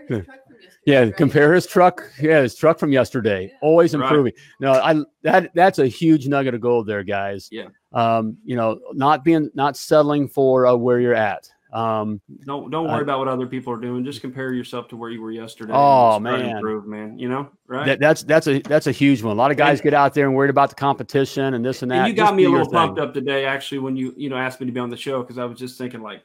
is. 0.09 0.21
And 0.21 0.27
look 0.27 0.33
at 0.33 0.37
compare 0.37 0.43
his 0.43 0.45
truck 0.47 0.47
from 0.47 0.59
yesterday. 0.59 0.79
yeah, 0.85 0.99
right? 1.01 1.15
compare 1.17 1.53
his 1.53 1.67
truck. 1.67 2.03
Yeah, 2.21 2.41
his 2.41 2.55
truck 2.55 2.79
from 2.79 2.91
yesterday. 2.91 3.43
Yeah. 3.51 3.57
Always 3.61 3.95
Right. 3.95 4.03
improving. 4.03 4.33
No, 4.59 4.73
I 4.73 4.95
that 5.23 5.51
that's 5.53 5.79
a 5.79 5.87
huge 5.87 6.27
nugget 6.27 6.53
of 6.53 6.61
gold 6.61 6.87
there, 6.87 7.03
guys. 7.03 7.47
Yeah. 7.51 7.67
Um, 7.93 8.37
you 8.43 8.55
know, 8.55 8.79
not 8.93 9.23
being 9.23 9.49
not 9.53 9.77
settling 9.77 10.27
for 10.27 10.65
uh, 10.65 10.75
where 10.75 10.99
you're 10.99 11.15
at. 11.15 11.47
Um, 11.71 12.19
Don't 12.45 12.71
don't 12.71 12.87
worry 12.87 13.03
about 13.03 13.19
what 13.19 13.27
other 13.27 13.45
people 13.45 13.71
are 13.71 13.79
doing. 13.79 14.03
Just 14.03 14.21
compare 14.21 14.53
yourself 14.53 14.87
to 14.87 14.95
where 14.97 15.11
you 15.11 15.21
were 15.21 15.31
yesterday. 15.31 15.71
Oh, 15.75 16.15
and 16.15 16.25
just 16.25 16.31
try 16.31 16.37
to 16.39 16.43
man. 16.47 16.55
improve, 16.57 16.87
man. 16.87 17.19
You 17.19 17.29
know, 17.29 17.49
right? 17.67 17.85
that, 17.85 17.99
that's 17.99 18.23
that's 18.23 18.47
a 18.47 18.59
that's 18.63 18.87
a 18.87 18.91
huge 18.91 19.21
one. 19.21 19.33
A 19.33 19.35
lot 19.35 19.51
of 19.51 19.57
guys 19.57 19.77
And- 19.79 19.83
get 19.83 19.93
out 19.93 20.15
there 20.15 20.25
and 20.25 20.35
worried 20.35 20.49
about 20.49 20.69
the 20.69 20.75
competition 20.75 21.53
and 21.53 21.63
this 21.63 21.83
and 21.83 21.91
that. 21.91 21.99
And 21.99 22.07
you 22.07 22.13
got 22.15 22.27
Just 22.29 22.35
me 22.37 22.45
a 22.45 22.49
little 22.49 22.71
pumped 22.71 22.97
thing. 22.97 23.07
up 23.07 23.13
today, 23.13 23.45
actually, 23.45 23.79
when 23.79 23.95
you 23.95 24.15
you 24.17 24.29
know 24.29 24.35
asked 24.37 24.59
me 24.59 24.65
to 24.65 24.71
be 24.71 24.79
on 24.79 24.89
the 24.89 24.97
show 24.97 25.21
because 25.21 25.37
I 25.37 25.45
was 25.45 25.59
just 25.59 25.77
thinking 25.77 26.01
like 26.01 26.23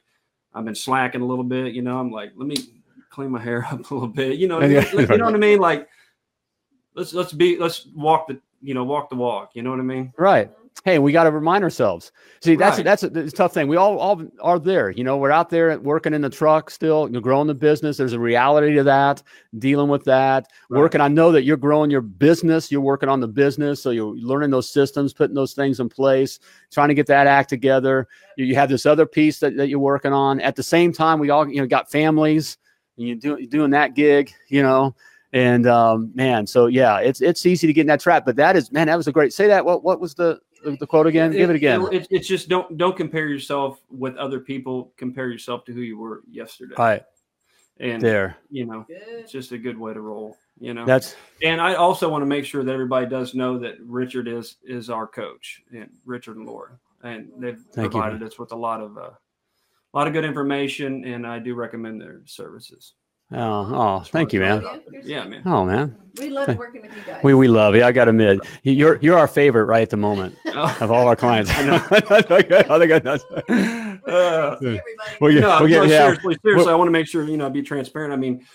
I've 0.55 0.65
been 0.65 0.73
slacking 0.73 1.21
a 1.21 1.25
little 1.25 1.43
bit. 1.43 1.73
You 1.73 1.83
know, 1.83 1.99
I'm 1.99 2.09
like, 2.11 2.31
let 2.35 2.47
me 2.47 2.55
clean 3.11 3.29
my 3.29 3.39
hair 3.39 3.65
up 3.71 3.91
a 3.91 3.93
little 3.93 4.07
bit. 4.09 4.39
You 4.39 4.47
know, 4.47 4.61
Yeah. 4.61 4.89
you 4.93 5.05
know 5.17 5.25
what 5.25 5.35
I 5.35 5.37
mean? 5.37 5.59
Like, 5.59 5.87
let's 6.95 7.13
let's 7.13 7.33
be 7.33 7.57
let's 7.59 7.85
walk 7.93 8.27
the 8.27 8.39
you 8.63 8.73
know 8.73 8.83
walk 8.83 9.11
the 9.11 9.15
walk. 9.15 9.51
You 9.53 9.61
know 9.61 9.69
what 9.69 9.79
I 9.79 9.83
mean? 9.83 10.11
Right. 10.17 10.49
Hey, 10.83 10.99
we 10.99 11.11
got 11.11 11.23
to 11.23 11.31
remind 11.31 11.63
ourselves. 11.63 12.11
See, 12.41 12.55
that's 12.55 12.77
Right. 12.77 12.83
that's 12.83 13.01
a, 13.01 13.09
that's 13.09 13.33
a 13.33 13.35
tough 13.35 13.53
thing. 13.55 13.67
We 13.67 13.75
all 13.77 13.97
all 13.97 14.21
are 14.41 14.59
there. 14.59 14.91
You 14.91 15.03
know, 15.03 15.17
we're 15.17 15.31
out 15.31 15.49
there 15.49 15.79
working 15.79 16.13
in 16.13 16.21
the 16.21 16.29
truck 16.29 16.69
still, 16.69 17.09
you're 17.11 17.21
growing 17.21 17.47
the 17.47 17.55
business. 17.55 17.97
There's 17.97 18.13
a 18.13 18.19
reality 18.19 18.75
to 18.75 18.83
that, 18.83 19.23
dealing 19.57 19.87
with 19.89 20.03
that, 20.03 20.45
Right. 20.69 20.79
working. 20.79 21.01
I 21.01 21.07
know 21.07 21.31
that 21.31 21.43
you're 21.43 21.57
growing 21.57 21.89
your 21.89 22.01
business. 22.01 22.71
You're 22.71 22.81
working 22.81 23.09
on 23.09 23.19
the 23.19 23.27
business, 23.27 23.81
so 23.81 23.89
you're 23.89 24.13
learning 24.15 24.51
those 24.51 24.69
systems, 24.69 25.11
putting 25.11 25.33
those 25.33 25.53
things 25.53 25.79
in 25.79 25.89
place, 25.89 26.39
trying 26.71 26.89
to 26.89 26.93
get 26.95 27.07
that 27.07 27.25
act 27.25 27.49
together. 27.49 28.07
You, 28.37 28.45
you 28.45 28.55
have 28.55 28.69
this 28.69 28.85
other 28.85 29.07
piece 29.07 29.39
that, 29.39 29.55
that 29.57 29.69
you're 29.69 29.79
working 29.79 30.13
on. 30.13 30.39
At 30.41 30.55
the 30.55 30.63
same 30.63 30.91
time, 30.93 31.19
we 31.19 31.31
all 31.31 31.49
you 31.49 31.61
know 31.61 31.67
got 31.67 31.89
families, 31.89 32.57
and 32.97 33.07
you 33.07 33.15
do 33.15 33.37
you're 33.39 33.47
doing 33.49 33.71
that 33.71 33.95
gig. 33.95 34.33
You 34.49 34.61
know. 34.61 34.95
And 35.33 35.67
um, 35.67 36.11
man, 36.15 36.47
so 36.47 36.67
yeah, 36.67 36.99
it's 36.99 37.21
it's 37.21 37.45
easy 37.45 37.65
to 37.67 37.73
get 37.73 37.81
in 37.81 37.87
that 37.87 37.99
trap, 37.99 38.23
but 38.23 38.37
that 38.37 38.55
is 38.55 38.71
man, 38.71 38.87
that 38.87 38.95
was 38.95 39.07
a 39.07 39.11
great. 39.11 39.33
Say 39.33 39.47
that. 39.47 39.65
What 39.65 39.83
what 39.83 39.99
was 39.99 40.13
the 40.13 40.39
the, 40.65 40.77
the 40.77 40.87
quote 40.87 41.07
again? 41.07 41.31
Give 41.31 41.49
it 41.49 41.55
again. 41.55 41.87
It, 41.91 42.07
it's 42.09 42.27
just 42.27 42.49
don't 42.49 42.77
don't 42.77 42.97
compare 42.97 43.27
yourself 43.27 43.79
with 43.89 44.15
other 44.17 44.39
people. 44.39 44.91
Compare 44.97 45.29
yourself 45.29 45.63
to 45.65 45.73
who 45.73 45.81
you 45.81 45.97
were 45.97 46.23
yesterday. 46.29 46.75
All 46.77 46.85
right, 46.85 47.03
and 47.79 48.01
there. 48.01 48.37
you 48.49 48.65
know, 48.65 48.85
it's 48.89 49.31
just 49.31 49.51
a 49.51 49.57
good 49.57 49.77
way 49.77 49.93
to 49.93 50.01
roll. 50.01 50.37
You 50.59 50.73
know, 50.73 50.85
That's 50.85 51.15
and 51.43 51.61
I 51.61 51.75
also 51.75 52.09
want 52.09 52.21
to 52.21 52.25
make 52.25 52.45
sure 52.45 52.63
that 52.63 52.71
everybody 52.71 53.05
does 53.07 53.35
know 53.35 53.57
that 53.59 53.75
Richard 53.81 54.27
is 54.27 54.57
is 54.63 54.89
our 54.89 55.07
coach, 55.07 55.61
and 55.73 55.89
Richard 56.05 56.37
and 56.37 56.45
Laura, 56.45 56.79
and 57.03 57.29
they've 57.37 57.59
Thank 57.73 57.93
you, 57.93 57.99
provided 57.99 58.23
us 58.23 58.39
with 58.39 58.51
a 58.51 58.57
lot 58.57 58.81
of 58.81 58.97
uh, 58.97 59.11
a 59.11 59.97
lot 59.97 60.07
of 60.07 60.13
good 60.13 60.25
information, 60.25 61.05
and 61.05 61.25
I 61.27 61.39
do 61.39 61.55
recommend 61.55 62.01
their 62.01 62.21
services. 62.25 62.93
Oh, 63.31 63.39
oh, 63.73 63.99
thank 64.01 64.33
you, 64.33 64.39
man. 64.39 64.63
Yeah, 65.03 65.25
man. 65.25 65.41
Oh, 65.45 65.65
man. 65.65 65.95
We 66.17 66.29
love 66.29 66.55
working 66.55 66.81
with 66.81 66.95
you 66.95 67.01
guys. 67.05 67.21
We 67.23 67.33
we 67.33 67.47
love 67.49 67.75
you. 67.75 67.83
I 67.83 67.91
got 67.91 68.05
to 68.05 68.11
admit, 68.11 68.39
you're 68.63 68.97
you're 69.01 69.17
our 69.17 69.27
favorite 69.27 69.65
right 69.65 69.81
at 69.81 69.89
the 69.89 69.97
moment 69.97 70.37
Oh, 70.47 70.77
of 70.79 70.89
all 70.91 71.07
our 71.07 71.15
clients. 71.15 71.51
I 71.53 71.63
know. 71.63 71.75
I 71.91 72.21
think 72.21 72.91
I 72.91 73.01
know. 73.03 73.99
uh, 74.07 74.57
Well, 75.19 75.31
yeah, 75.31 75.41
no, 75.41 75.47
well, 75.49 75.59
no, 75.61 75.65
yeah, 75.65 75.83
yeah. 75.83 75.87
seriously, 75.97 76.37
seriously, 76.41 76.71
I 76.71 76.75
want 76.75 76.87
to 76.87 76.91
make 76.93 77.07
sure 77.07 77.23
you 77.27 77.35
know 77.35 77.49
be 77.49 77.61
transparent. 77.61 78.13
I 78.13 78.15
mean, 78.15 78.45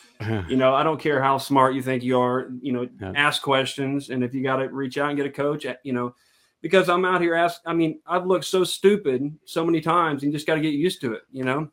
you 0.49 0.57
know, 0.57 0.75
I 0.75 0.83
don't 0.83 0.99
care 1.01 1.23
how 1.23 1.37
smart 1.37 1.75
you 1.75 1.83
think 1.83 2.03
you 2.03 2.19
are. 2.19 2.51
You 2.63 2.73
know, 2.73 2.89
Yeah. 3.01 3.13
ask 3.15 3.43
questions, 3.43 4.09
and 4.09 4.25
if 4.25 4.33
you 4.33 4.43
got 4.43 4.57
to 4.57 4.69
reach 4.69 4.97
out 4.97 5.09
and 5.11 5.17
get 5.19 5.27
a 5.27 5.31
coach, 5.31 5.67
uh, 5.67 5.75
you 5.83 5.93
know, 5.93 6.15
because 6.63 6.89
I'm 6.89 7.05
out 7.05 7.21
here 7.21 7.35
asking. 7.35 7.63
I 7.71 7.75
mean, 7.75 8.01
I've 8.07 8.25
looked 8.25 8.47
so 8.47 8.65
stupid 8.65 9.37
so 9.45 9.67
many 9.67 9.83
times, 9.83 10.23
and 10.23 10.33
you 10.33 10.39
just 10.39 10.47
got 10.47 10.55
to 10.55 10.63
get 10.63 10.73
used 10.73 11.03
to 11.03 11.13
it. 11.13 11.23
You 11.31 11.45
know, 11.45 11.69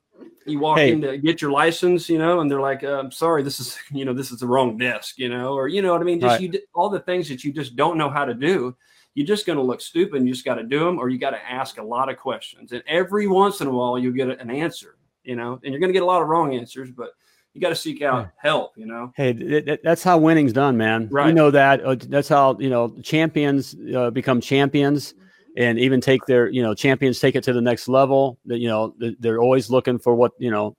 you 0.47 0.59
walk 0.59 0.77
Hey. 0.77 0.91
in 0.93 1.01
to 1.01 1.17
get 1.17 1.41
your 1.41 1.51
license, 1.51 2.09
you 2.09 2.17
know, 2.17 2.39
and 2.39 2.49
they're 2.49 2.61
like, 2.61 2.83
"I'm 2.83 3.11
sorry, 3.11 3.43
this 3.43 3.59
is 3.59 3.77
you 3.91 4.05
know 4.05 4.13
this 4.13 4.31
is 4.31 4.39
the 4.39 4.47
wrong 4.47 4.77
desk," 4.77 5.17
you 5.19 5.29
know, 5.29 5.53
or 5.53 5.67
you 5.67 5.81
know 5.81 5.91
what 5.91 6.01
I 6.01 6.05
mean. 6.05 6.19
Just 6.19 6.39
Right. 6.39 6.53
you 6.53 6.59
all 6.73 6.89
the 6.89 6.99
things 7.01 7.27
that 7.29 7.43
you 7.43 7.51
just 7.51 7.75
don't 7.75 7.97
know 7.97 8.09
how 8.09 8.25
to 8.25 8.33
do. 8.33 8.75
You're 9.13 9.25
just 9.27 9.45
going 9.47 9.57
to 9.57 9.63
look 9.63 9.81
stupid. 9.81 10.17
And 10.17 10.27
you 10.27 10.33
just 10.33 10.45
got 10.45 10.55
to 10.55 10.63
do 10.63 10.79
them, 10.85 10.99
or 10.99 11.09
you 11.09 11.17
got 11.17 11.31
to 11.31 11.51
ask 11.51 11.79
a 11.79 11.83
lot 11.83 12.07
of 12.09 12.17
questions, 12.17 12.71
and 12.71 12.83
every 12.87 13.27
once 13.27 13.61
in 13.61 13.67
a 13.67 13.71
while 13.71 13.97
you'll 13.97 14.13
get 14.13 14.29
an 14.29 14.49
answer. 14.51 14.95
You 15.23 15.35
know, 15.35 15.59
and 15.63 15.73
you're 15.73 15.79
going 15.79 15.89
to 15.89 15.93
get 15.93 16.03
a 16.03 16.05
lot 16.05 16.21
of 16.21 16.27
wrong 16.29 16.53
answers, 16.55 16.89
but 16.91 17.09
you 17.53 17.59
got 17.59 17.69
to 17.69 17.75
seek 17.75 18.01
out 18.03 18.29
help. 18.37 18.77
You 18.77 18.85
know. 18.85 19.11
Hey, 19.15 19.33
th- 19.33 19.65
th- 19.65 19.79
that's 19.83 20.03
how 20.03 20.17
winning's 20.19 20.53
done, 20.53 20.77
man. 20.77 21.09
right. 21.11 21.27
You 21.29 21.33
know 21.33 21.49
that. 21.51 21.83
Uh, 21.83 21.95
That's 21.99 22.29
how 22.29 22.57
you 22.59 22.69
know 22.69 22.95
champions 23.01 23.75
uh, 23.95 24.11
become 24.11 24.39
champions, 24.39 25.15
and 25.57 25.79
even 25.79 25.99
take 25.99 26.23
their 26.25 26.47
you 26.49 26.61
know 26.61 26.73
champions 26.73 27.19
take 27.19 27.35
it 27.35 27.43
to 27.43 27.51
the 27.51 27.61
next 27.61 27.89
level. 27.89 28.37
That 28.45 28.59
you 28.59 28.69
know 28.69 28.93
they're 29.19 29.41
always 29.41 29.69
looking 29.69 29.97
for 29.97 30.15
what 30.15 30.31
you 30.37 30.51
know, 30.51 30.77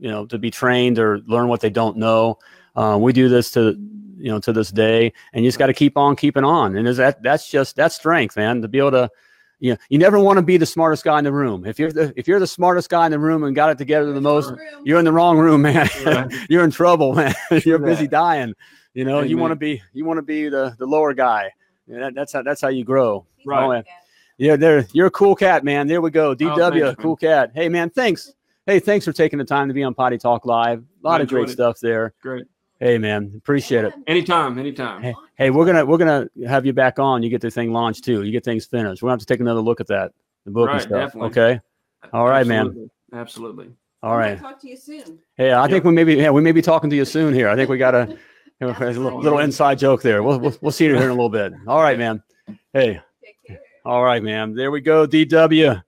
you 0.00 0.10
know 0.10 0.26
to 0.26 0.38
be 0.38 0.50
trained 0.50 0.98
or 0.98 1.20
learn 1.26 1.46
what 1.46 1.60
they 1.60 1.70
don't 1.70 1.98
know. 1.98 2.38
Uh, 2.74 2.98
we 3.00 3.12
do 3.12 3.28
this 3.28 3.50
to 3.52 3.76
you 4.16 4.30
know 4.30 4.40
to 4.40 4.52
this 4.52 4.70
day, 4.70 5.12
and 5.32 5.44
you 5.44 5.48
just 5.48 5.58
got 5.58 5.66
to 5.66 5.74
keep 5.74 5.96
on 5.96 6.16
keeping 6.16 6.42
on. 6.42 6.76
And 6.76 6.88
is 6.88 6.96
that 6.96 7.22
that's 7.22 7.48
just 7.48 7.76
that's 7.76 7.94
strength, 7.94 8.36
man. 8.36 8.62
To 8.62 8.68
be 8.68 8.78
able 8.78 8.92
to. 8.92 9.10
You, 9.60 9.70
know, 9.70 9.76
you 9.88 9.98
never 9.98 10.18
want 10.18 10.36
to 10.36 10.42
be 10.42 10.58
the 10.58 10.66
smartest 10.66 11.04
guy 11.04 11.16
in 11.16 11.24
the 11.24 11.32
room. 11.32 11.64
If 11.64 11.78
you're 11.78 11.92
the 11.92 12.12
if 12.16 12.28
you're 12.28 12.40
the 12.40 12.46
smartest 12.46 12.90
guy 12.90 13.06
in 13.06 13.12
the 13.12 13.20
room 13.20 13.44
and 13.44 13.54
got 13.54 13.70
it 13.70 13.78
together 13.78 14.12
the 14.12 14.20
most, 14.20 14.52
you're 14.84 14.98
in 14.98 15.06
the 15.06 15.12
wrong 15.12 15.38
room, 15.38 15.62
man. 15.62 15.88
Right. 16.04 16.26
you're 16.50 16.64
in 16.64 16.70
trouble, 16.70 17.14
man. 17.14 17.34
you're 17.64 17.78
busy 17.78 18.06
dying. 18.06 18.52
You 18.92 19.04
know, 19.04 19.20
you 19.20 19.38
want 19.38 19.52
to 19.52 19.56
be 19.56 19.80
you 19.92 20.04
want 20.04 20.18
to 20.18 20.22
be 20.22 20.48
the 20.48 20.74
the 20.78 20.84
lower 20.84 21.14
guy. 21.14 21.52
That, 21.86 22.14
that's 22.14 22.32
how 22.32 22.42
that's 22.42 22.60
how 22.60 22.68
you 22.68 22.84
grow. 22.84 23.24
Right. 23.46 23.84
Yeah. 24.38 24.50
Yeah, 24.52 24.56
there 24.56 24.86
you're 24.92 25.06
a 25.06 25.10
cool 25.10 25.34
cat, 25.36 25.64
man. 25.64 25.86
There 25.86 26.00
we 26.00 26.10
go. 26.10 26.34
DW, 26.34 26.50
Oh, 26.60 26.70
thanks, 26.70 27.02
cool 27.02 27.16
cat. 27.16 27.52
Hey 27.54 27.68
man, 27.68 27.90
thanks. 27.90 28.32
Hey, 28.66 28.80
thanks 28.80 29.04
for 29.04 29.12
taking 29.12 29.38
the 29.38 29.44
time 29.44 29.68
to 29.68 29.74
be 29.74 29.82
on 29.82 29.94
Potty 29.94 30.18
Talk 30.18 30.44
Live. 30.46 30.80
A 30.80 31.06
lot 31.06 31.20
I 31.20 31.24
of 31.24 31.28
great 31.28 31.48
it. 31.48 31.52
stuff 31.52 31.78
there. 31.80 32.14
Great. 32.22 32.46
Hey 32.80 32.98
man, 32.98 33.32
appreciate 33.36 33.84
it. 33.84 33.94
Anytime. 34.06 34.58
Anytime. 34.58 35.02
Hey, 35.02 35.14
hey, 35.36 35.50
we're 35.50 35.64
gonna 35.66 35.84
we're 35.86 35.98
gonna 35.98 36.28
have 36.46 36.66
you 36.66 36.72
back 36.72 36.98
on. 36.98 37.22
You 37.22 37.30
get 37.30 37.40
the 37.40 37.50
thing 37.50 37.72
launched 37.72 38.04
too. 38.04 38.22
You 38.24 38.32
get 38.32 38.44
things 38.44 38.66
finished. 38.66 39.02
We're 39.02 39.06
gonna 39.08 39.14
have 39.14 39.20
to 39.20 39.26
take 39.26 39.40
another 39.40 39.60
look 39.60 39.80
at 39.80 39.86
that, 39.88 40.12
the 40.44 40.50
book 40.50 40.70
and 40.70 40.80
stuff. 40.80 41.12
definitely. 41.12 41.28
Okay. 41.30 41.60
All 42.12 42.28
right, 42.28 42.46
man. 42.46 42.66
Absolutely. 42.66 42.90
Absolutely. 43.12 43.68
All 44.02 44.16
right. 44.16 44.38
Talk 44.38 44.60
to 44.62 44.68
you 44.68 44.76
soon. 44.76 45.18
Hey, 45.36 45.52
I 45.54 45.68
think 45.68 45.84
Yeah. 45.84 45.88
we 45.90 45.94
maybe 45.94 46.14
yeah 46.16 46.30
we 46.30 46.42
may 46.42 46.52
be 46.52 46.60
talking 46.60 46.90
to 46.90 46.96
you 46.96 47.04
soon 47.04 47.32
here. 47.32 47.48
I 47.48 47.54
think 47.54 47.70
we 47.70 47.78
got 47.78 47.94
a, 47.94 48.18
a 48.60 48.66
little, 48.66 49.20
little 49.20 49.38
inside 49.38 49.78
joke 49.78 50.02
there. 50.02 50.22
We'll, 50.22 50.40
we'll 50.40 50.54
we'll 50.60 50.72
see 50.72 50.86
you 50.86 50.94
here 50.94 51.04
in 51.04 51.10
a 51.10 51.14
little 51.14 51.30
bit. 51.30 51.52
All 51.68 51.80
right, 51.80 51.96
man. 51.98 52.22
Hey, 52.72 52.86
Take 52.86 52.94
care. 52.94 53.03
All 53.84 54.02
right, 54.02 54.22
man. 54.22 54.54
There 54.54 54.70
we 54.70 54.80
go. 54.80 55.06
DW, 55.06 55.82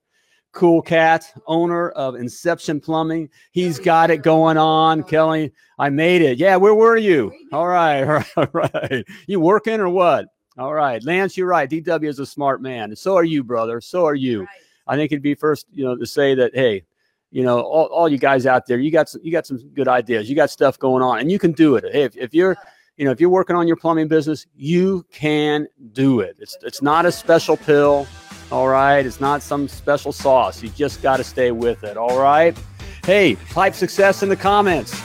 cool 0.52 0.82
cat, 0.82 1.32
owner 1.46 1.90
of 1.90 2.14
Inception 2.14 2.80
Plumbing. 2.80 3.30
He's 3.52 3.78
got 3.78 4.10
it 4.10 4.18
going 4.18 4.58
on. 4.58 5.02
Kelly, 5.02 5.52
I 5.78 5.88
made 5.88 6.20
it. 6.20 6.36
Yeah, 6.38 6.56
where 6.56 6.74
were 6.74 6.98
you? 6.98 7.32
All 7.52 7.66
right, 7.66 8.02
all 8.36 8.48
right. 8.52 9.04
You 9.26 9.40
working 9.40 9.80
or 9.80 9.88
what? 9.88 10.26
All 10.58 10.74
right, 10.74 11.02
Lance, 11.04 11.36
you're 11.36 11.48
right. 11.48 11.68
DW 11.68 12.08
is 12.08 12.18
a 12.18 12.26
smart 12.26 12.60
man, 12.60 12.90
and 12.90 12.98
so 12.98 13.16
are 13.16 13.24
you, 13.24 13.42
brother. 13.42 13.80
So 13.80 14.06
are 14.06 14.14
you. 14.14 14.46
I 14.86 14.96
think 14.96 15.10
it'd 15.10 15.22
be 15.22 15.34
first, 15.34 15.66
you 15.72 15.84
know, 15.84 15.96
to 15.96 16.06
say 16.06 16.34
that, 16.34 16.54
hey, 16.54 16.84
you 17.30 17.42
know, 17.42 17.60
all, 17.60 17.86
all 17.86 18.08
you 18.08 18.18
guys 18.18 18.46
out 18.46 18.66
there, 18.66 18.78
you 18.78 18.90
got 18.90 19.08
some, 19.08 19.20
you 19.24 19.32
got 19.32 19.46
some 19.46 19.58
good 19.74 19.88
ideas, 19.88 20.28
you 20.28 20.36
got 20.36 20.50
stuff 20.50 20.78
going 20.78 21.02
on, 21.02 21.18
and 21.18 21.30
you 21.30 21.38
can 21.38 21.52
do 21.52 21.76
it. 21.76 21.84
Hey, 21.92 22.02
if, 22.02 22.16
if 22.16 22.34
you're, 22.34 22.56
you 22.96 23.04
know, 23.04 23.10
if 23.10 23.20
you're 23.20 23.30
working 23.30 23.56
on 23.56 23.66
your 23.66 23.76
plumbing 23.76 24.08
business, 24.08 24.46
you 24.56 25.04
can 25.12 25.66
do 25.92 26.20
it. 26.20 26.36
It's 26.38 26.56
it's 26.62 26.82
not 26.82 27.04
a 27.04 27.12
special 27.12 27.56
pill, 27.56 28.06
all 28.50 28.68
right. 28.68 29.04
It's 29.04 29.20
not 29.20 29.42
some 29.42 29.68
special 29.68 30.12
sauce. 30.12 30.62
You 30.62 30.70
just 30.70 31.02
got 31.02 31.18
to 31.18 31.24
stay 31.24 31.50
with 31.50 31.84
it, 31.84 31.96
all 31.96 32.18
right. 32.18 32.56
Hey, 33.04 33.36
type 33.50 33.74
success 33.74 34.22
in 34.22 34.28
the 34.28 34.36
comments. 34.36 34.98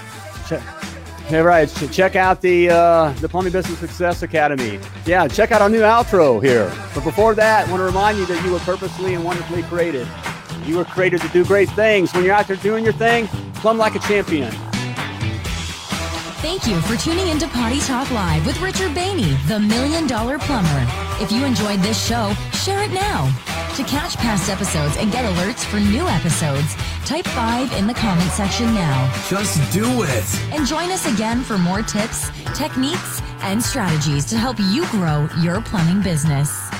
Check, 0.47 0.63
yeah, 1.29 1.39
right. 1.39 1.69
Check 1.91 2.15
out 2.15 2.41
the 2.41 2.69
uh, 2.69 3.13
the 3.13 3.29
Plumbing 3.29 3.51
Business 3.51 3.79
Success 3.79 4.23
Academy. 4.23 4.79
Yeah, 5.05 5.27
check 5.27 5.51
out 5.51 5.61
our 5.61 5.69
new 5.69 5.81
outro 5.81 6.41
here. 6.41 6.71
But 6.95 7.03
before 7.03 7.35
that, 7.35 7.67
I 7.67 7.71
want 7.71 7.81
to 7.81 7.85
remind 7.85 8.17
you 8.17 8.25
that 8.25 8.43
you 8.45 8.51
were 8.51 8.59
purposely 8.59 9.13
and 9.13 9.23
wonderfully 9.23 9.63
created. 9.63 10.07
You 10.65 10.77
were 10.77 10.85
created 10.85 11.21
to 11.21 11.29
do 11.29 11.43
great 11.43 11.69
things. 11.71 12.13
When 12.13 12.23
you're 12.23 12.35
out 12.35 12.47
there 12.47 12.55
doing 12.57 12.83
your 12.83 12.93
thing, 12.93 13.27
plumb 13.55 13.77
like 13.77 13.95
a 13.95 13.99
champion. 13.99 14.53
Thank 16.41 16.65
you 16.65 16.81
for 16.81 16.97
tuning 16.97 17.27
into 17.27 17.47
Potty 17.47 17.79
Talk 17.81 18.09
Live 18.09 18.47
with 18.47 18.59
Richard 18.61 18.95
Bainey, 18.95 19.37
the 19.47 19.59
Million 19.59 20.07
Dollar 20.07 20.39
Plumber. 20.39 20.87
If 21.21 21.31
you 21.31 21.45
enjoyed 21.45 21.81
this 21.81 22.03
show, 22.03 22.33
share 22.53 22.81
it 22.81 22.91
now. 22.91 23.27
To 23.75 23.83
catch 23.83 24.17
past 24.17 24.49
episodes 24.49 24.97
and 24.97 25.11
get 25.11 25.23
alerts 25.23 25.63
for 25.63 25.79
new 25.79 26.07
episodes, 26.07 26.75
type 27.05 27.27
5 27.27 27.71
in 27.73 27.85
the 27.85 27.93
comment 27.93 28.31
section 28.31 28.73
now. 28.73 29.13
Just 29.29 29.71
do 29.71 29.85
it. 30.01 30.41
And 30.51 30.65
join 30.65 30.89
us 30.89 31.05
again 31.13 31.41
for 31.41 31.59
more 31.59 31.83
tips, 31.83 32.31
techniques, 32.57 33.21
and 33.41 33.61
strategies 33.61 34.25
to 34.25 34.35
help 34.35 34.57
you 34.59 34.87
grow 34.87 35.29
your 35.41 35.61
plumbing 35.61 36.01
business. 36.01 36.70